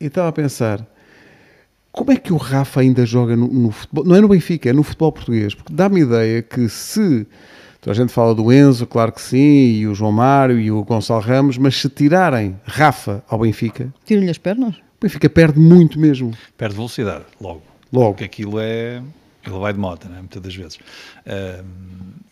e 0.00 0.06
estava 0.06 0.28
a 0.28 0.32
pensar 0.32 0.80
como 1.98 2.12
é 2.12 2.16
que 2.16 2.32
o 2.32 2.36
Rafa 2.36 2.80
ainda 2.80 3.04
joga 3.04 3.34
no, 3.34 3.48
no 3.48 3.72
futebol? 3.72 4.04
Não 4.04 4.14
é 4.14 4.20
no 4.20 4.28
Benfica, 4.28 4.70
é 4.70 4.72
no 4.72 4.84
futebol 4.84 5.10
português. 5.10 5.52
Porque 5.52 5.72
dá-me 5.72 6.00
a 6.00 6.04
ideia 6.04 6.42
que 6.42 6.68
se 6.68 7.26
toda 7.80 7.90
a 7.90 7.94
gente 7.94 8.12
fala 8.12 8.32
do 8.36 8.52
Enzo, 8.52 8.86
claro 8.86 9.10
que 9.10 9.20
sim, 9.20 9.72
e 9.72 9.84
o 9.84 9.96
João 9.96 10.12
Mário 10.12 10.60
e 10.60 10.70
o 10.70 10.84
Gonçalo 10.84 11.20
Ramos, 11.20 11.58
mas 11.58 11.74
se 11.76 11.88
tirarem 11.88 12.56
Rafa 12.64 13.24
ao 13.28 13.40
Benfica, 13.40 13.92
Tiram-lhe 14.04 14.30
as 14.30 14.38
pernas? 14.38 14.76
o 14.76 15.00
Benfica 15.02 15.28
perde 15.28 15.58
muito 15.58 15.98
mesmo. 15.98 16.30
Perde 16.56 16.76
velocidade, 16.76 17.24
logo. 17.40 17.62
Logo. 17.92 18.10
Porque 18.10 18.24
aquilo 18.24 18.60
é. 18.60 19.02
Ele 19.44 19.58
vai 19.58 19.72
de 19.72 19.80
moto, 19.80 20.08
né? 20.08 20.18
muitas 20.18 20.40
das 20.40 20.54
vezes. 20.54 20.78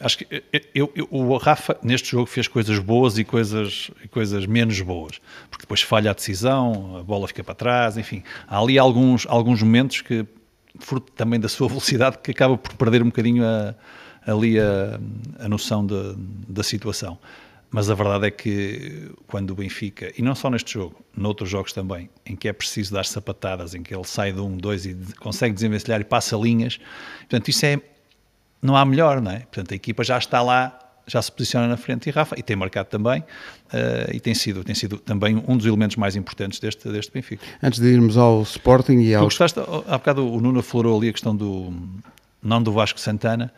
Acho 0.00 0.18
que 0.18 0.42
eu, 0.74 0.92
eu- 0.94 1.08
o 1.10 1.36
Rafa, 1.36 1.76
neste 1.82 2.10
jogo, 2.10 2.26
fez 2.26 2.46
coisas 2.48 2.78
boas 2.78 3.18
e 3.18 3.24
coisas, 3.24 3.90
coisas 4.10 4.46
menos 4.46 4.80
boas. 4.80 5.20
Porque 5.50 5.62
depois 5.62 5.82
falha 5.82 6.10
a 6.10 6.14
decisão, 6.14 6.96
a 6.98 7.02
bola 7.02 7.26
fica 7.28 7.42
para 7.44 7.54
trás, 7.54 7.96
enfim. 7.96 8.22
Há 8.46 8.58
ali 8.60 8.78
alguns, 8.78 9.26
alguns 9.28 9.62
momentos 9.62 10.00
que, 10.02 10.24
fruto 10.78 11.10
também 11.12 11.40
da 11.40 11.48
sua 11.48 11.68
velocidade, 11.68 12.18
que 12.18 12.30
acaba 12.30 12.56
por 12.58 12.74
perder 12.74 13.02
um 13.02 13.06
bocadinho 13.06 13.44
a- 13.44 13.74
ali 14.26 14.58
a, 14.58 14.98
a 15.38 15.48
noção 15.48 15.86
de- 15.86 16.14
da 16.48 16.62
situação. 16.62 17.18
Mas 17.70 17.90
a 17.90 17.94
verdade 17.94 18.26
é 18.26 18.30
que 18.30 19.10
quando 19.26 19.50
o 19.50 19.54
Benfica, 19.56 20.12
e 20.16 20.22
não 20.22 20.34
só 20.36 20.48
neste 20.48 20.72
jogo, 20.74 21.04
noutros 21.16 21.50
jogos 21.50 21.72
também, 21.72 22.08
em 22.24 22.36
que 22.36 22.48
é 22.48 22.52
preciso 22.52 22.92
dar 22.94 23.04
sapatadas, 23.04 23.74
em 23.74 23.82
que 23.82 23.94
ele 23.94 24.04
sai 24.04 24.32
de 24.32 24.40
um, 24.40 24.56
dois 24.56 24.86
e 24.86 24.94
consegue 25.18 25.52
desenvencilhar 25.54 26.00
e 26.00 26.04
passa 26.04 26.36
linhas, 26.36 26.78
portanto, 27.20 27.48
isso 27.48 27.66
é. 27.66 27.80
Não 28.66 28.76
há 28.76 28.84
melhor, 28.84 29.20
não 29.20 29.30
é? 29.30 29.40
Portanto, 29.40 29.72
a 29.72 29.74
equipa 29.76 30.02
já 30.02 30.18
está 30.18 30.42
lá, 30.42 30.76
já 31.06 31.22
se 31.22 31.30
posiciona 31.30 31.68
na 31.68 31.76
frente 31.76 32.08
e 32.08 32.10
Rafa, 32.10 32.34
e 32.36 32.42
tem 32.42 32.56
marcado 32.56 32.88
também, 32.88 33.22
eh, 33.72 34.10
e 34.14 34.20
tem 34.20 34.34
sido, 34.34 34.64
tem 34.64 34.74
sido 34.74 34.98
também 34.98 35.40
um 35.46 35.56
dos 35.56 35.64
elementos 35.64 35.96
mais 35.96 36.16
importantes 36.16 36.58
deste, 36.58 36.88
deste 36.88 37.12
Benfica. 37.12 37.44
Antes 37.62 37.78
de 37.78 37.86
irmos 37.86 38.16
ao 38.16 38.42
Sporting 38.42 38.98
e 38.98 39.12
Tu 39.12 39.16
ao... 39.16 39.24
gostaste, 39.24 39.60
há 39.60 39.98
bocado 39.98 40.28
o 40.28 40.40
Nuno 40.40 40.58
aflorou 40.58 40.98
ali 40.98 41.08
a 41.08 41.12
questão 41.12 41.34
do, 41.34 41.72
não 42.42 42.60
do 42.60 42.72
Vasco 42.72 42.98
Santana, 42.98 43.52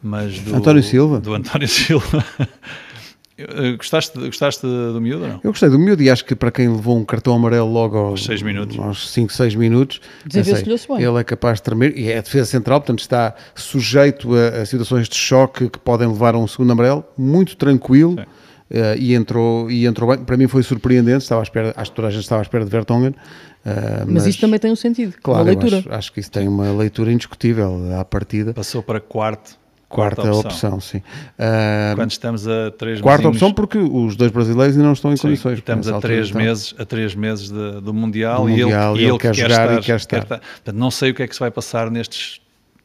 mas 0.00 0.38
do... 0.38 0.54
António 0.54 0.82
Silva. 0.82 1.20
Do 1.20 1.34
António 1.34 1.66
Silva. 1.68 2.24
Eh, 3.38 3.76
Gostaste, 3.76 4.18
gostaste 4.18 4.62
do 4.66 5.00
miúdo 5.00 5.22
ou 5.24 5.28
não? 5.30 5.40
Eu 5.42 5.50
gostei 5.50 5.68
do 5.70 5.78
miúdo 5.78 6.02
e 6.02 6.10
acho 6.10 6.24
que 6.24 6.34
para 6.34 6.50
quem 6.50 6.68
levou 6.68 6.96
um 6.98 7.04
cartão 7.04 7.34
amarelo 7.34 7.70
logo 7.72 7.96
aos, 7.96 8.24
seis 8.24 8.42
minutos. 8.42 8.78
aos 8.78 9.10
5, 9.10 9.32
6 9.32 9.54
minutos, 9.54 10.00
bem. 10.88 11.02
ele 11.02 11.18
é 11.20 11.24
capaz 11.24 11.58
de 11.58 11.62
tremer 11.62 11.96
e 11.96 12.10
é 12.10 12.18
a 12.18 12.20
defesa 12.20 12.46
central, 12.50 12.80
portanto 12.80 13.00
está 13.00 13.34
sujeito 13.54 14.28
a, 14.34 14.62
a 14.62 14.66
situações 14.66 15.08
de 15.08 15.16
choque 15.16 15.68
que 15.70 15.78
podem 15.78 16.06
levar 16.08 16.34
a 16.34 16.38
um 16.38 16.46
segundo 16.46 16.72
amarelo, 16.72 17.04
muito 17.16 17.56
tranquilo 17.56 18.16
Sim. 18.18 18.24
eh, 18.70 18.96
e, 18.98 19.14
entrou, 19.14 19.70
e 19.70 19.86
entrou 19.86 20.10
bem. 20.14 20.24
Para 20.24 20.36
mim 20.36 20.46
foi 20.46 20.62
surpreendente, 20.62 21.22
estava 21.22 21.40
à 21.40 21.44
espera, 21.44 21.72
acho 21.76 21.90
que 21.90 21.96
toda 21.96 22.08
a 22.08 22.10
gente 22.10 22.22
estava 22.22 22.42
à 22.42 22.44
espera 22.44 22.64
de 22.64 22.70
Vertonghen. 22.70 23.14
eh, 23.64 24.04
Mas, 24.06 24.26
isso 24.26 24.40
também 24.40 24.58
tem 24.60 24.70
um 24.70 24.76
sentido. 24.76 25.14
Claro, 25.22 25.40
uma 25.44 25.46
leitura. 25.50 25.78
Acho, 25.78 25.92
acho 25.92 26.12
que 26.12 26.20
isso 26.20 26.30
tem 26.30 26.46
uma 26.46 26.70
leitura 26.72 27.10
indiscutível 27.10 27.80
à 27.98 28.04
partida. 28.04 28.52
Passou 28.52 28.82
para 28.82 29.00
quarto, 29.00 29.58
Quarta, 29.92 30.32
opção. 30.32 30.80
sim. 30.80 31.00
Eh, 31.38 31.92
Quando 31.94 32.10
estamos 32.10 32.48
a 32.48 32.70
três 32.70 33.00
quarta 33.00 33.18
mesinhos- 33.28 33.36
opção 33.42 33.52
porque 33.54 33.78
os 33.78 34.16
dois 34.16 34.30
brasileiros 34.32 34.74
ainda 34.74 34.86
não 34.86 34.92
estão 34.94 35.12
em 35.12 35.16
Sim, 35.16 35.28
condições. 35.28 35.56
e 35.56 35.58
estamos 35.60 35.88
a 35.88 35.94
altura 35.94 36.12
três 36.14 36.26
estão. 36.26 36.40
meses, 36.42 36.74
a 36.78 36.84
três 36.84 37.14
meses 37.14 37.50
de- 37.50 37.80
do 37.80 37.94
Mundial, 37.94 38.42
Do 38.42 38.50
e, 38.50 38.62
Mundial, 38.62 38.94
ele, 38.96 39.04
e 39.04 39.08
ele 39.08 39.18
quer 39.18 39.34
jogar 39.34 39.78
e 39.78 39.80
quer 39.82 39.96
estar. 39.96 40.24
Portanto, 40.26 40.72
não 40.74 40.90
sei 40.90 41.10
o 41.10 41.14
que 41.14 41.22
é 41.22 41.26
que 41.28 41.34
se 41.34 41.40
vai 41.40 41.50
passar 41.50 41.90
nestes 41.90 42.40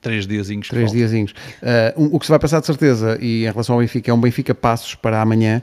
três 0.07 0.25
diazinhos. 0.27 0.67
Três 0.69 0.91
diazinhos. 0.91 1.31
Uh, 1.61 2.03
um- 2.03 2.15
o 2.15 2.19
que 2.19 2.25
se 2.25 2.29
vai 2.29 2.39
passar 2.39 2.59
de 2.59 2.65
certeza, 2.65 3.17
e 3.21 3.43
em 3.43 3.51
relação 3.51 3.75
ao 3.75 3.81
Benfica, 3.81 4.09
é 4.09 4.13
um 4.13 4.19
Benfica 4.19 4.55
Passos 4.55 4.95
para 4.95 5.21
amanhã. 5.21 5.61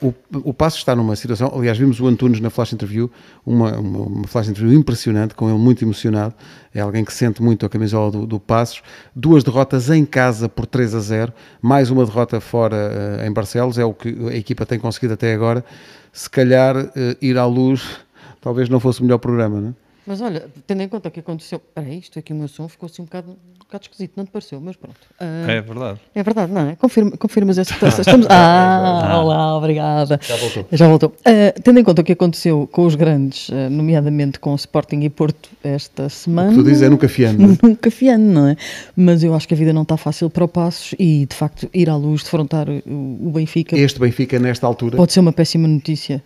Uh, 0.00 0.14
o, 0.34 0.50
o 0.50 0.54
Passos 0.54 0.80
está 0.80 0.96
numa 0.96 1.14
situação, 1.14 1.52
aliás, 1.54 1.78
vimos 1.78 2.00
o 2.00 2.06
Antunes 2.08 2.40
na 2.40 2.50
flash 2.50 2.72
interview, 2.72 3.08
uma, 3.46 3.78
uma, 3.78 3.98
uma 4.00 4.26
flash 4.26 4.48
interview 4.48 4.76
impressionante, 4.76 5.34
com 5.34 5.48
ele 5.48 5.58
muito 5.58 5.84
emocionado. 5.84 6.34
É 6.74 6.80
alguém 6.80 7.04
que 7.04 7.12
sente 7.12 7.40
muito 7.40 7.64
a 7.64 7.68
camisola 7.68 8.10
do, 8.10 8.26
do 8.26 8.40
Passos. 8.40 8.82
Duas 9.14 9.44
derrotas 9.44 9.88
em 9.88 10.04
casa 10.04 10.48
por 10.48 10.66
3 10.66 10.94
a 10.96 11.00
0, 11.00 11.32
mais 11.60 11.90
uma 11.90 12.04
derrota 12.04 12.40
fora 12.40 12.76
uh, 13.20 13.26
em 13.26 13.32
Barcelos, 13.32 13.78
é 13.78 13.84
o 13.84 13.94
que 13.94 14.08
a 14.28 14.36
equipa 14.36 14.66
tem 14.66 14.78
conseguido 14.78 15.14
até 15.14 15.32
agora. 15.32 15.64
Se 16.12 16.28
calhar 16.28 16.76
uh, 16.76 16.90
ir 17.20 17.38
à 17.38 17.46
luz 17.46 17.82
talvez 18.42 18.68
não 18.68 18.80
fosse 18.80 19.00
o 19.00 19.04
melhor 19.04 19.18
programa, 19.18 19.60
não 19.60 19.68
é? 19.68 19.72
Mas 20.06 20.20
olha, 20.20 20.46
tendo 20.66 20.82
em 20.82 20.88
conta 20.88 21.08
o 21.08 21.12
que 21.12 21.20
aconteceu. 21.20 21.58
Espera 21.58 21.86
aí, 21.86 21.98
isto 21.98 22.18
aqui 22.18 22.32
o 22.32 22.36
meu 22.36 22.48
som 22.48 22.68
ficou 22.68 22.86
assim 22.88 23.02
um 23.02 23.04
bocado, 23.04 23.30
um 23.30 23.58
bocado 23.60 23.84
esquisito, 23.84 24.12
não 24.16 24.24
te 24.24 24.30
pareceu? 24.32 24.60
Mas 24.60 24.74
pronto. 24.74 24.96
Ah, 25.20 25.44
É 25.50 25.60
verdade. 25.60 26.00
É 26.14 26.22
verdade, 26.22 26.52
não 26.52 26.68
é? 26.68 26.74
Confirma, 26.76 27.12
confirmas 27.12 27.56
essa 27.58 27.72
situação. 27.72 28.00
Estamos... 28.02 28.26
Ah, 28.28 29.20
olá, 29.22 29.56
obrigada. 29.56 30.18
Já 30.22 30.36
voltou. 30.36 30.66
Já 30.72 30.88
voltou. 30.88 31.14
Ah, 31.24 31.54
tendo 31.62 31.78
em 31.78 31.84
conta 31.84 32.02
o 32.02 32.04
que 32.04 32.12
aconteceu 32.12 32.68
com 32.72 32.84
os 32.84 32.94
grandes, 32.96 33.48
ah, 33.52 33.70
nomeadamente 33.70 34.40
com 34.40 34.52
o 34.52 34.56
Sporting 34.56 35.00
e 35.02 35.08
Porto 35.10 35.48
esta 35.62 36.08
semana. 36.08 36.52
Tu 36.52 36.64
dizes 36.64 36.82
é 36.82 36.88
nunca 36.88 37.08
fiando. 37.08 37.44
é? 37.44 37.58
Nunca 37.62 37.90
fiando, 37.90 38.24
não 38.24 38.48
é? 38.48 38.56
Mas 38.96 39.22
eu 39.22 39.34
acho 39.34 39.46
que 39.46 39.54
a 39.54 39.56
vida 39.56 39.72
não 39.72 39.82
está 39.82 39.96
fácil 39.96 40.28
para 40.28 40.44
o 40.44 40.48
Passos 40.48 40.94
e, 40.98 41.26
de 41.26 41.34
facto, 41.36 41.68
ir 41.72 41.88
à 41.88 41.96
luz, 41.96 42.22
defrontar 42.24 42.68
o, 42.68 43.28
o 43.28 43.30
Benfica, 43.32 43.76
Este 43.78 44.00
Benfica, 44.00 44.38
nesta 44.38 44.66
altura, 44.66 44.96
pode 44.96 45.12
ser 45.12 45.20
uma 45.20 45.32
péssima 45.32 45.68
notícia. 45.68 46.22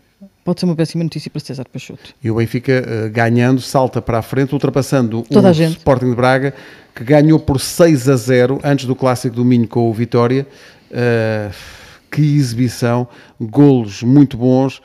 Pode 0.47 0.61
ser 0.61 0.67
uma 0.67 0.77
péssima 0.77 1.03
notícia 1.03 1.29
para 1.31 1.41
César 1.41 1.67
Peixoto. 1.71 2.15
E 2.23 2.31
o 2.31 2.37
Benfica, 2.37 2.73
eh, 2.73 3.09
ganhando, 3.09 3.61
salta 3.61 4.01
para 4.01 4.19
a 4.19 4.23
frente, 4.23 4.53
ultrapassando 4.55 5.23
Toda 5.29 5.53
o. 5.53 5.71
Sporting 5.73 6.11
de 6.11 6.15
Braga, 6.17 6.55
que 6.95 7.03
ganhou 7.03 7.39
por 7.41 7.59
6 7.61 8.09
a 8.09 8.15
0 8.17 8.61
antes 8.63 8.87
do 8.87 8.95
Clássico 8.95 9.35
do 9.35 9.45
Minho 9.45 9.67
com 9.67 9.91
o 9.91 9.93
Vitória. 9.93 10.47
Eh, 10.91 11.51
que 12.13 12.23
exibição, 12.23 13.09
golos 13.41 14.03
muito 14.05 14.37
bons. 14.37 14.81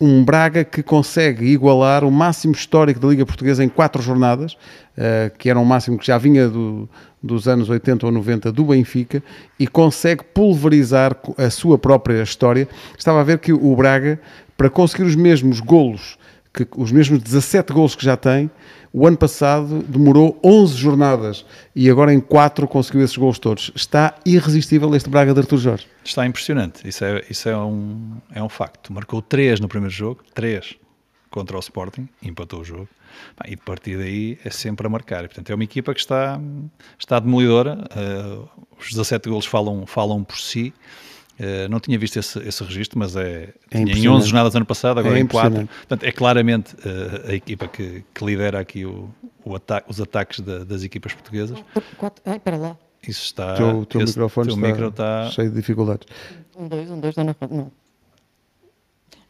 Um 0.00 0.22
Braga 0.22 0.62
que 0.62 0.82
consegue 0.82 1.46
igualar 1.46 2.04
o 2.04 2.10
máximo 2.12 2.52
histórico 2.52 3.00
da 3.00 3.08
Liga 3.08 3.24
Portuguesa 3.26 3.64
em 3.64 3.68
quatro 3.68 4.00
jornadas, 4.02 4.56
eh, 4.96 5.32
que 5.38 5.48
era 5.50 5.58
um 5.58 5.64
máximo 5.64 5.98
que 5.98 6.06
já 6.06 6.18
vinha 6.18 6.48
do- 6.48 6.88
dos 7.20 7.48
anos 7.48 7.68
80 7.68 8.06
ou 8.06 8.12
90 8.12 8.52
do 8.52 8.66
Benfica, 8.66 9.20
e 9.58 9.66
consegue 9.66 10.22
pulverizar 10.22 11.16
a 11.36 11.50
sua 11.50 11.76
própria 11.78 12.22
história. 12.22 12.68
Estava 12.96 13.20
a 13.22 13.24
ver 13.24 13.38
que 13.38 13.52
o 13.52 13.74
Braga, 13.74 14.20
para 14.58 14.68
conseguir 14.68 15.04
os 15.04 15.14
mesmos 15.14 15.60
golos, 15.60 16.18
que, 16.52 16.66
os 16.76 16.90
mesmos 16.90 17.22
17 17.22 17.72
golos 17.72 17.94
que 17.94 18.04
já 18.04 18.16
tem, 18.16 18.50
o 18.92 19.06
ano 19.06 19.16
passado 19.16 19.84
demorou 19.84 20.36
11 20.42 20.74
jornadas 20.74 21.46
e 21.76 21.88
agora 21.88 22.12
em 22.12 22.18
4 22.18 22.66
conseguiu 22.66 23.04
esses 23.04 23.16
golos 23.16 23.38
todos. 23.38 23.70
Está 23.72 24.16
irresistível 24.26 24.92
este 24.96 25.08
Braga 25.08 25.32
de 25.32 25.40
Artur 25.40 25.58
Jorge. 25.58 25.86
Está 26.04 26.26
impressionante. 26.26 26.86
Isso 26.88 27.04
é, 27.04 27.24
isso 27.30 27.48
é, 27.48 27.56
um, 27.56 28.16
é 28.34 28.42
um 28.42 28.48
facto. 28.48 28.92
Marcou 28.92 29.22
3 29.22 29.60
no 29.60 29.68
primeiro 29.68 29.94
jogo, 29.94 30.24
3 30.34 30.74
contra 31.30 31.56
o 31.56 31.60
Sporting, 31.60 32.08
empatou 32.20 32.60
o 32.60 32.64
jogo. 32.64 32.88
E 33.46 33.50
de 33.50 33.62
partir 33.62 33.96
daí 33.96 34.38
é 34.44 34.50
sempre 34.50 34.88
a 34.88 34.90
marcar. 34.90 35.24
E, 35.24 35.28
portanto, 35.28 35.50
é 35.50 35.54
uma 35.54 35.64
equipa 35.64 35.94
que 35.94 36.00
está, 36.00 36.40
está 36.98 37.20
demolidora. 37.20 37.78
Eh, 37.94 38.38
os 38.76 38.90
17 38.90 39.28
golos 39.28 39.46
falam, 39.46 39.86
falam 39.86 40.24
por 40.24 40.38
si. 40.38 40.74
Eh, 41.38 41.68
não 41.68 41.78
tinha 41.78 41.96
visto 41.98 42.18
esse, 42.18 42.38
esse 42.40 42.64
registro, 42.64 42.98
mas 42.98 43.14
é, 43.14 43.54
tinha 43.70 43.80
em 43.80 43.82
impressionante. 43.84 44.08
11 44.22 44.26
jornadas 44.26 44.54
ano 44.56 44.66
passado, 44.66 44.98
agora 44.98 45.16
É 45.16 45.20
em 45.20 45.26
4. 45.26 45.48
impressionante. 45.48 45.76
Portanto, 45.78 46.02
é 46.04 46.12
claramente 46.12 46.76
eh, 46.84 47.30
a 47.30 47.34
equipa 47.34 47.68
que, 47.68 48.04
que 48.14 48.24
lidera 48.24 48.58
aqui 48.58 48.84
o, 48.84 49.08
o 49.44 49.54
ata- 49.54 49.84
os 49.86 50.00
ataques 50.00 50.40
da- 50.40 50.64
das 50.64 50.82
equipas 50.82 51.12
portuguesas. 51.14 51.56
Quatro, 51.96 52.22
ai, 52.26 52.40
para 52.40 52.56
lá. 52.56 52.76
Isso 53.06 53.22
está. 53.22 53.54
O 53.54 53.56
teu, 53.56 53.86
teu 53.86 54.00
esse- 54.02 54.10
microfone 54.12 54.48
teu 54.48 54.56
está, 54.56 54.66
micro 54.68 54.88
está 54.88 55.30
cheio 55.30 55.50
de 55.50 55.54
dificuldades. 55.56 56.08
Um, 56.56 56.66
dois, 56.66 56.90
um, 56.90 56.98
dois, 57.00 57.14
roda. 57.14 57.36
Não. 57.48 57.70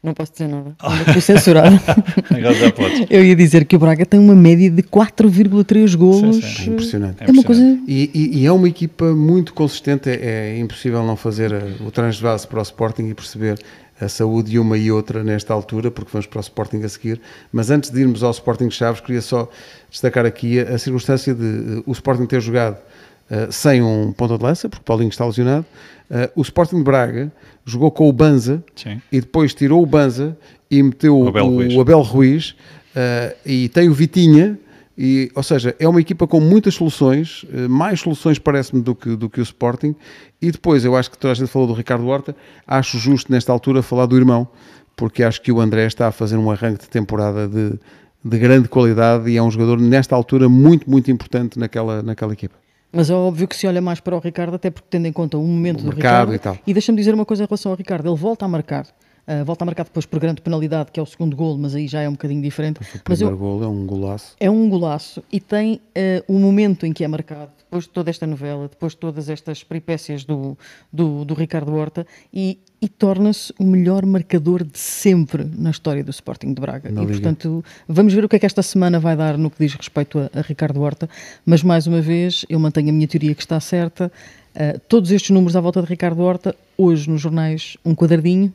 Não 0.01 0.13
posso 0.13 0.31
dizer 0.31 0.47
nada. 0.47 0.75
Ainda 0.79 1.11
fui 1.11 1.21
censurado. 1.21 1.75
Agora 2.33 2.53
já 2.53 2.71
podes. 2.71 3.05
Eu 3.09 3.21
ia 3.23 3.35
dizer 3.35 3.65
que 3.65 3.75
o 3.75 3.79
Braga 3.79 4.05
tem 4.05 4.17
uma 4.19 4.33
média 4.35 4.69
de 4.71 4.81
4,3 4.81 5.95
golos. 5.97 6.37
Sim, 6.37 6.41
sim. 6.41 6.69
É 6.69 6.73
impressionante. 6.73 7.17
É 7.19 7.31
uma 7.31 7.43
coisa. 7.43 7.61
E, 7.85 8.09
e- 8.13 8.39
e 8.39 8.45
é 8.45 8.51
uma 8.51 8.69
equipa 8.69 9.13
muito 9.13 9.53
consistente, 9.53 10.09
é, 10.09 10.55
é 10.55 10.59
impossível 10.59 11.03
não 11.03 11.17
fazer 11.17 11.51
eh, 11.51 11.61
o 11.85 11.91
transvase 11.91 12.47
para 12.47 12.59
o 12.59 12.61
Sporting 12.61 13.09
e 13.09 13.13
perceber 13.13 13.59
a 13.99 14.07
saúde 14.07 14.51
de 14.51 14.59
uma 14.59 14.77
e 14.77 14.89
outra 14.89 15.21
nesta 15.21 15.53
altura, 15.53 15.91
porque 15.91 16.09
vamos 16.13 16.25
para 16.27 16.37
o 16.37 16.41
Sporting 16.41 16.81
a 16.83 16.87
seguir. 16.87 17.19
Mas 17.51 17.69
antes 17.69 17.89
de 17.89 17.99
irmos 17.99 18.23
ao 18.23 18.31
Sporting 18.31 18.69
Chaves, 18.71 19.01
queria 19.01 19.21
só 19.21 19.49
destacar 19.91 20.25
aqui 20.25 20.61
a, 20.61 20.75
a 20.75 20.77
circunstância 20.77 21.35
de 21.35 21.43
uh, 21.43 21.83
o 21.85 21.91
Sporting 21.91 22.25
ter 22.25 22.39
jogado 22.39 22.77
uh, 23.29 23.51
sem 23.51 23.81
um 23.81 24.11
ponta 24.11 24.37
de 24.37 24.43
lança, 24.43 24.69
porque 24.69 24.83
Paulinho 24.83 25.09
está 25.09 25.25
lesionado. 25.25 25.65
Uh, 26.09 26.31
o 26.35 26.41
Sporting 26.41 26.77
de 26.77 26.83
Braga 26.83 27.31
jogou 27.65 27.91
com 27.91 28.09
o 28.09 28.13
Banza 28.13 28.63
Sim. 28.75 29.01
e 29.11 29.21
depois 29.21 29.53
tirou 29.53 29.81
o 29.81 29.85
Banza 29.85 30.37
e 30.69 30.81
meteu 30.81 31.19
O 31.19 31.27
Abel 31.27 31.45
o, 31.45 31.49
Ruiz. 31.49 31.75
o 31.75 31.81
Abel 31.81 32.01
Ruiz 32.01 32.49
uh, 32.49 33.35
e 33.45 33.69
tem 33.69 33.89
o 33.89 33.93
Vitinha. 33.93 34.57
E, 35.01 35.31
ou 35.33 35.41
seja, 35.41 35.73
é 35.79 35.87
uma 35.87 36.01
equipa 36.01 36.27
com 36.27 36.41
muitas 36.41 36.73
soluções, 36.73 37.45
mais 37.69 38.01
soluções 38.01 38.37
parece-me 38.37 38.81
do 38.81 38.93
que, 38.93 39.15
do 39.15 39.29
que 39.29 39.39
o 39.39 39.43
Sporting. 39.43 39.95
E 40.41 40.51
depois, 40.51 40.83
eu 40.83 40.93
acho 40.93 41.09
que 41.09 41.17
toda 41.17 41.31
a 41.31 41.35
gente 41.35 41.47
falou 41.47 41.69
do 41.69 41.73
Ricardo 41.73 42.05
Horta, 42.05 42.35
acho 42.67 42.97
justo 42.97 43.31
nesta 43.31 43.49
altura 43.49 43.81
falar 43.81 44.07
do 44.07 44.17
irmão, 44.17 44.45
porque 44.97 45.23
acho 45.23 45.41
que 45.41 45.53
o 45.53 45.61
André 45.61 45.85
está 45.85 46.09
a 46.09 46.11
fazer 46.11 46.35
um 46.35 46.51
arranque 46.51 46.81
de 46.81 46.89
temporada 46.89 47.47
de, 47.47 47.79
de 48.25 48.37
grande 48.37 48.67
qualidade 48.67 49.29
e 49.29 49.37
é 49.37 49.41
um 49.41 49.49
jogador, 49.49 49.79
nesta 49.79 50.17
altura, 50.17 50.49
muito, 50.49 50.89
muito 50.89 51.09
importante 51.09 51.57
naquela, 51.57 52.03
naquela 52.03 52.33
equipa. 52.33 52.57
Mas 52.91 53.09
é 53.09 53.13
óbvio 53.13 53.47
que 53.47 53.55
se 53.55 53.67
olha 53.67 53.81
mais 53.81 53.99
para 53.99 54.15
o 54.15 54.19
Ricardo, 54.19 54.55
até 54.55 54.71
porque 54.71 54.87
tendo 54.89 55.05
em 55.05 55.13
conta 55.13 55.37
o 55.37 55.43
momento 55.43 55.81
O 55.81 55.83
do 55.83 55.91
Ricardo. 55.91 56.33
e 56.33 56.39
tal. 56.39 56.57
deixa-me 56.65 56.97
dizer 56.97 57.13
uma 57.13 57.25
coisa 57.25 57.43
em 57.43 57.45
relação 57.47 57.71
ao 57.71 57.77
Ricardo: 57.77 58.07
ele 58.09 58.17
volta 58.17 58.45
a 58.45 58.47
marcar. 58.47 58.87
ah, 59.27 59.43
volta 59.43 59.63
a 59.63 59.67
marcar 59.67 59.83
depois 59.83 60.07
por 60.07 60.19
grande 60.19 60.41
penalidade, 60.41 60.91
que 60.91 60.99
é 60.99 61.03
o 61.03 61.05
segundo 61.05 61.35
gol, 61.35 61.55
mas 61.55 61.75
aí 61.75 61.87
já 61.87 62.01
é 62.01 62.09
um 62.09 62.13
bocadinho 62.13 62.41
diferente. 62.41 62.79
O 62.79 62.83
Mas 63.07 63.21
eu, 63.21 63.27
primeiro 63.29 63.37
gol 63.37 63.63
é 63.63 63.67
um 63.67 63.85
golaço. 63.85 64.35
é 64.39 64.49
um 64.49 64.67
golaço 64.67 65.23
e 65.31 65.39
tem 65.39 65.79
eh, 65.93 66.23
o 66.27 66.39
momento 66.39 66.85
em 66.87 66.91
que 66.91 67.03
é 67.03 67.07
marcado, 67.07 67.51
depois 67.59 67.83
de 67.83 67.91
toda 67.91 68.09
esta 68.09 68.25
novela, 68.25 68.67
depois 68.67 68.93
de 68.93 68.97
todas 68.97 69.29
estas 69.29 69.63
peripécias 69.63 70.23
do, 70.23 70.57
do, 70.91 71.23
do 71.25 71.35
Ricardo 71.35 71.75
Horta, 71.75 72.07
e, 72.33 72.57
e 72.81 72.87
torna-se 72.87 73.53
o 73.59 73.63
melhor 73.65 74.05
marcador 74.05 74.63
de 74.63 74.79
sempre 74.79 75.43
na 75.43 75.69
história 75.69 76.03
do 76.03 76.11
Sporting 76.11 76.53
de 76.53 76.61
Braga. 76.61 76.89
Na 76.89 77.01
e 77.01 77.05
Liga. 77.05 77.19
portanto, 77.19 77.63
vamos 77.87 78.13
ver 78.13 78.23
o 78.23 78.29
que 78.29 78.37
é 78.37 78.39
que 78.39 78.45
esta 78.45 78.61
semana 78.61 78.99
vai 78.99 79.15
dar 79.17 79.37
no 79.37 79.49
que 79.49 79.57
diz 79.59 79.73
respeito 79.73 80.17
a, 80.19 80.29
a 80.33 80.41
Ricardo 80.41 80.81
Horta, 80.81 81.09
mas 81.45 81.61
mais 81.61 81.87
uma 81.87 81.99
vez, 82.01 82.45
eu 82.47 82.59
mantenho 82.59 82.89
a 82.89 82.93
minha 82.93 83.07
teoria 83.07 83.35
que 83.35 83.41
está 83.41 83.59
certa. 83.59 84.11
Eh, 84.55 84.79
todos 84.87 85.11
estes 85.11 85.29
números 85.31 85.55
à 85.55 85.61
volta 85.61 85.81
de 85.81 85.87
Ricardo 85.87 86.21
Horta, 86.21 86.55
hoje 86.77 87.09
nos 87.09 87.19
jornais, 87.21 87.75
um 87.83 87.93
quadradinho. 87.93 88.53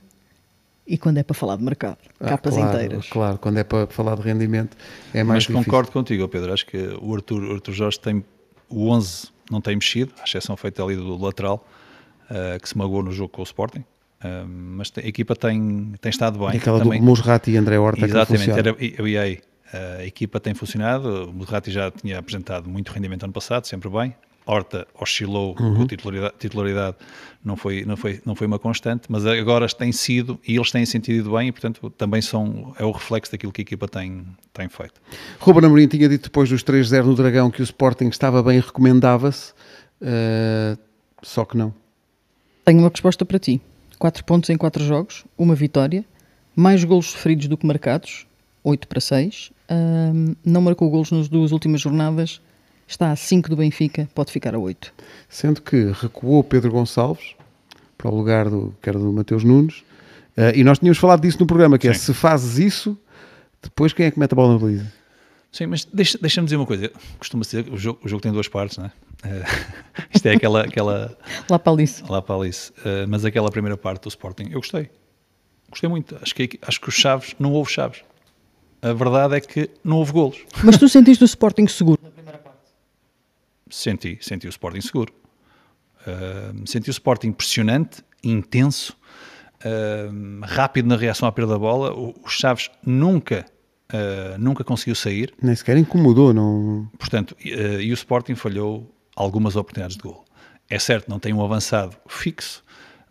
E 0.86 0.98
quando 0.98 1.16
é 1.18 1.22
para 1.22 1.34
falar 1.34 1.56
de 1.56 1.62
mercado, 1.62 1.96
Ah, 2.20 2.28
capas 2.30 2.54
claro, 2.54 2.74
inteiras. 2.76 3.08
Claro, 3.08 3.38
quando 3.38 3.58
é 3.58 3.64
para 3.64 3.86
falar 3.86 4.16
de 4.16 4.22
rendimento 4.22 4.76
é 5.14 5.22
mais 5.24 5.26
Mas 5.36 5.42
difícil. 5.44 5.64
concordo 5.64 5.90
contigo, 5.92 6.28
Pedro. 6.28 6.52
Acho 6.52 6.66
que 6.66 6.76
o 7.00 7.14
Arthur, 7.14 7.42
o 7.42 7.52
Arthur 7.54 7.72
Jorge 7.72 8.00
tem 8.00 8.22
o 8.68 8.88
11 8.90 9.28
não 9.50 9.60
tem 9.60 9.74
mexido, 9.76 10.12
à 10.20 10.24
exceção 10.24 10.56
feita 10.56 10.82
ali 10.82 10.96
do 10.96 11.16
lateral, 11.22 11.66
eh, 12.30 12.58
que 12.60 12.68
se 12.68 12.76
magoou 12.76 13.02
no 13.02 13.12
jogo 13.12 13.28
com 13.30 13.40
o 13.42 13.44
Sporting. 13.44 13.84
Mas 14.46 14.92
a 14.96 15.00
equipa 15.06 15.34
tem, 15.36 15.92
tem 16.00 16.10
estado 16.10 16.38
bem. 16.38 16.54
E 16.54 16.56
aquela 16.56 16.78
também. 16.80 16.98
do 17.00 17.04
Musrati 17.04 17.50
e 17.50 17.56
André 17.56 17.78
Horta 17.78 17.98
que 18.00 18.04
Exatamente, 18.06 18.44
funciona. 18.46 18.68
era, 18.70 18.76
eu 18.98 19.06
ia 19.08 19.20
aí. 19.22 19.40
A 19.98 20.04
equipa 20.04 20.38
tem 20.38 20.54
funcionado, 20.54 21.28
o 21.28 21.32
Murrati 21.32 21.70
já 21.70 21.90
tinha 21.90 22.18
apresentado 22.18 22.68
muito 22.68 22.92
rendimento 22.92 23.24
ano 23.24 23.32
passado, 23.32 23.66
sempre 23.66 23.88
bem. 23.88 24.14
Horta 24.46 24.86
oscilou 25.00 25.56
Uhum. 25.58 25.74
com 25.76 25.82
a 25.82 25.86
titularidade, 25.86 26.34
titularidade 26.38 26.96
não, 27.42 27.56
foi, 27.56 27.82
não, 27.84 27.96
foi, 27.96 28.20
não 28.26 28.34
foi 28.36 28.46
uma 28.46 28.58
constante, 28.58 29.04
mas 29.08 29.24
agora 29.26 29.66
tem 29.68 29.90
sido 29.90 30.38
e 30.46 30.54
eles 30.54 30.70
têm 30.70 30.84
sentido 30.86 31.32
bem 31.32 31.48
e, 31.48 31.52
portanto, 31.52 31.90
também 31.90 32.20
são, 32.22 32.72
é 32.78 32.84
o 32.84 32.90
reflexo 32.92 33.32
daquilo 33.32 33.50
que 33.50 33.62
a 33.62 33.64
equipa 33.64 33.88
tem, 33.88 34.24
tem 34.52 34.68
feito. 34.68 35.00
Ruben 35.40 35.64
Amorim 35.64 35.88
tinha 35.88 36.08
dito 36.08 36.24
depois 36.24 36.48
dos 36.50 36.62
3-0 36.62 37.04
no 37.04 37.14
Dragão 37.14 37.50
que 37.50 37.60
o 37.60 37.64
Sporting 37.64 38.08
estava 38.08 38.42
bem 38.42 38.58
e 38.58 38.60
recomendava-se, 38.60 39.54
eh, 40.00 40.76
só 41.22 41.44
que 41.44 41.56
não. 41.56 41.74
Tenho 42.64 42.78
uma 42.80 42.90
resposta 42.90 43.24
para 43.24 43.38
ti. 43.38 43.60
4 44.04 44.22
pontos 44.22 44.50
em 44.50 44.56
4 44.58 44.84
jogos, 44.84 45.24
uma 45.38 45.54
vitória, 45.54 46.04
mais 46.54 46.84
golos 46.84 47.12
sofridos 47.12 47.48
do 47.48 47.56
que 47.56 47.66
marcados, 47.66 48.26
8 48.62 48.86
para 48.86 49.00
6. 49.00 49.50
Ahm, 49.66 50.34
não 50.44 50.60
marcou 50.60 50.90
golos 50.90 51.10
nas 51.10 51.26
duas 51.26 51.52
últimas 51.52 51.80
jornadas, 51.80 52.38
está 52.86 53.10
a 53.10 53.16
5 53.16 53.48
do 53.48 53.56
Benfica, 53.56 54.06
pode 54.14 54.30
ficar 54.30 54.54
a 54.54 54.58
8. 54.58 54.92
Sendo 55.26 55.62
que 55.62 55.90
recuou 56.02 56.44
Pedro 56.44 56.70
Gonçalves 56.70 57.34
para 57.96 58.10
o 58.10 58.14
lugar 58.14 58.50
do, 58.50 58.74
que 58.82 58.90
era 58.90 58.98
do 58.98 59.10
Mateus 59.10 59.42
Nunes, 59.42 59.82
eh, 60.36 60.52
e 60.56 60.64
nós 60.64 60.80
tínhamos 60.80 60.98
falado 60.98 61.22
disso 61.22 61.38
no 61.40 61.46
programa, 61.46 61.78
que 61.78 61.88
é 61.88 61.94
se 61.94 62.12
fazes 62.12 62.58
isso, 62.58 62.98
depois 63.62 63.94
quem 63.94 64.04
é 64.04 64.10
que 64.10 64.18
mete 64.18 64.32
a 64.32 64.36
bola 64.36 64.52
na 64.52 64.58
baliza? 64.58 64.92
Sim, 65.56 65.66
mas 65.66 65.84
deixa- 65.84 66.18
deixa-me 66.20 66.46
dizer 66.46 66.56
uma 66.56 66.66
coisa. 66.66 66.90
Costuma 67.16 67.44
ser 67.44 67.68
o 67.72 67.76
jogo, 67.78 68.00
o 68.04 68.08
jogo 68.08 68.20
tem 68.20 68.32
duas 68.32 68.48
partes, 68.48 68.76
não 68.76 68.86
é? 68.86 68.92
Eh, 69.22 69.44
isto 70.12 70.26
é 70.26 70.32
aquela, 70.34 70.62
aquela 70.62 71.16
Lá 71.48 71.58
para 71.60 71.72
Alice. 71.72 72.02
lá 72.08 72.20
para 72.20 72.34
a 72.34 72.38
Alice. 72.38 72.72
Eh, 72.84 73.06
mas 73.06 73.24
aquela 73.24 73.48
primeira 73.52 73.76
parte 73.76 74.02
do 74.02 74.08
Sporting, 74.08 74.46
eu 74.50 74.58
gostei. 74.58 74.90
Gostei 75.70 75.88
muito. 75.88 76.16
Acho 76.20 76.34
que, 76.34 76.58
acho 76.60 76.80
que 76.80 76.88
os 76.88 76.94
Chaves, 76.96 77.36
não 77.38 77.52
houve 77.52 77.70
Chaves. 77.70 78.02
A 78.82 78.92
verdade 78.92 79.36
é 79.36 79.40
que 79.40 79.70
não 79.84 79.98
houve 79.98 80.10
golos. 80.12 80.38
Mas 80.64 80.76
tu 80.76 80.88
sentiste 80.88 81.22
o 81.22 81.26
Sporting 81.26 81.68
seguro? 81.68 82.00
Senti, 83.70 84.18
senti 84.20 84.46
o 84.46 84.50
Sporting 84.50 84.80
seguro. 84.80 85.12
Uh, 86.06 86.66
senti 86.66 86.90
o 86.90 86.92
Sporting 86.92 87.28
impressionante, 87.28 88.02
intenso, 88.22 88.94
uh, 89.64 90.44
rápido 90.44 90.86
na 90.88 90.96
reação 90.96 91.26
à 91.28 91.32
perda 91.32 91.52
da 91.52 91.58
bola. 91.58 91.92
O, 91.94 92.10
o 92.24 92.28
Chaves 92.28 92.70
nunca, 92.84 93.46
uh, 93.94 94.38
nunca 94.38 94.64
conseguiu 94.64 94.94
sair. 94.94 95.32
Nem 95.40 95.54
sequer 95.54 95.76
incomodou, 95.76 96.34
não... 96.34 96.90
Portanto, 96.98 97.36
e, 97.42 97.54
uh, 97.54 97.80
e 97.80 97.90
o 97.92 97.94
Sporting 97.94 98.34
falhou 98.34 98.90
algumas 99.14 99.54
oportunidades 99.56 99.96
de 99.96 100.02
gol. 100.02 100.24
É 100.68 100.78
certo, 100.78 101.08
não 101.08 101.18
tem 101.18 101.32
um 101.32 101.42
avançado 101.42 101.96
fixo, 102.08 102.62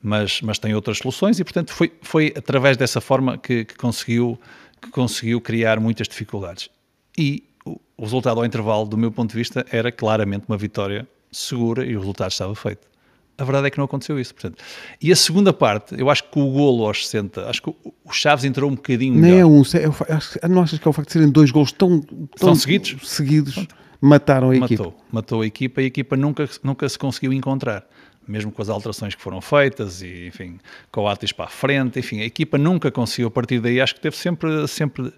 mas, 0.01 0.41
mas 0.41 0.59
tem 0.59 0.75
outras 0.75 0.97
soluções 0.97 1.39
e, 1.39 1.43
portanto, 1.43 1.71
foi, 1.71 1.93
foi 2.01 2.33
através 2.35 2.75
dessa 2.75 2.99
forma 2.99 3.37
que, 3.37 3.63
que 3.65 3.75
conseguiu, 3.75 4.39
que 4.81 4.89
conseguiu 4.89 5.39
criar 5.39 5.79
muitas 5.79 6.07
dificuldades. 6.07 6.69
E 7.17 7.43
o 7.65 7.79
resultado 8.03 8.39
ao 8.39 8.45
intervalo, 8.45 8.85
do 8.85 8.97
meu 8.97 9.11
ponto 9.11 9.31
de 9.31 9.37
vista, 9.37 9.65
era 9.71 9.91
claramente 9.91 10.45
uma 10.47 10.57
vitória 10.57 11.07
segura 11.31 11.85
e 11.85 11.95
o 11.95 11.99
resultado 11.99 12.31
estava 12.31 12.53
feito. 12.55 12.92
A 13.37 13.43
verdade 13.43 13.67
é 13.67 13.69
que 13.71 13.77
não 13.77 13.85
aconteceu 13.85 14.19
isso. 14.19 14.33
Portanto. 14.33 14.63
E 15.01 15.11
a 15.11 15.15
segunda 15.15 15.51
parte, 15.51 15.95
eu 15.99 16.09
acho 16.09 16.23
que 16.25 16.39
o 16.39 16.51
golo 16.51 16.85
aos 16.85 17.05
60, 17.07 17.49
acho 17.49 17.61
que 17.63 17.69
o, 17.69 17.75
Chaves 18.11 18.45
entrou 18.45 18.69
um 18.69 18.75
bocadinho 18.75 19.15
Nem 19.19 19.31
é 19.31 19.35
melhor. 19.37 19.47
um... 19.49 19.61
é 19.61 19.91
fa- 19.91 20.05
acho- 20.09 20.39
Não 20.49 20.61
achas 20.61 20.77
que 20.79 20.87
é 20.87 20.89
o 20.89 20.93
facto 20.93 21.07
de 21.07 21.13
serem 21.13 21.29
dois 21.29 21.49
gols 21.51 21.71
tão, 21.71 21.99
tão 22.37 22.53
seguidos? 22.55 22.95
seguidos 23.09 23.65
mataram 23.99 24.49
a 24.51 24.55
equipa? 24.55 24.83
matou, 24.83 24.99
matou 25.11 25.41
a 25.41 25.45
equipa 25.47 25.81
e 25.81 25.85
a 25.85 25.87
equipa 25.87 26.15
nunca, 26.15 26.47
nunca 26.63 26.87
se 26.87 26.99
conseguiu 26.99 27.33
encontrar. 27.33 27.85
Mesmo 28.27 28.51
com 28.53 28.61
as 28.61 28.69
alterações 28.69 29.15
que 29.15 29.21
foram 29.21 29.41
feitas 29.41 30.01
e, 30.01 30.27
enfim, 30.27 30.57
com 30.91 31.01
o 31.01 31.07
Atis 31.09 31.33
para 31.33 31.45
a 31.45 31.49
frente, 31.49 31.99
enfim, 31.99 32.21
a 32.21 32.25
equipa 32.25 32.57
nunca 32.57 32.89
conseguiu, 32.89 33.27
a 33.27 33.31
partir 33.31 33.59
daí, 33.59 33.81
acho 33.81 33.95
que 33.95 33.99
teve 33.99 34.15
sempre, 34.15 34.65
sempre 34.65 35.11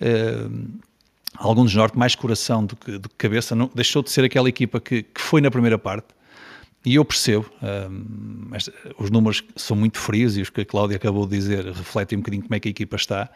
eh, 0.00 0.48
algum 1.36 1.64
desnorte, 1.64 1.96
mais 1.96 2.14
coração 2.16 2.64
do 2.66 2.74
que, 2.74 2.98
do 2.98 3.08
que 3.08 3.14
cabeça, 3.16 3.54
não, 3.54 3.70
deixou 3.74 4.02
de 4.02 4.10
ser 4.10 4.24
aquela 4.24 4.48
equipa 4.48 4.80
que, 4.80 5.04
que 5.04 5.20
foi 5.20 5.40
na 5.40 5.50
primeira 5.52 5.78
parte, 5.78 6.08
e 6.86 6.94
eu 6.94 7.04
percebo, 7.04 7.44
esta- 8.52 8.72
os 8.98 9.10
números 9.10 9.42
são 9.56 9.76
muito 9.76 9.98
frios 9.98 10.36
e 10.36 10.42
os 10.42 10.48
que 10.48 10.60
a 10.60 10.64
Cláudia 10.64 10.96
acabou 10.96 11.26
de 11.26 11.36
dizer 11.36 11.64
refletem 11.66 12.16
um 12.18 12.20
bocadinho 12.22 12.42
como 12.44 12.54
é 12.54 12.60
que 12.60 12.68
a 12.68 12.70
equipa 12.70 12.96
está, 12.96 13.28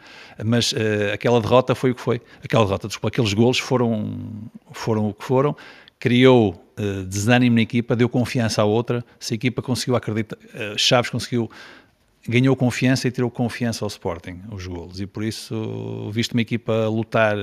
mas 0.44 0.72
eh, 0.76 1.12
aquela 1.12 1.40
derrota 1.40 1.74
foi 1.74 1.90
o 1.90 1.94
que 1.94 2.00
foi. 2.00 2.20
Aquela 2.42 2.64
derrota, 2.64 2.86
desculpa, 2.88 3.08
aqueles 3.08 3.34
golos 3.34 3.58
foram, 3.58 4.48
foram 4.70 5.08
o 5.08 5.14
que 5.14 5.24
foram, 5.24 5.56
criou 5.98 6.64
eh, 6.76 7.02
desânimo 7.02 7.56
na 7.56 7.62
equipa, 7.62 7.94
deu 7.96 8.08
confiança 8.08 8.62
à 8.62 8.64
outra. 8.64 9.04
Se 9.18 9.34
a 9.34 9.36
equipa 9.36 9.60
conseguiu 9.60 9.96
acreditar, 9.96 10.38
eh, 10.54 10.74
Chaves 10.78 11.10
conseguiu, 11.10 11.50
ganhou 12.26 12.54
confiança 12.56 13.08
e 13.08 13.10
tirou 13.10 13.30
confiança 13.30 13.84
ao 13.84 13.88
Sporting, 13.88 14.40
os 14.50 14.66
golos, 14.66 15.00
e 15.00 15.06
por 15.06 15.24
isso, 15.24 16.08
visto 16.12 16.32
uma 16.32 16.40
equipa 16.42 16.86
lutar, 16.88 17.36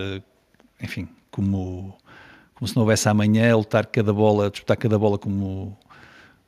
enfim, 0.81 1.07
como 1.29 1.95
como 2.55 2.67
se 2.67 2.75
não 2.75 2.81
houvesse 2.83 3.07
amanhã, 3.07 3.55
lutar 3.55 3.85
cada 3.85 4.11
bola, 4.11 4.49
disputar 4.49 4.75
cada 4.75 4.99
bola 4.99 5.17
como, 5.17 5.77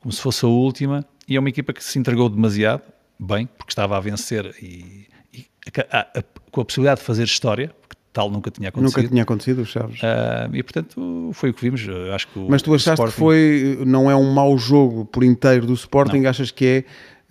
como 0.01 0.11
se 0.11 0.21
fosse 0.21 0.43
a 0.43 0.47
última, 0.47 1.05
e 1.27 1.35
é 1.35 1.39
uma 1.39 1.49
equipa 1.49 1.71
que 1.73 1.83
se 1.83 1.97
entregou 1.99 2.27
demasiado, 2.29 2.81
bem, 3.19 3.47
porque 3.57 3.71
estava 3.71 3.95
a 3.95 3.99
vencer 3.99 4.53
e, 4.61 5.07
e 5.33 5.45
a- 5.91 5.99
a- 5.99 6.19
a- 6.19 6.23
com 6.51 6.61
a 6.61 6.65
possibilidade 6.65 6.99
de 6.99 7.05
fazer 7.05 7.23
história, 7.23 7.71
porque 7.81 7.95
tal 8.11 8.29
nunca 8.31 8.49
tinha 8.51 8.69
acontecido. 8.69 8.97
Nunca 8.97 9.09
tinha 9.09 9.23
acontecido, 9.23 9.65
Chaves. 9.65 9.99
Ah, 10.03 10.49
e 10.51 10.61
portanto 10.63 11.29
foi 11.33 11.51
o 11.51 11.53
que 11.53 11.61
vimos. 11.61 11.87
Eu 11.87 12.13
Acho 12.13 12.27
que 12.27 12.39
o- 12.39 12.47
Mas 12.49 12.61
tu 12.61 12.73
achaste 12.73 13.01
que 13.01 13.09
Sporting- 13.09 13.15
foi, 13.17 13.79
não 13.85 14.09
é 14.11 14.15
um 14.15 14.33
mau 14.33 14.57
jogo 14.57 15.05
por 15.05 15.23
inteiro 15.23 15.65
do 15.67 15.73
Sporting, 15.73 16.25
achas 16.25 16.51
que 16.51 16.65
é 16.65 16.83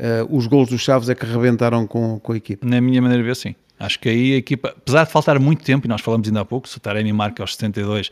eh, 0.03 0.25
os 0.31 0.47
gols 0.47 0.71
dos 0.71 0.81
Chaves 0.81 1.11
é 1.11 1.15
que 1.15 1.27
rebentaram 1.27 1.87
com, 1.87 2.19
com 2.21 2.33
a 2.33 2.37
equipa? 2.39 2.67
Na 2.67 2.81
minha 2.81 3.03
maneira 3.03 3.23
de 3.23 3.29
ver, 3.29 3.37
sim. 3.37 3.55
Acho 3.79 3.99
que 3.99 4.09
aí 4.09 4.33
a 4.33 4.37
equipa, 4.37 4.69
apesar 4.77 5.05
de 5.05 5.11
faltar 5.13 5.39
muito 5.39 5.63
tempo, 5.63 5.87
e 5.87 5.89
nós 5.89 6.01
falamos 6.01 6.27
ainda 6.27 6.41
há 6.41 6.45
pouco, 6.45 6.67
se 6.69 6.77
o 6.77 6.81
Taremi 6.81 7.13
marca 7.13 7.43
aos 7.43 7.55
72, 7.57 8.09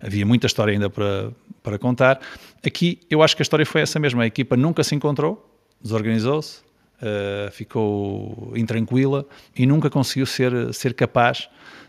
havia 0.00 0.24
muita 0.24 0.46
história 0.46 0.72
ainda 0.72 0.90
para, 0.90 1.30
para 1.62 1.78
contar. 1.78 2.20
Aqui 2.64 3.00
eu 3.10 3.22
acho 3.22 3.36
que 3.36 3.42
a 3.42 3.44
história 3.44 3.64
foi 3.66 3.82
essa 3.82 3.98
mesma. 3.98 4.22
A 4.22 4.26
equipa 4.26 4.56
nunca 4.56 4.82
se 4.82 4.94
encontrou, 4.94 5.48
desorganizou-se, 5.82 6.60
eh, 7.00 7.48
ficou 7.52 8.52
intranquila 8.56 9.24
e 9.56 9.66
nunca 9.66 9.88
conseguiu 9.88 10.26
ser, 10.26 10.72
ser 10.74 10.94
capaz 10.94 11.48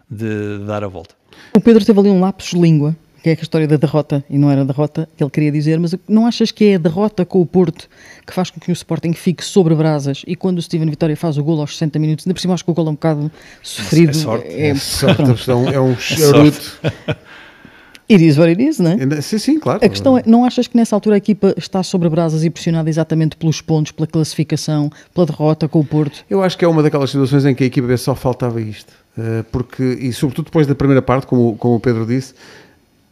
de 0.10 0.60
dar 0.66 0.84
a 0.84 0.88
volta. 0.88 1.16
O 1.56 1.62
Pedro 1.62 1.84
teve 1.84 2.00
ali 2.00 2.10
um 2.10 2.20
lapso 2.20 2.56
de 2.56 2.62
língua 2.62 2.96
que 3.22 3.30
é 3.30 3.34
a 3.34 3.42
história 3.42 3.68
da 3.68 3.76
derrota, 3.76 4.24
e 4.30 4.38
não 4.38 4.50
era 4.50 4.62
a 4.62 4.64
derrota 4.64 5.08
que 5.16 5.24
ele 5.24 5.30
queria 5.30 5.52
dizer, 5.52 5.80
mas 5.80 5.94
não 6.08 6.26
achas 6.26 6.52
que 6.52 6.66
é 6.66 6.76
a 6.76 6.78
derrota 6.78 7.26
com 7.26 7.42
o 7.42 7.46
Porto 7.46 7.90
que 8.26 8.34
faz 8.34 8.50
com 8.50 8.60
que 8.60 8.72
o 8.72 8.74
Sporting 8.74 9.14
fique 9.14 9.44
sobre 9.44 9.76
brasas 9.76 10.24
e 10.26 10.36
quando 10.36 10.60
o 10.60 10.62
Steven 10.62 10.90
Vitória 10.90 11.18
faz 11.18 11.38
o 11.38 11.44
gol 11.44 11.60
aos 11.60 11.74
60 11.74 12.00
minutos, 12.00 12.26
ainda 12.26 12.34
por 12.34 12.40
cima 12.40 12.54
acho 12.54 12.64
que 12.64 12.72
o 12.72 12.74
gol 12.74 12.88
é 12.88 12.90
um 12.90 12.94
bocado 12.94 13.32
sofrido. 13.62 14.12
É 14.12 14.14
sorte. 14.14 14.48
É, 14.48 14.70
É 14.70 14.76
sorte, 14.76 15.52
é 15.52 15.54
um, 15.54 15.70
é 15.70 15.80
um 15.80 15.98
charuto. 15.98 16.80
It 18.12 18.26
is 18.26 18.38
what 18.38 18.50
it 18.50 18.64
is, 18.64 18.80
não 18.80 18.92
é? 18.92 19.22
Sim, 19.22 19.38
sim, 19.38 19.60
claro. 19.60 19.80
A 19.84 19.88
questão 19.88 20.18
é, 20.18 20.24
não 20.26 20.44
achas 20.44 20.68
que 20.68 20.76
nessa 20.76 20.96
altura 20.96 21.16
a 21.16 21.18
equipa 21.18 21.54
está 21.56 21.84
sobre 21.84 22.10
brasas 22.10 22.44
e 22.44 22.50
pressionada 22.50 22.90
exatamente 22.90 23.38
pelos 23.38 23.62
pontos, 23.62 23.92
pela 23.92 24.08
classificação, 24.08 24.90
pela 25.14 25.28
derrota 25.28 25.68
com 25.68 25.80
o 25.80 25.86
Porto? 25.86 26.26
Eu 26.30 26.42
acho 26.42 26.58
que 26.58 26.66
é 26.66 26.68
uma 26.68 26.82
daquelas 26.82 27.12
situações 27.12 27.46
em 27.46 27.54
que 27.54 27.64
a 27.64 27.68
equipa 27.68 27.96
só 27.98 28.16
faltava 28.16 28.60
isto. 28.60 28.92
Eh, 29.18 29.44
Porque, 29.52 29.84
e 29.84 30.12
sobretudo 30.14 30.46
depois 30.46 30.66
da 30.66 30.74
primeira 30.74 31.02
parte, 31.02 31.28
como, 31.28 31.56
como 31.58 31.76
o 31.76 31.80
Pedro 31.80 32.06
disse, 32.06 32.34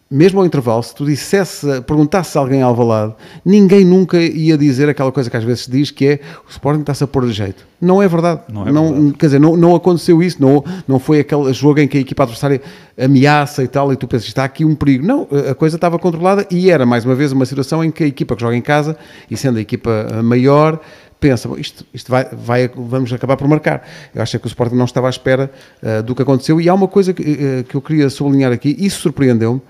mesmo 0.10 0.40
ao 0.40 0.46
intervalo, 0.46 0.82
se 0.82 0.96
tu 0.96 1.06
dissesse, 1.06 1.82
perguntasse 1.82 2.38
a 2.38 2.42
alguém 2.42 2.62
ao 2.62 2.70
Alvalade, 2.70 3.14
ninguém 3.44 3.84
nunca 3.84 4.18
ia 4.18 4.58
dizer 4.58 4.88
aquela 4.88 5.12
coisa 5.12 5.30
que 5.30 5.36
às 5.36 5.44
vezes 5.44 5.66
se 5.66 5.72
diz, 5.72 5.92
que 5.92 6.06
é 6.06 6.20
o 6.48 6.50
Sporting 6.50 6.82
está-se 6.82 7.04
a 7.04 7.08
pôr 7.08 7.26
de 7.26 7.34
jeito. 7.34 7.68
Não 7.80 8.02
é 8.02 8.08
verdade. 8.08 8.42
Não 8.48 8.62
é 8.62 8.72
verdade. 8.72 9.14
Quer 9.20 9.26
dizer, 9.28 9.40
não, 9.40 9.58
não 9.58 9.76
aconteceu 9.76 10.24
isso, 10.24 10.42
não, 10.42 10.64
não 10.88 10.98
foi 10.98 11.20
aquele 11.20 11.52
jogo 11.54 11.80
em 11.80 11.88
que 11.88 11.98
a 11.98 12.02
equipa 12.02 12.24
adversária 12.24 12.62
ameaça 12.98 13.64
e 13.64 13.68
tal, 13.68 13.92
e 13.92 13.96
tu 13.96 14.08
pensas, 14.08 14.28
está 14.28 14.44
aqui 14.44 14.64
um 14.64 14.74
perigo. 14.74 15.06
Não, 15.06 15.28
a 15.50 15.54
coisa 15.54 15.76
estava 15.76 16.00
controlada 16.00 16.48
e 16.50 16.72
era, 16.72 16.86
mais 16.86 17.04
uma 17.06 17.14
vez, 17.14 17.32
uma 17.32 17.46
situação 17.46 17.84
em 17.84 17.92
que 17.92 18.04
a 18.04 18.08
equipa 18.08 18.36
que 18.36 18.42
joga 18.42 18.56
em 18.56 18.62
casa, 18.62 18.98
e 19.30 19.36
sendo 19.36 19.58
a 19.58 19.62
equipa 19.62 20.08
eh, 20.10 20.22
maior, 20.22 20.80
pensa, 21.20 21.50
"Bom, 21.50 21.58
isto, 21.58 21.86
isto 21.94 22.10
vai, 22.10 22.26
vai, 22.32 22.72
vamos 22.74 23.12
acabar 23.12 23.36
por 23.38 23.48
marcar. 23.48 23.88
Eu 24.14 24.22
acho 24.22 24.40
que 24.40 24.46
o 24.46 24.48
Sporting 24.48 24.76
não 24.76 24.86
estava 24.86 25.08
à 25.08 25.10
espera 25.10 25.52
eh, 25.84 26.02
do 26.02 26.16
que 26.16 26.22
aconteceu, 26.22 26.60
e 26.62 26.70
há 26.70 26.74
uma 26.74 26.88
coisa 26.88 27.14
que, 27.14 27.22
eh, 27.24 27.64
que 27.68 27.76
eu 27.76 27.82
queria 27.82 28.10
sublinhar 28.10 28.52
aqui, 28.52 28.76
isso 28.80 29.02
surpreendeu-me, 29.02 29.62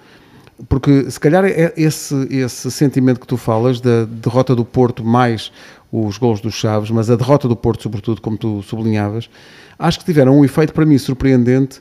porque 0.67 1.09
se 1.11 1.19
calhar 1.19 1.45
é 1.45 1.73
esse, 1.77 2.15
esse 2.29 2.71
sentimento 2.71 3.19
que 3.19 3.27
tu 3.27 3.37
falas 3.37 3.79
da 3.79 4.05
derrota 4.05 4.55
do 4.55 4.65
Porto 4.65 5.03
mais 5.03 5.51
os 5.91 6.17
gols 6.17 6.41
dos 6.41 6.55
Chaves, 6.55 6.89
mas 6.89 7.09
a 7.09 7.15
derrota 7.15 7.47
do 7.47 7.55
Porto, 7.55 7.83
sobretudo, 7.83 8.21
como 8.21 8.37
tu 8.37 8.61
sublinhavas, 8.63 9.29
acho 9.77 9.99
que 9.99 10.05
tiveram 10.05 10.37
um 10.37 10.43
efeito 10.43 10.73
para 10.73 10.85
mim 10.85 10.97
surpreendente 10.97 11.79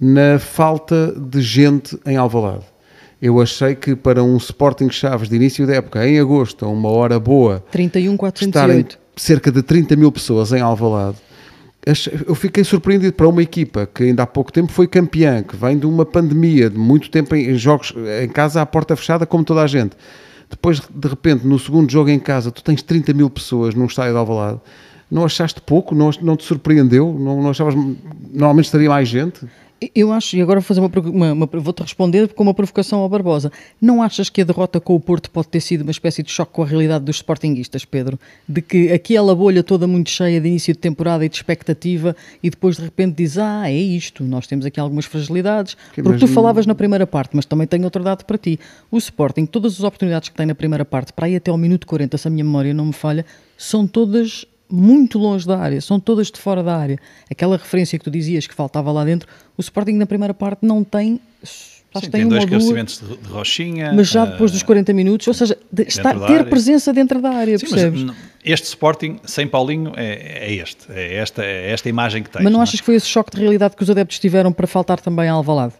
na 0.00 0.38
falta 0.38 1.12
de 1.16 1.40
gente 1.40 1.98
em 2.06 2.16
Alvalade. 2.16 2.64
Eu 3.20 3.40
achei 3.40 3.74
que 3.74 3.96
para 3.96 4.22
um 4.22 4.36
Sporting 4.36 4.90
Chaves 4.90 5.28
de 5.28 5.34
início 5.34 5.66
da 5.66 5.74
época, 5.74 6.06
em 6.06 6.20
agosto, 6.20 6.64
a 6.64 6.68
uma 6.68 6.88
hora 6.88 7.18
boa, 7.18 7.64
31, 7.72 8.12
estarem 8.12 8.16
408. 8.16 8.98
cerca 9.16 9.50
de 9.50 9.60
30 9.60 9.96
mil 9.96 10.12
pessoas 10.12 10.52
em 10.52 10.60
Alvalade, 10.60 11.16
eu 12.26 12.34
fiquei 12.34 12.62
surpreendido 12.64 13.12
para 13.12 13.26
uma 13.26 13.42
equipa 13.42 13.88
que 13.92 14.04
ainda 14.04 14.22
há 14.22 14.26
pouco 14.26 14.52
tempo 14.52 14.70
foi 14.70 14.86
campeã, 14.86 15.42
que 15.42 15.56
vem 15.56 15.78
de 15.78 15.86
uma 15.86 16.04
pandemia, 16.04 16.68
de 16.68 16.78
muito 16.78 17.10
tempo 17.10 17.34
em, 17.34 17.54
jogos 17.56 17.94
em 18.22 18.28
casa 18.28 18.60
à 18.60 18.66
porta 18.66 18.94
fechada, 18.94 19.24
como 19.24 19.42
toda 19.42 19.62
a 19.62 19.66
gente. 19.66 19.96
Depois, 20.50 20.80
de 20.80 21.08
repente, 21.08 21.46
no 21.46 21.58
segundo 21.58 21.90
jogo 21.90 22.10
em 22.10 22.18
casa, 22.18 22.50
tu 22.50 22.62
tens 22.62 22.82
30 22.82 23.12
mil 23.14 23.30
pessoas 23.30 23.74
num 23.74 23.86
estádio 23.86 24.12
de 24.12 24.18
Alvalade. 24.18 24.60
Não 25.10 25.24
achaste 25.24 25.60
pouco? 25.60 25.94
Não, 25.94 26.10
não 26.20 26.36
te 26.36 26.44
surpreendeu? 26.44 27.16
Não, 27.18 27.42
não 27.42 27.50
achavas... 27.50 27.74
Normalmente 27.74 28.66
estaria 28.66 28.88
mais 28.88 29.08
gente? 29.08 29.40
Eu 29.94 30.12
acho, 30.12 30.36
e 30.36 30.42
agora 30.42 30.58
vou 30.58 30.66
fazer 30.66 30.80
uma, 30.80 30.88
uma- 30.88 31.32
uma- 31.32 31.46
vou-te 31.60 31.82
responder 31.82 32.26
com 32.34 32.42
uma 32.42 32.52
provocação 32.52 32.98
ao 32.98 33.08
Barbosa. 33.08 33.52
Não 33.80 34.02
achas 34.02 34.28
que 34.28 34.40
a 34.40 34.44
derrota 34.44 34.80
com 34.80 34.94
o 34.96 34.98
Porto 35.00 35.30
pode 35.30 35.46
ter 35.48 35.60
sido 35.60 35.82
uma 35.82 35.92
espécie 35.92 36.20
de 36.22 36.30
choque 36.32 36.52
com 36.52 36.62
a 36.62 36.66
realidade 36.66 37.04
dos 37.04 37.16
sportinguistas, 37.16 37.84
Pedro? 37.84 38.18
De 38.48 38.60
que 38.60 38.90
aquela 38.92 39.34
bolha 39.36 39.62
toda 39.62 39.86
muito 39.86 40.10
cheia 40.10 40.40
de 40.40 40.48
início 40.48 40.72
de 40.74 40.80
temporada 40.80 41.24
e 41.24 41.28
de 41.28 41.36
expectativa 41.36 42.16
e 42.42 42.50
depois 42.50 42.76
de 42.76 42.82
repente 42.82 43.16
diz, 43.18 43.38
ah, 43.38 43.70
é 43.70 43.76
isto, 43.76 44.24
nós 44.24 44.48
temos 44.48 44.66
aqui 44.66 44.80
algumas 44.80 45.04
fragilidades. 45.04 45.76
Que 45.94 46.02
Porque 46.02 46.18
tu 46.18 46.22
mas- 46.26 46.34
falavas 46.34 46.66
na 46.66 46.74
primeira 46.74 47.06
parte, 47.06 47.36
mas 47.36 47.44
também 47.46 47.66
tenho 47.68 47.84
outro 47.84 48.02
dado 48.02 48.24
para 48.24 48.36
ti. 48.36 48.58
O 48.90 48.98
Sporting, 48.98 49.46
todas 49.46 49.74
as 49.74 49.84
oportunidades 49.84 50.28
que 50.28 50.34
tem 50.34 50.46
na 50.46 50.56
primeira 50.56 50.84
parte, 50.84 51.12
para 51.12 51.28
ir 51.28 51.36
até 51.36 51.52
ao 51.52 51.56
minuto 51.56 51.86
40, 51.86 52.18
se 52.18 52.26
a 52.26 52.30
minha 52.30 52.44
memória 52.44 52.74
não 52.74 52.86
me 52.86 52.92
falha, 52.92 53.24
são 53.56 53.86
todas 53.86 54.44
muito 54.70 55.18
longe 55.18 55.46
da 55.46 55.58
área, 55.58 55.80
são 55.80 55.98
todas 55.98 56.30
de 56.30 56.38
fora 56.38 56.62
da 56.62 56.76
área. 56.76 56.98
Aquela 57.30 57.56
referência 57.56 57.98
que 57.98 58.04
tu 58.04 58.10
dizias 58.10 58.46
que 58.46 58.54
faltava 58.54 58.90
lá 58.92 59.04
dentro, 59.04 59.28
o 59.56 59.60
Sporting 59.60 59.92
na 59.92 60.06
primeira 60.06 60.34
parte 60.34 60.64
não 60.66 60.84
tem. 60.84 61.20
Acho 61.94 62.04
Sim, 62.04 62.10
tem 62.10 62.20
tem 62.20 62.28
dois 62.28 62.44
cabeceamentos 62.44 63.00
de, 63.00 63.28
Rochinha. 63.30 63.92
mas 63.94 64.08
já 64.08 64.26
depois 64.26 64.50
dos 64.52 64.60
eh, 64.60 64.64
40 64.66 64.92
minutos, 64.92 65.26
ou 65.26 65.32
seja, 65.32 65.56
está, 65.86 66.12
ter 66.14 66.32
área. 66.32 66.44
presença 66.44 66.92
dentro 66.92 67.20
da 67.22 67.30
área, 67.30 67.58
Sim, 67.58 67.64
mas 67.70 67.72
percebes? 67.72 68.02
n- 68.02 68.12
este 68.44 68.64
Sporting 68.66 69.18
sem 69.24 69.46
Paulinho 69.48 69.92
é, 69.96 70.48
é 70.50 70.54
este, 70.54 70.84
é 70.92 71.14
esta, 71.16 71.42
é 71.42 71.70
esta 71.72 71.88
imagem 71.88 72.22
que 72.22 72.28
tens. 72.28 72.42
Mas 72.44 72.52
não 72.52 72.60
é? 72.60 72.62
achas 72.64 72.78
que 72.80 72.84
foi 72.84 72.94
esse 72.94 73.06
choque 73.06 73.30
de 73.34 73.40
realidade 73.40 73.74
que 73.74 73.82
os 73.82 73.88
adeptos 73.88 74.18
tiveram 74.18 74.52
para 74.52 74.66
faltar 74.66 75.00
também 75.00 75.28
a 75.30 75.32
Alvalade? 75.32 75.72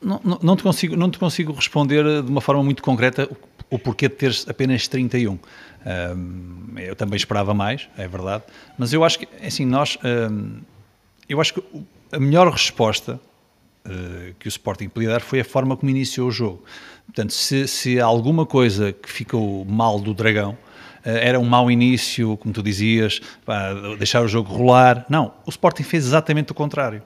Não, 0.00 0.20
não, 0.42 0.56
te 0.56 0.62
consigo, 0.62 0.96
não 0.96 1.10
te 1.10 1.18
consigo 1.18 1.52
responder 1.52 2.22
de 2.22 2.30
uma 2.30 2.40
forma 2.40 2.62
muito 2.62 2.82
concreta 2.82 3.28
o, 3.70 3.74
o 3.74 3.78
porquê 3.78 4.08
de 4.08 4.14
teres 4.14 4.46
apenas 4.48 4.86
31. 4.86 5.38
Ahm, 5.84 6.78
eu 6.78 6.94
também 6.94 7.16
esperava 7.16 7.52
mais, 7.52 7.88
é 7.96 8.06
verdade, 8.06 8.44
mas 8.76 8.92
eu 8.92 9.04
acho 9.04 9.18
que, 9.18 9.28
assim, 9.44 9.64
nós, 9.64 9.98
ahm, 10.04 10.60
eu 11.28 11.40
acho 11.40 11.54
que 11.54 11.62
a 12.12 12.20
melhor 12.20 12.50
resposta 12.50 13.20
eh, 13.88 14.34
que 14.38 14.46
o 14.46 14.50
Sporting 14.50 14.88
podia 14.88 15.08
dar 15.08 15.20
foi 15.20 15.40
a 15.40 15.44
forma 15.44 15.76
como 15.76 15.90
iniciou 15.90 16.28
o 16.28 16.30
jogo. 16.30 16.62
Portanto, 17.06 17.32
se, 17.32 17.66
se 17.66 17.98
alguma 17.98 18.44
coisa 18.44 18.92
que 18.92 19.10
ficou 19.10 19.64
mal 19.64 19.98
do 19.98 20.12
Dragão, 20.12 20.56
eh, 21.04 21.28
era 21.28 21.40
um 21.40 21.44
mau 21.44 21.70
início, 21.70 22.36
como 22.36 22.52
tu 22.52 22.62
dizias, 22.62 23.20
deixar 23.98 24.22
o 24.22 24.28
jogo 24.28 24.52
rolar. 24.52 25.06
Não, 25.08 25.32
o 25.46 25.50
Sporting 25.50 25.84
fez 25.84 26.04
exatamente 26.04 26.52
o 26.52 26.54
contrário. 26.54 27.02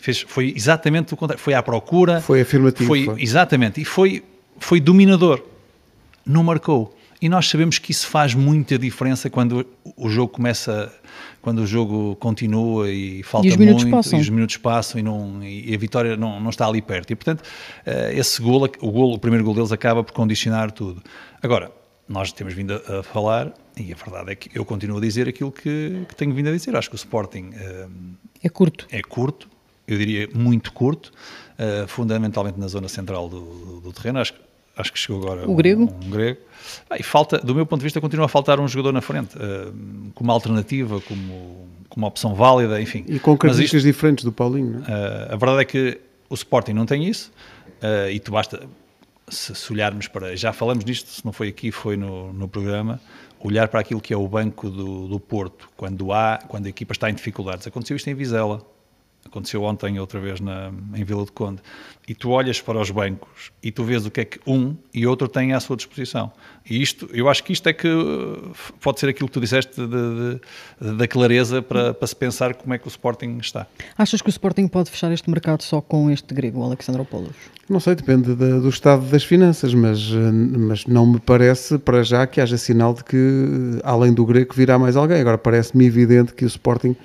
Fez, 0.00 0.20
foi 0.20 0.52
exatamente 0.56 1.12
o 1.14 1.16
contrário. 1.16 1.42
Foi 1.42 1.54
à 1.54 1.62
procura. 1.62 2.20
Foi 2.20 2.40
afirmativo, 2.40 2.88
Foi, 2.88 3.04
foi. 3.04 3.22
Exatamente. 3.22 3.80
E 3.80 3.84
foi, 3.84 4.22
foi 4.58 4.80
dominador. 4.80 5.42
Não 6.24 6.42
marcou. 6.42 6.96
E 7.22 7.28
nós 7.28 7.46
sabemos 7.50 7.78
que 7.78 7.90
isso 7.90 8.06
faz 8.06 8.34
muita 8.34 8.78
diferença 8.78 9.28
quando 9.28 9.66
o 9.94 10.08
jogo 10.08 10.32
começa, 10.32 10.90
quando 11.42 11.58
o 11.58 11.66
jogo 11.66 12.16
continua 12.16 12.90
e 12.90 13.22
falta 13.22 13.46
E 13.46 13.54
muito, 13.58 13.90
passam. 13.90 14.18
e 14.18 14.22
os 14.22 14.30
minutos 14.30 14.56
passam 14.56 14.98
e, 14.98 15.02
não, 15.02 15.44
e 15.44 15.74
a 15.74 15.76
vitória 15.76 16.16
não, 16.16 16.40
não 16.40 16.48
está 16.48 16.66
ali 16.66 16.80
perto. 16.80 17.10
E, 17.12 17.16
portanto, 17.16 17.42
eh, 17.84 18.14
esse 18.16 18.40
gol, 18.40 18.66
o, 18.80 18.90
gol, 18.90 19.12
o 19.12 19.18
primeiro 19.18 19.44
gol 19.44 19.52
deles 19.54 19.70
acaba 19.70 20.02
por 20.02 20.14
condicionar 20.14 20.70
tudo. 20.70 21.02
Agora, 21.42 21.70
nós 22.08 22.32
temos 22.32 22.54
vindo 22.54 22.72
a, 22.88 23.02
falar, 23.02 23.52
e 23.76 23.92
a 23.92 23.96
verdade 23.96 24.32
é 24.32 24.34
que 24.34 24.58
eu 24.58 24.64
continuo 24.64 24.96
a 24.96 25.00
dizer 25.02 25.28
aquilo 25.28 25.52
que, 25.52 26.06
que 26.08 26.16
tenho 26.16 26.32
vindo 26.32 26.48
a 26.48 26.52
dizer. 26.52 26.74
Acho 26.74 26.88
que 26.88 26.96
o 26.96 26.96
Sporting 26.96 27.50
eh, 27.54 27.86
É 28.44 28.48
curto. 28.48 28.86
é 28.90 29.02
curto, 29.02 29.46
eu 29.92 29.98
diria 29.98 30.28
muito 30.34 30.72
curto, 30.72 31.12
eh, 31.58 31.84
fundamentalmente 31.88 32.58
na 32.58 32.68
zona 32.68 32.88
central 32.88 33.28
do, 33.28 33.40
do- 33.40 33.80
do 33.80 33.92
terreno. 33.92 34.18
Acho, 34.20 34.32
que- 34.34 34.40
acho 34.76 34.92
que 34.92 34.98
chegou 34.98 35.22
agora 35.22 35.46
O 35.48 35.52
um, 35.52 35.56
grego? 35.56 35.82
um 36.04 36.10
grego. 36.10 36.40
Ah, 36.88 36.96
e 36.98 37.02
falta, 37.02 37.38
do 37.38 37.54
meu 37.54 37.66
ponto 37.66 37.80
de 37.80 37.84
vista, 37.84 38.00
continua 38.00 38.26
a 38.26 38.28
faltar 38.28 38.60
um 38.60 38.68
jogador 38.68 38.92
na 38.92 39.00
frente, 39.00 39.36
eh, 39.38 39.72
como 40.14 40.30
alternativa, 40.32 41.00
como, 41.00 41.68
como 41.88 42.06
opção 42.06 42.34
válida, 42.34 42.80
enfim. 42.80 43.04
E 43.08 43.18
com 43.18 43.32
Mas 43.32 43.40
características 43.40 43.80
isto- 43.84 43.86
diferentes 43.86 44.24
do 44.24 44.32
Paulinho, 44.32 44.80
não 44.80 44.80
é? 44.80 45.28
Uh, 45.30 45.34
a 45.34 45.36
verdade 45.36 45.60
é 45.60 45.64
que 45.64 46.00
o 46.28 46.34
Sporting 46.34 46.72
não 46.72 46.86
tem 46.86 47.04
isso 47.06 47.32
uh, 47.82 48.10
e 48.10 48.20
tu 48.20 48.30
basta, 48.32 48.62
se, 49.28 49.54
se 49.54 49.72
olharmos 49.72 50.06
para, 50.06 50.36
já 50.36 50.52
falamos 50.52 50.84
disto, 50.84 51.08
se 51.08 51.24
não 51.24 51.32
foi 51.32 51.48
aqui, 51.48 51.70
foi 51.72 51.96
no, 51.96 52.32
no 52.32 52.46
programa, 52.48 53.00
olhar 53.42 53.68
para 53.68 53.80
aquilo 53.80 54.00
que 54.00 54.12
é 54.12 54.16
o 54.16 54.28
banco 54.28 54.68
do, 54.70 55.08
do 55.08 55.18
Porto, 55.18 55.68
quando 55.76 56.12
há, 56.12 56.38
quando 56.46 56.66
a 56.66 56.68
equipa 56.68 56.92
está 56.92 57.08
em 57.10 57.14
dificuldades. 57.14 57.66
Aconteceu 57.66 57.96
isto 57.96 58.08
em 58.10 58.14
Vizela, 58.14 58.60
aconteceu 59.24 59.62
ontem 59.62 59.98
outra 60.00 60.18
vez 60.18 60.40
na, 60.40 60.70
em 60.94 61.04
Vila 61.04 61.24
do 61.24 61.30
Conde, 61.32 61.60
e 62.08 62.14
tu 62.14 62.30
olhas 62.30 62.60
para 62.60 62.80
os 62.80 62.90
bancos 62.90 63.52
e 63.62 63.70
tu 63.70 63.84
vês 63.84 64.04
o 64.04 64.10
que 64.10 64.20
é 64.22 64.24
que 64.24 64.40
um 64.44 64.74
e 64.92 65.06
outro 65.06 65.28
têm 65.28 65.52
à 65.52 65.60
sua 65.60 65.76
disposição. 65.76 66.32
E 66.68 66.82
isto, 66.82 67.08
eu 67.12 67.28
acho 67.28 67.44
que 67.44 67.52
isto 67.52 67.68
é 67.68 67.72
que 67.72 67.86
uh, 67.86 68.50
pode 68.80 68.98
ser 68.98 69.08
aquilo 69.08 69.28
que 69.28 69.32
tu 69.34 69.40
disseste 69.40 69.80
de- 69.80 69.86
de- 69.86 70.40
de- 70.90 70.96
da 70.96 71.06
clareza 71.06 71.62
para, 71.62 71.94
para 71.94 72.06
se 72.08 72.16
pensar 72.16 72.54
como 72.54 72.74
é 72.74 72.78
que 72.78 72.86
o 72.86 72.90
Sporting 72.90 73.38
está. 73.40 73.66
Achas 73.96 74.20
que 74.20 74.28
o 74.28 74.30
Sporting 74.30 74.66
pode 74.66 74.90
fechar 74.90 75.12
este 75.12 75.30
mercado 75.30 75.62
só 75.62 75.80
com 75.80 76.10
este 76.10 76.34
grego, 76.34 76.60
o 76.60 76.64
Alexandropoulos? 76.64 77.34
Não 77.68 77.78
sei, 77.78 77.94
depende 77.94 78.34
do 78.34 78.68
estado 78.68 79.06
das 79.06 79.22
finanças, 79.22 79.72
mas, 79.72 80.00
eh, 80.12 80.32
mas 80.32 80.86
não 80.86 81.06
me 81.06 81.20
parece 81.20 81.78
para 81.78 82.02
já 82.02 82.26
que 82.26 82.40
haja 82.40 82.58
sinal 82.58 82.94
de 82.94 83.04
que, 83.04 83.16
eh, 83.16 83.80
além 83.84 84.12
do 84.12 84.24
Greco, 84.26 84.54
virá 84.56 84.76
mais 84.76 84.96
alguém. 84.96 85.20
Agora, 85.20 85.38
parece-me 85.38 85.84
evidente 85.86 86.34
que 86.34 86.44
o 86.44 86.48
Sporting 86.48 86.96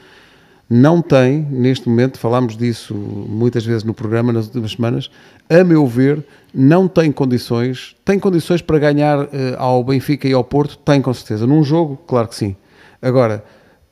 não 0.70 1.02
tem, 1.02 1.42
neste 1.50 1.88
momento, 1.88 2.18
falámos 2.18 2.58
disso 2.58 2.96
muitas 2.96 3.64
vezes 3.64 3.84
no 3.84 3.94
programa 3.94 4.34
nas 4.34 4.48
últimas 4.48 4.72
semanas, 4.72 5.12
a 5.50 5.64
meu 5.64 5.86
ver, 5.86 6.26
não 6.54 6.88
tem 6.88 7.12
condições, 7.12 7.96
tem 8.04 8.20
condições 8.20 8.62
para 8.62 8.80
ganhar 8.80 9.28
eh, 9.32 9.56
ao 9.58 9.84
Benfica 9.84 10.28
e 10.28 10.34
ao 10.34 10.44
Porto, 10.44 10.78
tem 10.78 11.02
com 11.02 11.14
certeza. 11.14 11.46
Num 11.46 11.64
jogo, 11.64 11.98
claro 12.08 12.28
que 12.28 12.36
sim. 12.36 12.56
Agora, 13.00 13.44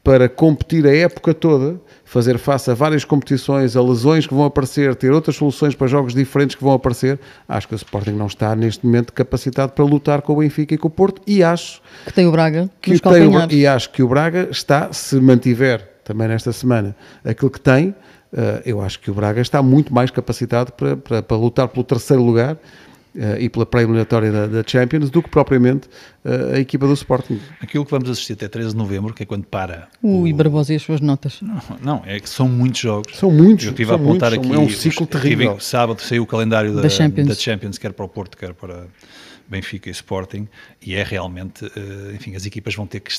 para 0.04 0.28
competir 0.28 0.86
a 0.88 0.96
época 0.96 1.34
toda, 1.34 1.80
fazer 2.04 2.38
face 2.38 2.70
a 2.70 2.74
várias 2.74 3.06
competições, 3.06 3.78
a 3.78 3.82
lesões 3.82 4.28
que 4.28 4.34
vão 4.34 4.44
aparecer, 4.44 4.96
ter 4.96 5.12
outras 5.12 5.36
soluções 5.36 5.76
para 5.76 5.88
jogos 5.88 6.14
diferentes 6.14 6.56
que 6.56 6.64
vão 6.64 6.74
aparecer, 6.74 7.20
acho 7.48 7.68
que 7.68 7.74
o 7.74 7.78
Sporting 7.78 8.12
não 8.12 8.28
está 8.28 8.56
neste 8.56 8.86
momento 8.86 9.14
capacitado 9.14 9.72
para 9.72 9.86
lutar 9.86 10.22
com 10.22 10.34
o 10.34 10.38
Benfica 10.38 10.74
e 10.74 10.78
com 10.78 10.88
o 10.88 10.92
Porto 10.92 11.22
e 11.26 11.44
acho 11.44 11.82
Que 12.06 12.12
tem 12.12 12.28
o 12.28 12.32
Braga 12.32 12.70
que 12.82 13.00
tem 13.00 13.28
o, 13.28 13.52
e 13.52 13.66
acho 13.66 13.92
que 13.92 14.04
o 14.04 14.08
Braga 14.08 14.50
está, 14.52 14.92
se 14.92 15.16
mantiver 15.22 15.93
também 16.04 16.28
nesta 16.28 16.52
semana 16.52 16.96
aquilo 17.24 17.50
que 17.50 17.60
tem, 17.60 17.96
Uh, 18.34 18.58
eu 18.66 18.82
acho 18.82 19.00
que 19.00 19.12
o 19.12 19.14
Braga 19.14 19.40
está 19.40 19.62
muito 19.62 19.94
mais 19.94 20.10
capacitado 20.10 20.72
para, 20.72 20.98
para, 20.98 21.22
para 21.22 21.38
lutar 21.38 21.68
pelo 21.68 21.84
terceiro 21.84 22.24
lugar 22.24 22.56
uh, 22.56 23.40
e 23.40 23.48
pela 23.48 23.64
pré-eliminatória 23.64 24.32
da, 24.32 24.48
da, 24.48 24.64
Champions 24.66 25.12
do 25.12 25.22
que 25.22 25.30
propriamente 25.30 25.88
uh, 26.26 26.56
a 26.56 26.60
equipa 26.60 26.88
do 26.88 26.94
Sporting. 26.94 27.40
Aquilo 27.62 27.86
que 27.86 27.92
vamos 27.92 28.10
assistir 28.10 28.34
até 28.34 28.48
13 28.48 28.72
de 28.72 28.76
novembro, 28.76 29.14
que 29.14 29.22
é 29.22 29.26
quando 29.28 29.46
para. 29.46 29.88
Ui, 30.02 30.34
o... 30.34 30.36
Barbosa 30.36 30.74
e 30.74 30.78
as 30.78 30.82
suas 30.82 31.00
notas. 31.00 31.42
Não, 31.44 31.62
não, 31.80 32.04
é 32.08 32.20
que 32.20 32.28
são 32.28 32.50
muitos 32.50 32.82
jogos. 32.82 33.16
São 33.16 33.30
muitos. 33.30 33.66
Eu 33.66 33.72
estive 33.72 33.92
a 33.92 33.96
apontar 33.96 34.32
muitos, 34.32 34.50
aqui. 34.50 34.60
É 34.60 34.60
um 34.60 34.70
ciclo 34.70 35.06
terrível. 35.06 35.60
sábado 35.60 36.02
saiu 36.02 36.24
o 36.24 36.26
calendário 36.26 36.74
da, 36.74 36.82
da, 36.82 36.90
Champions. 36.90 37.28
da 37.28 37.36
Champions, 37.36 37.78
quer 37.78 37.94
para 37.94 38.06
o 38.06 38.10
Porto, 38.10 38.36
quer 38.36 38.54
para. 38.54 38.88
Benfica 39.46 39.90
e 39.90 39.92
Sporting, 39.92 40.48
e 40.82 40.96
é 40.96 41.04
realmente, 41.04 41.70
enfim, 42.16 42.34
as 42.34 42.46
equipas 42.46 42.74
vão 42.74 42.88
ter 42.88 43.02
que 43.02 43.12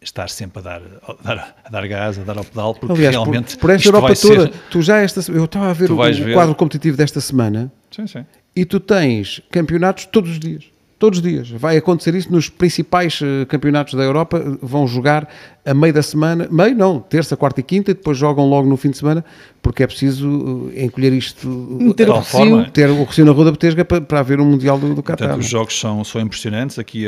estar 0.00 0.28
sempre 0.28 0.60
a 0.60 0.62
dar, 0.62 0.82
a 1.06 1.22
dar, 1.22 1.56
a 1.64 1.70
dar 1.70 1.88
gás, 1.88 2.18
a 2.18 2.22
dar 2.22 2.38
ao 2.38 2.44
pedal, 2.44 2.74
porque 2.74 2.92
Aliás, 2.94 3.14
realmente. 3.14 3.56
Por, 3.56 3.62
por 3.62 3.70
esta 3.70 3.88
Europa 3.88 4.14
toda, 4.14 4.42
ser... 4.42 4.52
tu 4.70 4.82
já 4.82 4.98
esta 4.98 5.20
eu 5.32 5.44
estava 5.44 5.70
a 5.70 5.72
ver 5.72 5.90
o, 5.90 5.94
o 5.94 6.32
quadro 6.32 6.54
competitivo 6.54 6.96
desta 6.96 7.20
semana 7.20 7.72
sim, 7.90 8.06
sim. 8.06 8.24
e 8.54 8.64
tu 8.64 8.78
tens 8.78 9.40
campeonatos 9.50 10.06
todos 10.06 10.30
os 10.30 10.38
dias. 10.38 10.64
Todos 10.98 11.18
os 11.18 11.22
dias. 11.22 11.50
Vai 11.50 11.76
acontecer 11.76 12.14
isso 12.14 12.32
nos 12.32 12.48
principais 12.48 13.20
uh, 13.20 13.44
campeonatos 13.48 13.92
da 13.92 14.02
Europa. 14.02 14.42
Vão 14.62 14.86
jogar 14.86 15.28
a 15.62 15.74
meio 15.74 15.92
da 15.92 16.02
semana, 16.02 16.48
meio 16.50 16.74
não, 16.74 17.00
terça, 17.00 17.36
quarta 17.36 17.60
e 17.60 17.62
quinta, 17.62 17.90
e 17.90 17.94
depois 17.94 18.16
jogam 18.16 18.48
logo 18.48 18.66
no 18.66 18.78
fim 18.78 18.90
de 18.90 18.96
semana, 18.96 19.22
porque 19.60 19.82
é 19.82 19.86
preciso 19.86 20.26
uh, 20.26 20.72
encolher 20.74 21.12
isto, 21.12 21.92
ter, 21.94 22.08
o 22.08 22.22
forma, 22.22 22.70
ter 22.70 22.88
o 22.88 23.04
recio 23.04 23.26
na 23.26 23.32
Rua 23.32 23.44
da 23.44 23.52
Betesga 23.52 23.84
para, 23.84 24.00
para 24.00 24.20
haver 24.20 24.40
um 24.40 24.46
Mundial 24.46 24.78
do, 24.78 24.94
do 24.94 25.02
Qatar. 25.02 25.28
Portanto, 25.28 25.40
os 25.40 25.48
jogos 25.48 25.78
são, 25.78 26.02
são 26.02 26.18
impressionantes. 26.18 26.78
Aqui 26.78 27.04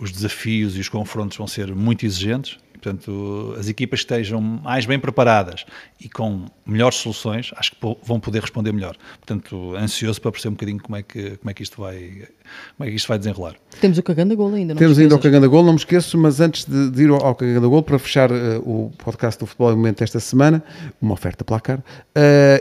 os 0.00 0.12
desafios 0.12 0.76
e 0.76 0.80
os 0.80 0.88
confrontos 0.88 1.36
vão 1.36 1.48
ser 1.48 1.74
muito 1.74 2.06
exigentes. 2.06 2.56
Portanto, 2.80 3.56
as 3.58 3.68
equipas 3.68 4.00
estejam 4.00 4.40
mais 4.40 4.86
bem 4.86 4.98
preparadas 4.98 5.64
e 6.00 6.08
com 6.08 6.46
melhores 6.68 6.98
soluções, 6.98 7.50
acho 7.56 7.72
que 7.72 7.76
vão 8.02 8.20
poder 8.20 8.42
responder 8.42 8.72
melhor. 8.72 8.94
Portanto, 9.16 9.74
ansioso 9.74 10.20
para 10.20 10.30
perceber 10.30 10.50
um 10.50 10.54
bocadinho 10.54 10.80
como 10.80 10.96
é 10.96 11.02
que, 11.02 11.36
como 11.38 11.50
é 11.50 11.54
que 11.54 11.62
isto 11.62 11.80
vai 11.80 12.28
como 12.76 12.86
é 12.86 12.90
que 12.90 12.96
isto 12.96 13.08
vai 13.08 13.18
desenrolar. 13.18 13.54
Temos 13.80 13.98
o 13.98 14.02
Caganda 14.02 14.34
Gol 14.34 14.54
ainda, 14.54 14.74
não 14.74 14.78
Temos 14.78 14.98
ainda 14.98 15.14
o 15.14 15.18
Caganda 15.18 15.46
Gol, 15.46 15.62
não 15.62 15.72
me 15.72 15.78
esqueço, 15.78 16.16
mas 16.18 16.40
antes 16.40 16.64
de, 16.64 16.90
de 16.90 17.02
ir 17.04 17.10
ao 17.10 17.34
Caganda 17.34 17.66
Gol, 17.66 17.82
para 17.82 17.98
fechar 17.98 18.30
uh, 18.30 18.58
o 18.60 18.90
podcast 18.98 19.38
do 19.38 19.46
Futebol 19.46 19.72
em 19.72 19.76
Momento 19.76 20.00
desta 20.00 20.20
semana, 20.20 20.62
uma 21.00 21.14
oferta 21.14 21.44
placar, 21.44 21.78
uh, 21.78 21.82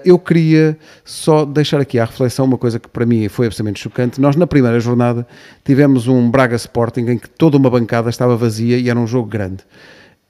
eu 0.03 0.17
queria 0.19 0.77
só 1.03 1.45
deixar 1.45 1.79
aqui 1.79 1.99
à 1.99 2.05
reflexão 2.05 2.45
uma 2.45 2.57
coisa 2.57 2.79
que 2.79 2.87
para 2.87 3.05
mim 3.05 3.27
foi 3.29 3.47
absolutamente 3.47 3.79
chocante. 3.79 4.19
Nós, 4.19 4.35
na 4.35 4.47
primeira 4.47 4.79
jornada, 4.79 5.27
tivemos 5.63 6.07
um 6.07 6.29
Braga 6.29 6.55
Sporting 6.55 7.01
em 7.01 7.17
que 7.17 7.29
toda 7.29 7.57
uma 7.57 7.69
bancada 7.69 8.09
estava 8.09 8.35
vazia 8.35 8.77
e 8.77 8.89
era 8.89 8.99
um 8.99 9.07
jogo 9.07 9.27
grande 9.27 9.63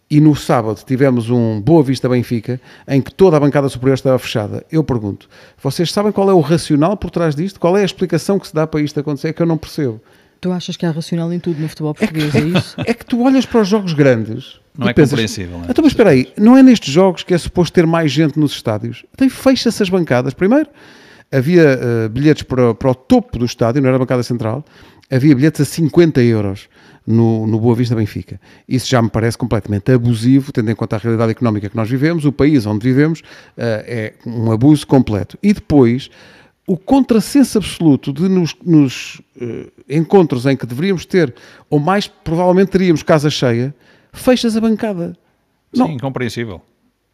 e 0.10 0.22
no 0.22 0.36
sábado 0.36 0.82
tivemos 0.86 1.30
um 1.30 1.60
Boa 1.60 1.84
Vista 1.84 2.08
Benfica 2.08 2.62
em 2.88 3.02
que 3.02 3.14
toda 3.14 3.38
a 3.38 3.40
bancada 3.40 3.68
superior 3.68 3.96
estava 3.96 4.18
fechada. 4.18 4.66
Eu 4.72 4.84
pergunto, 4.84 5.28
vocês 5.62 5.92
sabem 5.92 6.12
qual 6.12 6.30
é 6.30 6.34
o 6.34 6.40
racional 6.40 6.96
por 6.96 7.12
trás 7.12 7.36
disto? 7.36 7.60
Qual 7.60 7.78
é 7.78 7.82
a 7.82 7.86
explicação 7.86 8.40
que 8.40 8.48
se 8.48 8.56
dá 8.56 8.66
para 8.66 8.82
isto 8.82 9.00
acontecer? 9.00 9.30
É 9.30 9.34
que 9.34 9.42
eu 9.42 9.46
não 9.46 9.58
percebo. 9.58 10.02
Tu 10.40 10.52
achas 10.52 10.78
que 10.78 10.86
há 10.86 10.92
racional 10.92 11.34
em 11.34 11.40
tudo 11.40 11.60
no 11.60 11.68
futebol 11.68 11.94
português, 11.94 12.34
é, 12.34 12.42
que, 12.42 12.46
é 12.46 12.60
isso? 12.60 12.76
É 12.86 12.94
que 12.94 13.06
tu 13.06 13.24
olhas 13.24 13.46
para 13.46 13.62
os 13.62 13.68
jogos 13.68 13.94
grandes. 13.94 14.60
Não 14.78 14.88
é 14.88 14.94
pensas, 14.94 15.12
compreensível. 15.12 15.58
Não 15.58 15.66
é? 15.66 15.72
Então, 15.72 15.84
mas 15.84 15.92
espera 15.92 16.12
aí, 16.12 16.32
não 16.38 16.56
é 16.56 16.62
nestes 16.62 16.94
jogos 16.94 17.24
que 17.24 17.34
é 17.34 17.38
suposto 17.38 17.74
ter 17.74 17.88
mais 17.88 18.12
gente 18.12 18.40
nos 18.40 18.52
estádios? 18.52 19.04
Então 19.14 19.28
fecha-se 19.30 19.82
as 19.82 19.90
bancadas. 19.90 20.36
Primeiro, 20.36 20.70
havia 21.32 21.80
uh, 22.06 22.10
bilhetes 22.10 22.44
para, 22.44 22.74
para 22.76 22.92
o 22.92 22.96
topo 22.96 23.40
do 23.40 23.46
estádio, 23.46 23.82
não 23.82 23.90
era 23.90 23.98
a 23.98 24.00
bancada 24.00 24.24
central, 24.24 24.64
havia 25.10 25.36
bilhetes 25.36 25.62
a 25.62 25.66
50 25.66 26.22
euros 26.22 26.70
no, 27.06 27.48
no 27.48 27.60
Boa 27.60 27.76
Vista 27.76 27.96
Benfica. 27.96 28.40
Isso 28.68 28.90
já 28.90 29.02
me 29.02 29.10
parece 29.10 29.38
completamente 29.38 29.92
abusivo, 29.92 30.52
tendo 30.52 30.70
em 30.70 30.76
conta 30.76 30.98
a 30.98 31.00
realidade 31.00 31.32
económica 31.32 31.70
que 31.70 31.76
nós 31.76 31.90
vivemos, 31.90 32.26
o 32.26 32.32
país 32.32 32.66
onde 32.66 32.84
vivemos, 32.84 33.22
uh, 33.22 33.24
é 33.58 34.14
um 34.26 34.52
abuso 34.52 34.86
completo. 34.86 35.38
E 35.42 35.54
depois, 35.54 36.10
o 36.68 36.76
contrassenso 36.76 37.58
absoluto 37.58 38.12
de 38.12 38.28
nos, 38.28 38.54
nos 38.66 39.22
uh, 39.42 39.72
encontros 39.90 40.46
em 40.46 40.58
que 40.58 40.66
deveríamos 40.66 41.06
ter, 41.06 41.34
ou 41.70 41.80
mais 41.80 42.08
provavelmente 42.08 42.70
teríamos 42.70 43.02
casa 43.04 43.30
cheia, 43.30 43.74
fechas 44.12 44.58
a 44.58 44.62
bancada. 44.62 45.18
Sim, 45.74 45.80
não. 45.80 45.92
incompreensível. 45.92 46.62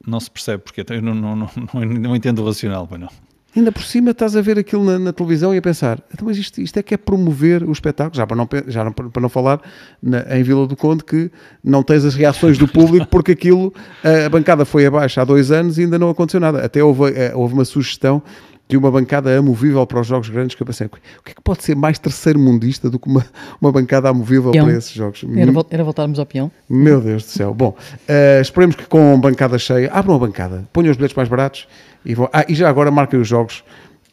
Não 0.05 0.19
se 0.19 0.29
percebe 0.29 0.63
porque 0.63 0.81
eu 0.81 1.01
não, 1.01 1.13
não, 1.13 1.35
não, 1.35 1.49
não 1.85 2.15
entendo 2.15 2.41
o 2.41 2.45
racional, 2.45 2.87
pois 2.87 2.99
não. 2.99 3.09
Ainda 3.55 3.71
por 3.71 3.83
cima 3.83 4.11
estás 4.11 4.35
a 4.35 4.41
ver 4.41 4.57
aquilo 4.57 4.83
na, 4.83 4.97
na 4.97 5.13
televisão 5.13 5.53
e 5.53 5.57
a 5.57 5.61
pensar, 5.61 5.99
então, 6.11 6.27
mas 6.27 6.37
isto, 6.37 6.59
isto, 6.59 6.77
é 6.77 6.83
que 6.83 6.95
é 6.95 6.97
promover 6.97 7.63
o 7.63 7.71
espetáculo, 7.71 8.15
já 8.15 8.25
para 8.25 8.35
não, 8.35 8.49
já 8.67 8.83
não, 8.83 8.91
para 8.91 9.21
não 9.21 9.29
falar 9.29 9.61
na, 10.01 10.25
em 10.35 10.41
Vila 10.41 10.65
do 10.65 10.75
Conde 10.75 11.03
que 11.03 11.31
não 11.63 11.83
tens 11.83 12.03
as 12.03 12.15
reações 12.15 12.57
do 12.57 12.67
público 12.67 13.05
porque 13.07 13.33
aquilo, 13.33 13.71
a, 14.03 14.25
a 14.25 14.29
bancada 14.29 14.65
foi 14.65 14.87
abaixo 14.87 15.21
há 15.21 15.23
dois 15.23 15.51
anos 15.51 15.77
e 15.77 15.81
ainda 15.81 15.99
não 15.99 16.09
aconteceu 16.09 16.39
nada. 16.39 16.65
Até 16.65 16.83
houve, 16.83 17.13
eh, 17.13 17.31
houve 17.35 17.53
uma 17.53 17.65
sugestão 17.65 18.23
de 18.67 18.77
uma 18.77 18.89
bancada 18.89 19.37
amovível 19.37 19.85
para 19.85 19.99
os 19.99 20.07
jogos 20.07 20.29
grandes 20.29 20.55
que 20.55 20.63
eu 20.63 20.67
pensei, 20.67 20.87
o 20.87 20.89
que 21.23 21.31
é 21.31 21.33
que 21.33 21.41
pode 21.41 21.63
ser 21.63 21.75
mais 21.75 21.99
terceiro 21.99 22.39
mundista 22.39 22.89
do 22.89 22.97
que 22.97 23.07
uma, 23.07 23.25
uma 23.61 23.71
bancada 23.71 24.09
amovível 24.09 24.51
peão. 24.51 24.65
para 24.65 24.77
esses 24.77 24.91
jogos? 24.91 25.23
Era, 25.35 25.51
era 25.69 25.83
voltarmos 25.83 26.17
ao 26.17 26.25
peão? 26.25 26.51
Meu 26.69 27.01
Deus 27.01 27.23
do 27.23 27.29
céu. 27.29 27.53
Bom, 27.53 27.75
uh, 27.77 28.41
esperemos 28.41 28.75
que 28.75 28.85
com 28.85 29.19
bancada 29.19 29.57
cheia, 29.59 29.91
abram 29.91 30.15
a 30.15 30.19
bancada, 30.19 30.67
ponham 30.71 30.91
os 30.91 30.97
bilhetes 30.97 31.15
mais 31.15 31.29
baratos 31.29 31.67
e, 32.05 32.15
vão, 32.15 32.29
ah, 32.31 32.45
e 32.47 32.55
já 32.55 32.69
agora 32.69 32.89
marquem 32.89 33.19
os 33.19 33.27
jogos 33.27 33.63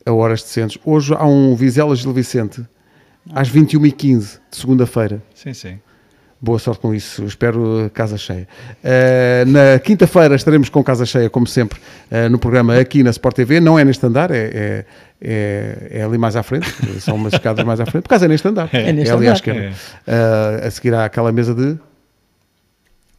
a 0.04 0.12
horas 0.12 0.42
decentes. 0.42 0.78
Hoje 0.84 1.14
há 1.14 1.26
um 1.26 1.54
Vizela 1.54 1.94
Gil 1.94 2.12
Vicente 2.12 2.64
às 3.32 3.50
21h15 3.50 4.40
de 4.50 4.56
segunda-feira. 4.56 5.22
Sim, 5.34 5.54
sim. 5.54 5.78
Boa 6.42 6.58
sorte 6.58 6.80
com 6.80 6.94
isso, 6.94 7.22
espero 7.26 7.90
casa 7.92 8.16
cheia. 8.16 8.48
Uh, 8.82 9.50
na 9.50 9.78
quinta-feira 9.78 10.34
estaremos 10.34 10.70
com 10.70 10.82
casa 10.82 11.04
cheia, 11.04 11.28
como 11.28 11.46
sempre, 11.46 11.78
uh, 12.10 12.30
no 12.30 12.38
programa 12.38 12.78
aqui 12.78 13.02
na 13.02 13.10
Sport 13.10 13.36
TV. 13.36 13.60
Não 13.60 13.78
é 13.78 13.84
neste 13.84 14.06
andar, 14.06 14.30
é, 14.30 14.38
é, 14.38 14.84
é, 15.20 15.88
é 15.90 16.02
ali 16.02 16.16
mais 16.16 16.36
à 16.36 16.42
frente, 16.42 16.66
são 16.98 17.16
umas 17.16 17.34
escadas 17.34 17.62
mais 17.62 17.78
à 17.78 17.84
frente, 17.84 18.04
por 18.04 18.08
causa 18.08 18.24
é 18.24 18.28
neste 18.28 18.48
andar. 18.48 18.70
É, 18.72 18.90
neste 18.90 19.10
é 19.10 19.12
ali 19.12 19.26
andar. 19.26 19.32
à 19.32 19.34
esquerda. 19.34 19.68
Uh, 20.08 20.66
a 20.66 20.70
seguir 20.70 20.94
há 20.94 21.04
aquela 21.04 21.30
mesa 21.30 21.54
de 21.54 21.76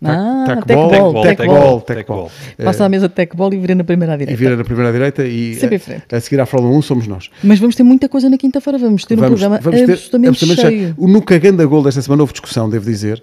ah, 0.04 0.45
tecball, 0.66 1.22
tecball, 1.22 1.82
tecball. 1.82 2.32
Passa 2.64 2.86
à 2.86 2.89
mesa 2.89 3.08
de 3.08 3.14
tecball 3.14 3.54
e 3.54 3.58
vira 3.58 3.76
na 3.76 3.84
primeira 3.84 4.18
direita. 4.18 4.34
E 4.34 4.36
vira 4.36 4.56
na 4.56 4.64
primeira 4.64 4.91
direita 4.91 5.24
e 5.24 5.60
a, 6.12 6.18
a, 6.18 6.20
seguir 6.20 6.41
à 6.41 6.45
Fórmula 6.47 6.76
1 6.78 6.82
somos 6.82 7.08
nós. 7.08 7.30
Mas 7.43 7.60
vamos 7.60 7.76
ter 7.76 7.84
muita 7.84 8.10
coisa 8.10 8.28
na 8.28 8.38
quinta-feira, 8.38 8.80
vamos 8.80 9.06
ter 9.06 9.16
vamos, 9.16 9.34
um 9.34 9.34
programa 9.34 9.60
vamos 9.62 9.80
ter, 9.80 9.91
absolutamente, 9.91 10.30
absolutamente 10.30 10.70
cheio. 10.70 10.95
cheio. 10.97 11.08
No 11.08 11.22
Caganda 11.22 11.64
Gol 11.66 11.84
desta 11.84 12.02
semana 12.02 12.24
houve 12.24 12.34
discussão, 12.34 12.68
devo 12.68 12.84
dizer, 12.84 13.22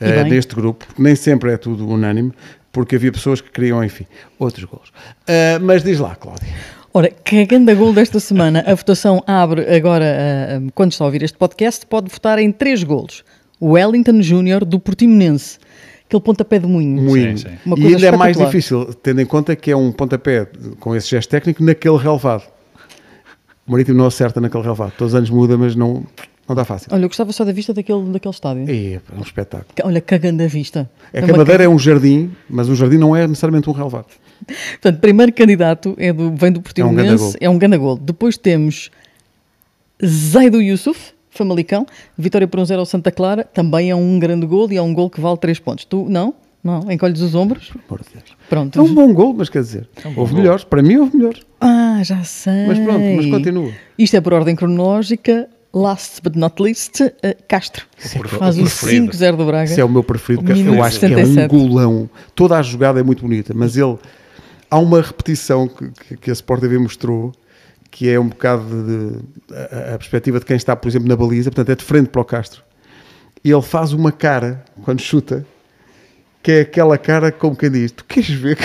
uh, 0.00 0.24
neste 0.28 0.54
grupo, 0.54 0.86
nem 0.98 1.14
sempre 1.14 1.52
é 1.52 1.58
tudo 1.58 1.86
unânime, 1.86 2.32
porque 2.72 2.96
havia 2.96 3.12
pessoas 3.12 3.42
que 3.42 3.50
queriam, 3.50 3.84
enfim, 3.84 4.06
outros 4.38 4.64
gols. 4.64 4.88
Uh, 5.28 5.60
mas 5.62 5.82
diz 5.82 5.98
lá, 5.98 6.16
Cláudia. 6.16 6.48
Ora, 6.94 7.10
cagando 7.22 7.70
a 7.70 7.74
gol 7.74 7.92
desta 7.92 8.18
semana, 8.18 8.64
a 8.66 8.74
votação 8.74 9.22
abre 9.26 9.62
agora, 9.74 10.06
uh, 10.58 10.72
quando 10.74 10.92
está 10.92 11.04
a 11.04 11.06
ouvir 11.06 11.22
este 11.22 11.36
podcast, 11.36 11.84
pode 11.84 12.10
votar 12.10 12.38
em 12.38 12.50
três 12.50 12.82
golos. 12.82 13.22
Wellington 13.60 14.22
Júnior, 14.22 14.64
do 14.64 14.80
Portimonense 14.80 15.58
aquele 16.14 16.22
pontapé 16.22 16.58
de 16.58 16.66
moinho. 16.66 17.02
Moinho. 17.02 17.38
Sim, 17.38 17.48
sim. 17.48 17.74
e 17.76 17.86
ainda 17.86 18.06
é 18.06 18.16
mais 18.16 18.36
difícil, 18.36 18.94
tendo 19.02 19.20
em 19.20 19.26
conta 19.26 19.56
que 19.56 19.70
é 19.70 19.76
um 19.76 19.90
pontapé 19.90 20.46
com 20.78 20.94
esse 20.94 21.08
gesto 21.08 21.30
técnico 21.30 21.62
naquele 21.62 21.96
relevado. 21.96 22.44
O 23.66 23.72
Marítimo 23.72 23.98
não 23.98 24.06
acerta 24.06 24.40
naquele 24.40 24.62
relevado. 24.62 24.92
Todos 24.96 25.12
os 25.12 25.16
anos 25.16 25.30
muda, 25.30 25.56
mas 25.56 25.74
não, 25.74 26.04
não 26.46 26.54
dá 26.54 26.64
fácil. 26.64 26.88
Olha, 26.92 27.04
eu 27.04 27.08
gostava 27.08 27.32
só 27.32 27.44
da 27.44 27.52
vista 27.52 27.72
daquele, 27.72 28.02
daquele 28.12 28.34
estádio. 28.34 28.64
É, 28.68 28.94
é 28.94 29.00
um 29.16 29.22
espetáculo. 29.22 29.72
Olha, 29.82 30.00
cagando 30.00 30.42
a 30.42 30.46
vista. 30.46 30.88
É, 31.12 31.20
é 31.20 31.22
que 31.22 31.30
a 31.30 31.36
Madeira 31.36 31.64
é 31.64 31.68
um 31.68 31.78
jardim, 31.78 32.30
mas 32.48 32.68
um 32.68 32.74
jardim 32.74 32.98
não 32.98 33.16
é 33.16 33.26
necessariamente 33.26 33.68
um 33.68 33.72
relevado. 33.72 34.06
Portanto, 34.72 35.00
primeiro 35.00 35.32
candidato 35.32 35.94
é 35.96 36.12
do, 36.12 36.34
vem 36.34 36.52
do 36.52 36.60
Portimonense, 36.60 37.36
é 37.40 37.48
um 37.48 37.58
gandagol. 37.58 37.96
Depois 37.96 38.36
temos 38.36 38.90
Zaido 40.04 40.60
Yusuf, 40.60 41.13
Famalicão, 41.34 41.84
vitória 42.16 42.46
por 42.46 42.60
um 42.60 42.64
0 42.64 42.80
ao 42.80 42.86
Santa 42.86 43.10
Clara, 43.10 43.44
também 43.44 43.90
é 43.90 43.94
um 43.94 44.18
grande 44.18 44.46
gol 44.46 44.70
e 44.72 44.76
é 44.76 44.82
um 44.82 44.94
gol 44.94 45.10
que 45.10 45.20
vale 45.20 45.36
3 45.36 45.58
pontos. 45.58 45.84
Tu, 45.84 46.06
não? 46.08 46.34
Não? 46.62 46.90
Encolhes 46.90 47.20
os 47.20 47.34
ombros? 47.34 47.72
Por 47.86 48.00
Deus. 48.00 48.24
Pronto. 48.48 48.78
É 48.78 48.82
um 48.82 48.94
bom 48.94 49.12
gol, 49.12 49.34
mas 49.34 49.50
quer 49.50 49.60
dizer, 49.60 49.88
é 50.02 50.08
um 50.08 50.18
houve 50.18 50.32
gol. 50.32 50.42
melhores. 50.42 50.64
Para 50.64 50.82
mim, 50.82 50.96
houve 50.96 51.16
melhores. 51.16 51.42
Ah, 51.60 52.00
já 52.02 52.22
sei. 52.24 52.66
Mas 52.66 52.78
pronto, 52.78 53.04
mas 53.16 53.26
continua. 53.26 53.70
Isto 53.98 54.16
é 54.16 54.20
por 54.20 54.32
ordem 54.32 54.56
cronológica. 54.56 55.48
Last 55.74 56.22
but 56.22 56.36
not 56.36 56.62
least, 56.62 57.00
uh, 57.00 57.10
Castro. 57.48 57.84
Sim, 57.98 58.22
faz 58.22 58.56
o 58.56 58.62
5-0 58.62 59.36
do 59.36 59.44
Braga. 59.44 59.64
Esse 59.64 59.80
é 59.80 59.84
o 59.84 59.88
meu 59.88 60.04
preferido. 60.04 60.52
eu 60.52 60.80
acho 60.84 61.00
que 61.00 61.06
é 61.06 61.08
um 61.16 61.48
golão. 61.48 62.08
Toda 62.32 62.56
a 62.56 62.62
jogada 62.62 63.00
é 63.00 63.02
muito 63.02 63.22
bonita, 63.22 63.52
mas 63.54 63.76
ele. 63.76 63.98
Há 64.70 64.78
uma 64.78 65.02
repetição 65.02 65.66
que, 65.68 65.90
que, 65.90 66.16
que 66.16 66.30
a 66.30 66.32
Sport 66.32 66.60
TV 66.60 66.78
mostrou 66.78 67.32
que 67.94 68.10
é 68.10 68.18
um 68.18 68.26
bocado 68.26 68.64
de, 68.64 69.54
a, 69.54 69.94
a, 69.94 69.98
perspectiva 69.98 70.40
de 70.40 70.44
quem 70.44 70.56
está, 70.56 70.74
por 70.74 70.88
exemplo, 70.88 71.06
na 71.06 71.14
baliza, 71.14 71.48
portanto 71.48 71.70
é 71.70 71.76
de 71.76 71.84
frente 71.84 72.08
para 72.08 72.20
o 72.20 72.24
Castro. 72.24 72.60
E 73.44 73.52
ele 73.52 73.62
faz 73.62 73.92
uma 73.92 74.10
cara, 74.10 74.64
quando 74.82 75.00
chuta, 75.00 75.46
que 76.42 76.50
é 76.50 76.60
aquela 76.62 76.98
cara 76.98 77.30
como 77.30 77.54
quem 77.54 77.70
diz, 77.70 77.92
tu 77.92 78.04
queres 78.04 78.30
ver 78.30 78.58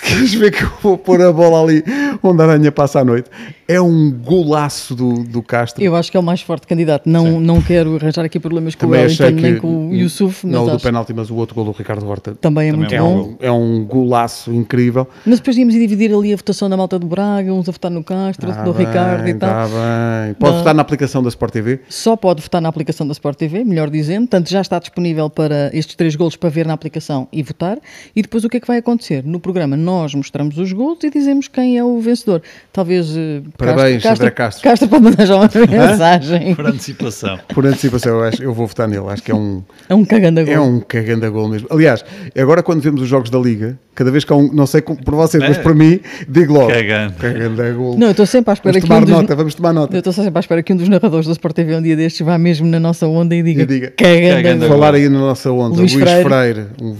tu 0.00 0.06
Queres 0.06 0.34
ver 0.34 0.50
que 0.52 0.62
eu 0.64 0.70
vou 0.82 0.96
pôr 0.98 1.20
a 1.22 1.32
bola 1.32 1.62
ali 1.62 1.82
onde 2.22 2.42
a 2.42 2.44
aranha 2.46 2.72
passa 2.72 3.00
a 3.00 3.04
noite? 3.04 3.28
É 3.68 3.80
um 3.80 4.12
golaço 4.12 4.94
do, 4.94 5.24
do 5.24 5.42
Castro. 5.42 5.82
Eu 5.82 5.96
acho 5.96 6.08
que 6.10 6.16
é 6.16 6.20
o 6.20 6.22
mais 6.22 6.40
forte 6.40 6.66
candidato. 6.68 7.08
Não, 7.08 7.40
não 7.40 7.60
quero 7.60 7.96
arranjar 7.96 8.24
aqui 8.24 8.38
problemas 8.38 8.76
com 8.76 8.86
o 8.86 8.88
Também 8.90 9.04
achei 9.04 9.26
Wellington 9.26 9.42
nem 9.48 9.56
com 9.58 9.88
o 9.88 9.94
Yusuf, 9.94 10.46
Não 10.46 10.64
o 10.66 10.70
do 10.70 10.78
penalti, 10.80 11.12
mas 11.12 11.30
o 11.30 11.34
outro 11.34 11.54
gol 11.54 11.64
do 11.64 11.72
Ricardo 11.72 12.06
Horta. 12.08 12.36
também 12.40 12.68
é 12.68 12.70
Também 12.70 12.78
muito 12.88 12.94
é 12.94 12.98
bom. 13.00 13.22
um, 13.30 13.36
é 13.40 13.50
um 13.50 13.84
golaço 13.84 14.52
incrível. 14.52 15.08
Mas 15.26 15.40
depois 15.40 15.56
íamos 15.56 15.74
dividir 15.74 16.14
ali 16.14 16.32
a 16.32 16.36
votação 16.36 16.70
da 16.70 16.76
malta 16.76 16.96
do 16.98 17.06
Braga, 17.08 17.52
uns 17.52 17.68
a 17.68 17.72
votar 17.72 17.90
no 17.90 18.04
Castro, 18.04 18.52
Tá 18.52 18.64
no 18.64 18.70
Ricardo 18.70 19.22
e 19.22 19.32
bem, 19.32 19.38
tal. 19.38 19.50
tá 19.50 19.64
bem. 19.66 20.34
Pode 20.34 20.52
Não. 20.52 20.58
votar 20.60 20.74
na 20.74 20.82
aplicação 20.82 21.20
da 21.22 21.28
Sport 21.28 21.52
TV. 21.52 21.80
Só 21.88 22.14
pode 22.16 22.40
votar 22.42 22.62
na 22.62 22.68
aplicação 22.68 23.04
da 23.06 23.12
Sport 23.12 23.36
TV, 23.36 23.64
melhor 23.64 23.90
dizendo. 23.90 24.22
Portanto, 24.28 24.48
já 24.48 24.60
está 24.60 24.78
disponível 24.78 25.28
para 25.28 25.70
estes 25.76 25.96
três 25.96 26.14
golos 26.14 26.36
para 26.36 26.48
ver 26.50 26.66
na 26.66 26.72
aplicação 26.74 27.26
e 27.32 27.42
votar. 27.42 27.78
E 28.14 28.22
depois 28.22 28.44
o 28.44 28.48
que 28.48 28.58
é 28.58 28.60
que 28.60 28.66
vai 28.68 28.78
acontecer? 28.78 29.24
No 29.24 29.40
programa 29.40 29.76
nós 29.86 30.14
mostramos 30.14 30.58
os 30.58 30.72
golos 30.72 30.98
e 31.04 31.10
dizemos 31.10 31.48
quem 31.48 31.78
é 31.78 31.84
o 31.84 31.98
vencedor. 32.00 32.42
Talvez 32.72 33.16
eh, 33.16 33.40
Parabéns, 33.56 34.04
André 34.04 34.30
Castro. 34.30 34.62
Castro 34.64 34.88
pode 34.88 35.04
mandar 35.04 35.24
já 35.24 35.36
uma 35.36 35.48
mensagem. 35.70 36.54
Por 36.54 36.66
antecipação. 36.66 37.38
Por 37.54 37.64
antecipação, 37.64 38.12
eu, 38.16 38.22
acho, 38.24 38.42
eu 38.42 38.52
vou 38.52 38.66
votar 38.66 38.88
nele. 38.88 39.06
Acho 39.08 39.22
que 39.22 39.30
é 39.30 39.34
um, 39.34 39.62
É 39.88 39.94
um 39.94 40.04
cagando 40.04 40.40
a 40.40 40.44
gol. 40.44 40.52
é 40.54 40.60
um 40.60 40.80
caganda 40.80 41.30
gol 41.30 41.48
mesmo. 41.48 41.68
Aliás, 41.70 42.04
agora 42.36 42.62
quando 42.62 42.80
vemos 42.82 43.00
os 43.00 43.08
jogos 43.08 43.30
da 43.30 43.38
Liga, 43.38 43.78
cada 43.94 44.10
vez 44.10 44.24
que 44.24 44.32
há 44.32 44.36
um, 44.36 44.52
não 44.52 44.66
sei 44.66 44.82
por 44.82 45.14
vocês, 45.14 45.42
mas 45.42 45.56
É. 45.56 45.62
para 45.62 45.74
mim, 45.74 46.00
digo 46.28 46.52
logo: 46.52 46.68
Cagando. 46.72 47.14
caganda 47.14 47.72
gol. 47.72 47.96
Não, 47.96 48.08
eu 48.08 48.10
estou 48.10 48.26
sempre 48.26 48.50
à 48.50 48.54
espera 48.54 48.72
Vamos 48.72 48.82
que 48.82 48.88
tomar 48.88 49.00
um 49.00 49.04
dos... 49.04 49.10
nota, 49.14 49.36
vamos 49.36 49.54
tomar 49.54 49.68
Eu 49.70 49.74
nota. 49.74 49.96
estou 49.98 50.12
sempre 50.12 50.36
à 50.36 50.40
espera 50.40 50.62
que 50.62 50.72
um 50.72 50.76
dos 50.76 50.88
narradores 50.88 51.26
da 51.26 51.32
Sport 51.32 51.54
TV 51.54 51.76
um 51.76 51.82
dia 51.82 51.96
destes 51.96 52.26
vá 52.26 52.36
mesmo 52.36 52.66
na 52.66 52.80
nossa 52.80 53.06
onda 53.06 53.34
e 53.34 53.42
diga, 53.42 53.62
E 53.62 53.66
diga, 53.66 53.92
cagando 53.96 54.26
a 54.32 54.42
"Cagando 54.42 54.64
a 54.64 54.68
gol." 54.68 54.76
Falar 54.76 54.94
aí 54.94 55.08
na 55.08 55.18
nossa 55.20 55.50
onda, 55.52 55.76
Luís 55.76 55.92
Luís, 55.94 56.04
Freire. 56.04 56.24
Freire, 56.28 56.66
um 56.82 56.96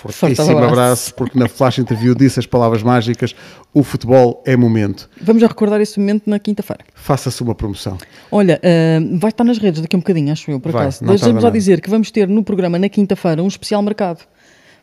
fortíssimo 0.00 0.50
abraço. 0.50 0.72
abraço. 0.72 1.14
porque 1.14 1.38
na 1.38 1.48
flash 1.48 1.78
interview 1.78 2.14
disse 2.14 2.38
as 2.38 2.46
palavras 2.46 2.82
mágicas: 2.82 3.34
o 3.72 3.82
futebol 3.82 4.42
é 4.46 4.56
momento. 4.56 5.08
Vamos 5.20 5.40
já 5.42 5.48
recordar 5.48 5.80
esse 5.80 5.98
momento 5.98 6.28
na 6.28 6.38
quinta-feira. 6.38 6.84
Faça-se 6.94 7.42
uma 7.42 7.54
promoção. 7.54 7.98
Olha, 8.30 8.60
ah, 8.62 9.18
vai 9.18 9.30
estar 9.30 9.44
nas 9.44 9.58
redes 9.58 9.80
daqui 9.80 9.96
a 9.96 9.98
um 9.98 10.00
bocadinho, 10.00 10.32
acho 10.32 10.50
eu, 10.50 10.60
por 10.60 10.72
Vai, 10.72 10.82
acaso. 10.82 11.04
Deixamos 11.04 11.42
nada. 11.42 11.56
dizer 11.56 11.80
que 11.80 11.90
vamos 11.90 12.10
ter 12.10 12.28
no 12.28 12.42
programa 12.42 12.78
na 12.78 12.88
quinta-feira 12.88 13.42
um 13.42 13.48
especial 13.48 13.82
mercado. 13.82 14.24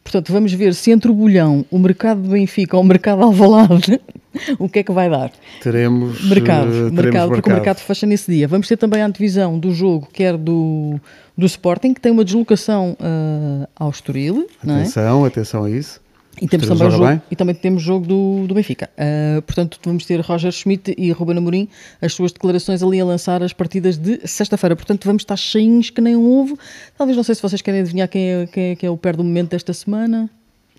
Portanto, 0.04 0.32
vamos 0.32 0.54
ver 0.54 0.74
se 0.74 0.90
entre 0.90 1.12
o 1.12 1.14
Bolhão, 1.14 1.66
o 1.70 1.78
mercado 1.78 2.22
de 2.22 2.30
Benfica 2.30 2.78
ou 2.78 2.84
o 2.84 2.86
mercado 2.86 3.18
de 3.18 3.24
Alvalade, 3.26 4.00
o 4.58 4.70
que 4.70 4.80
é 4.80 4.84
que 4.84 4.92
vai 4.94 5.10
dar. 5.10 5.32
Teremos 5.62 6.24
Mercado, 6.30 6.68
eh, 6.68 6.72
teremos 6.72 6.94
mercado, 6.94 7.30
porque 7.30 7.50
o 7.50 7.54
mercado 7.54 7.80
fecha 7.80 8.06
nesse 8.06 8.32
dia. 8.32 8.48
Vamos 8.48 8.70
ter 8.70 8.78
também 8.78 9.02
a 9.02 9.06
antevisão 9.06 9.60
do 9.60 9.74
jogo, 9.74 10.08
quer 10.14 10.38
do, 10.38 10.98
do 11.38 11.46
Sporting, 11.46 11.94
que 11.94 12.02
tem 12.02 12.12
uma 12.12 12.26
deslocação 12.26 12.98
ah, 13.00 13.70
ao 13.76 13.90
Estoril, 13.90 14.48
não 14.64 14.76
é? 14.76 14.82
Atenção, 14.82 15.26
atenção 15.26 15.64
a 15.66 15.70
isso. 15.70 16.02
E 16.40 16.48
temos 16.48 16.68
também 16.68 16.92
jogo, 16.92 17.08
bem? 17.08 17.22
e 17.32 17.36
também 17.36 17.56
temos 17.56 17.82
jogo 17.82 18.06
do, 18.06 18.46
do 18.48 18.54
Benfica. 18.54 18.90
Ah, 18.98 19.42
portanto, 19.46 19.80
vamos 19.84 20.06
ter 20.06 20.20
Roger 20.22 20.52
Schmidt 20.52 20.94
e 20.98 21.12
Ruben 21.12 21.38
Amorim 21.38 21.68
as 22.02 22.14
suas 22.14 22.32
declarações 22.32 22.84
ali 22.84 23.00
a 23.02 23.06
lançar 23.06 23.42
as 23.42 23.54
partidas 23.54 23.98
de 23.98 24.20
sexta-feira. 24.28 24.76
Portanto, 24.76 25.06
vamos 25.06 25.22
estar 25.22 25.36
cheinhos 25.36 25.90
que 25.90 26.02
nem 26.02 26.16
um 26.16 26.40
ovo. 26.40 26.58
Talvez 26.98 27.16
não 27.18 27.24
sei 27.24 27.36
se 27.36 27.42
vocês 27.42 27.62
querem 27.62 27.82
adivinhar 27.82 28.08
quem 28.08 28.30
é, 28.30 28.48
quem 28.48 28.64
é, 28.72 28.76
que 28.76 28.86
é 28.86 28.90
o 28.90 28.98
pé 28.98 29.14
do 29.14 29.24
momento 29.24 29.52
desta 29.52 29.74
semana. 29.74 30.30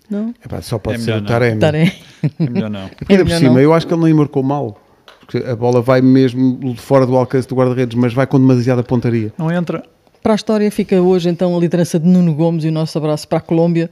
Não? 0.09 0.33
Epá, 0.43 0.61
só 0.61 0.79
pode 0.79 0.97
É 0.97 0.99
ser 1.01 1.11
o 1.11 1.15
não. 1.17 1.25
Taremi. 1.25 1.59
Taré. 1.59 1.93
É 2.39 2.49
melhor 2.49 2.69
não. 2.69 2.87
Porque 2.89 3.05
ainda 3.13 3.21
É 3.21 3.25
por 3.25 3.25
melhor 3.25 3.39
cima, 3.39 3.53
não. 3.53 3.59
eu 3.61 3.73
acho 3.73 3.85
que 3.85 3.93
ele 3.93 4.03
nem 4.03 4.13
marcou 4.13 4.41
mal. 4.41 4.81
Porque 5.19 5.37
a 5.47 5.55
bola 5.55 5.81
vai 5.81 6.01
mesmo 6.01 6.73
fora 6.77 7.05
do 7.05 7.15
alcance 7.15 7.47
do 7.47 7.53
guarda-redes, 7.53 7.95
mas 7.95 8.13
vai 8.13 8.25
com 8.25 8.39
demasiada 8.39 8.81
pontaria. 8.81 9.31
Não 9.37 9.51
entra. 9.51 9.83
Para 10.21 10.33
a 10.33 10.35
história 10.35 10.69
fica 10.71 11.01
hoje 11.01 11.29
então 11.29 11.55
a 11.55 11.59
liderança 11.59 11.99
de 11.99 12.07
Nuno 12.07 12.33
Gomes 12.33 12.63
e 12.63 12.67
o 12.67 12.71
nosso 12.71 12.97
abraço 12.97 13.27
para 13.27 13.37
a 13.37 13.41
Colômbia. 13.41 13.89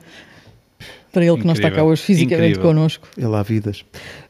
Para 1.11 1.25
ele 1.25 1.38
que 1.38 1.45
não 1.47 1.53
está 1.53 1.63
cá 1.63 1.67
Incrível. 1.69 1.86
hoje 1.91 2.01
fisicamente 2.03 2.49
Incrível. 2.51 2.69
connosco. 2.69 3.07
Ele 3.17 3.36
há 3.36 3.41
vidas. 3.43 3.84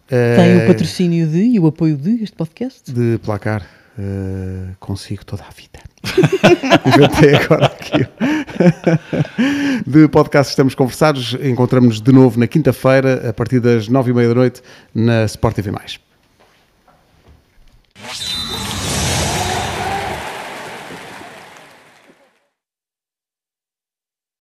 Tem 0.08 0.18
Eh, 0.20 0.64
o 0.64 0.68
patrocínio 0.68 1.28
de 1.28 1.39
e 1.43 1.60
o 1.60 1.68
apoio 1.68 1.98
de 1.98 2.24
este 2.24 2.36
podcast. 2.36 2.89
De 2.93 3.18
placar, 3.18 3.68
eh, 4.00 4.70
consigo 4.80 5.26
toda 5.26 5.43
a 5.43 5.50
vida. 5.52 5.80
Inventei 6.88 7.36
agora 7.36 7.66
aqui. 7.66 8.08
De 9.86 10.08
podcast 10.08 10.52
estamos 10.52 10.76
conversados. 10.76 11.36
Encontramos-nos 11.43 12.00
de 12.02 12.12
novo 12.14 12.39
na 12.39 12.48
quinta-feira, 12.48 13.28
a 13.30 13.34
partir 13.34 13.60
das 13.60 13.89
nove 13.89 14.12
e 14.12 14.14
meia 14.14 14.30
da 14.30 14.36
noite, 14.36 14.62
na 14.95 15.26
Sport 15.26 15.56
TV+. 15.56 15.72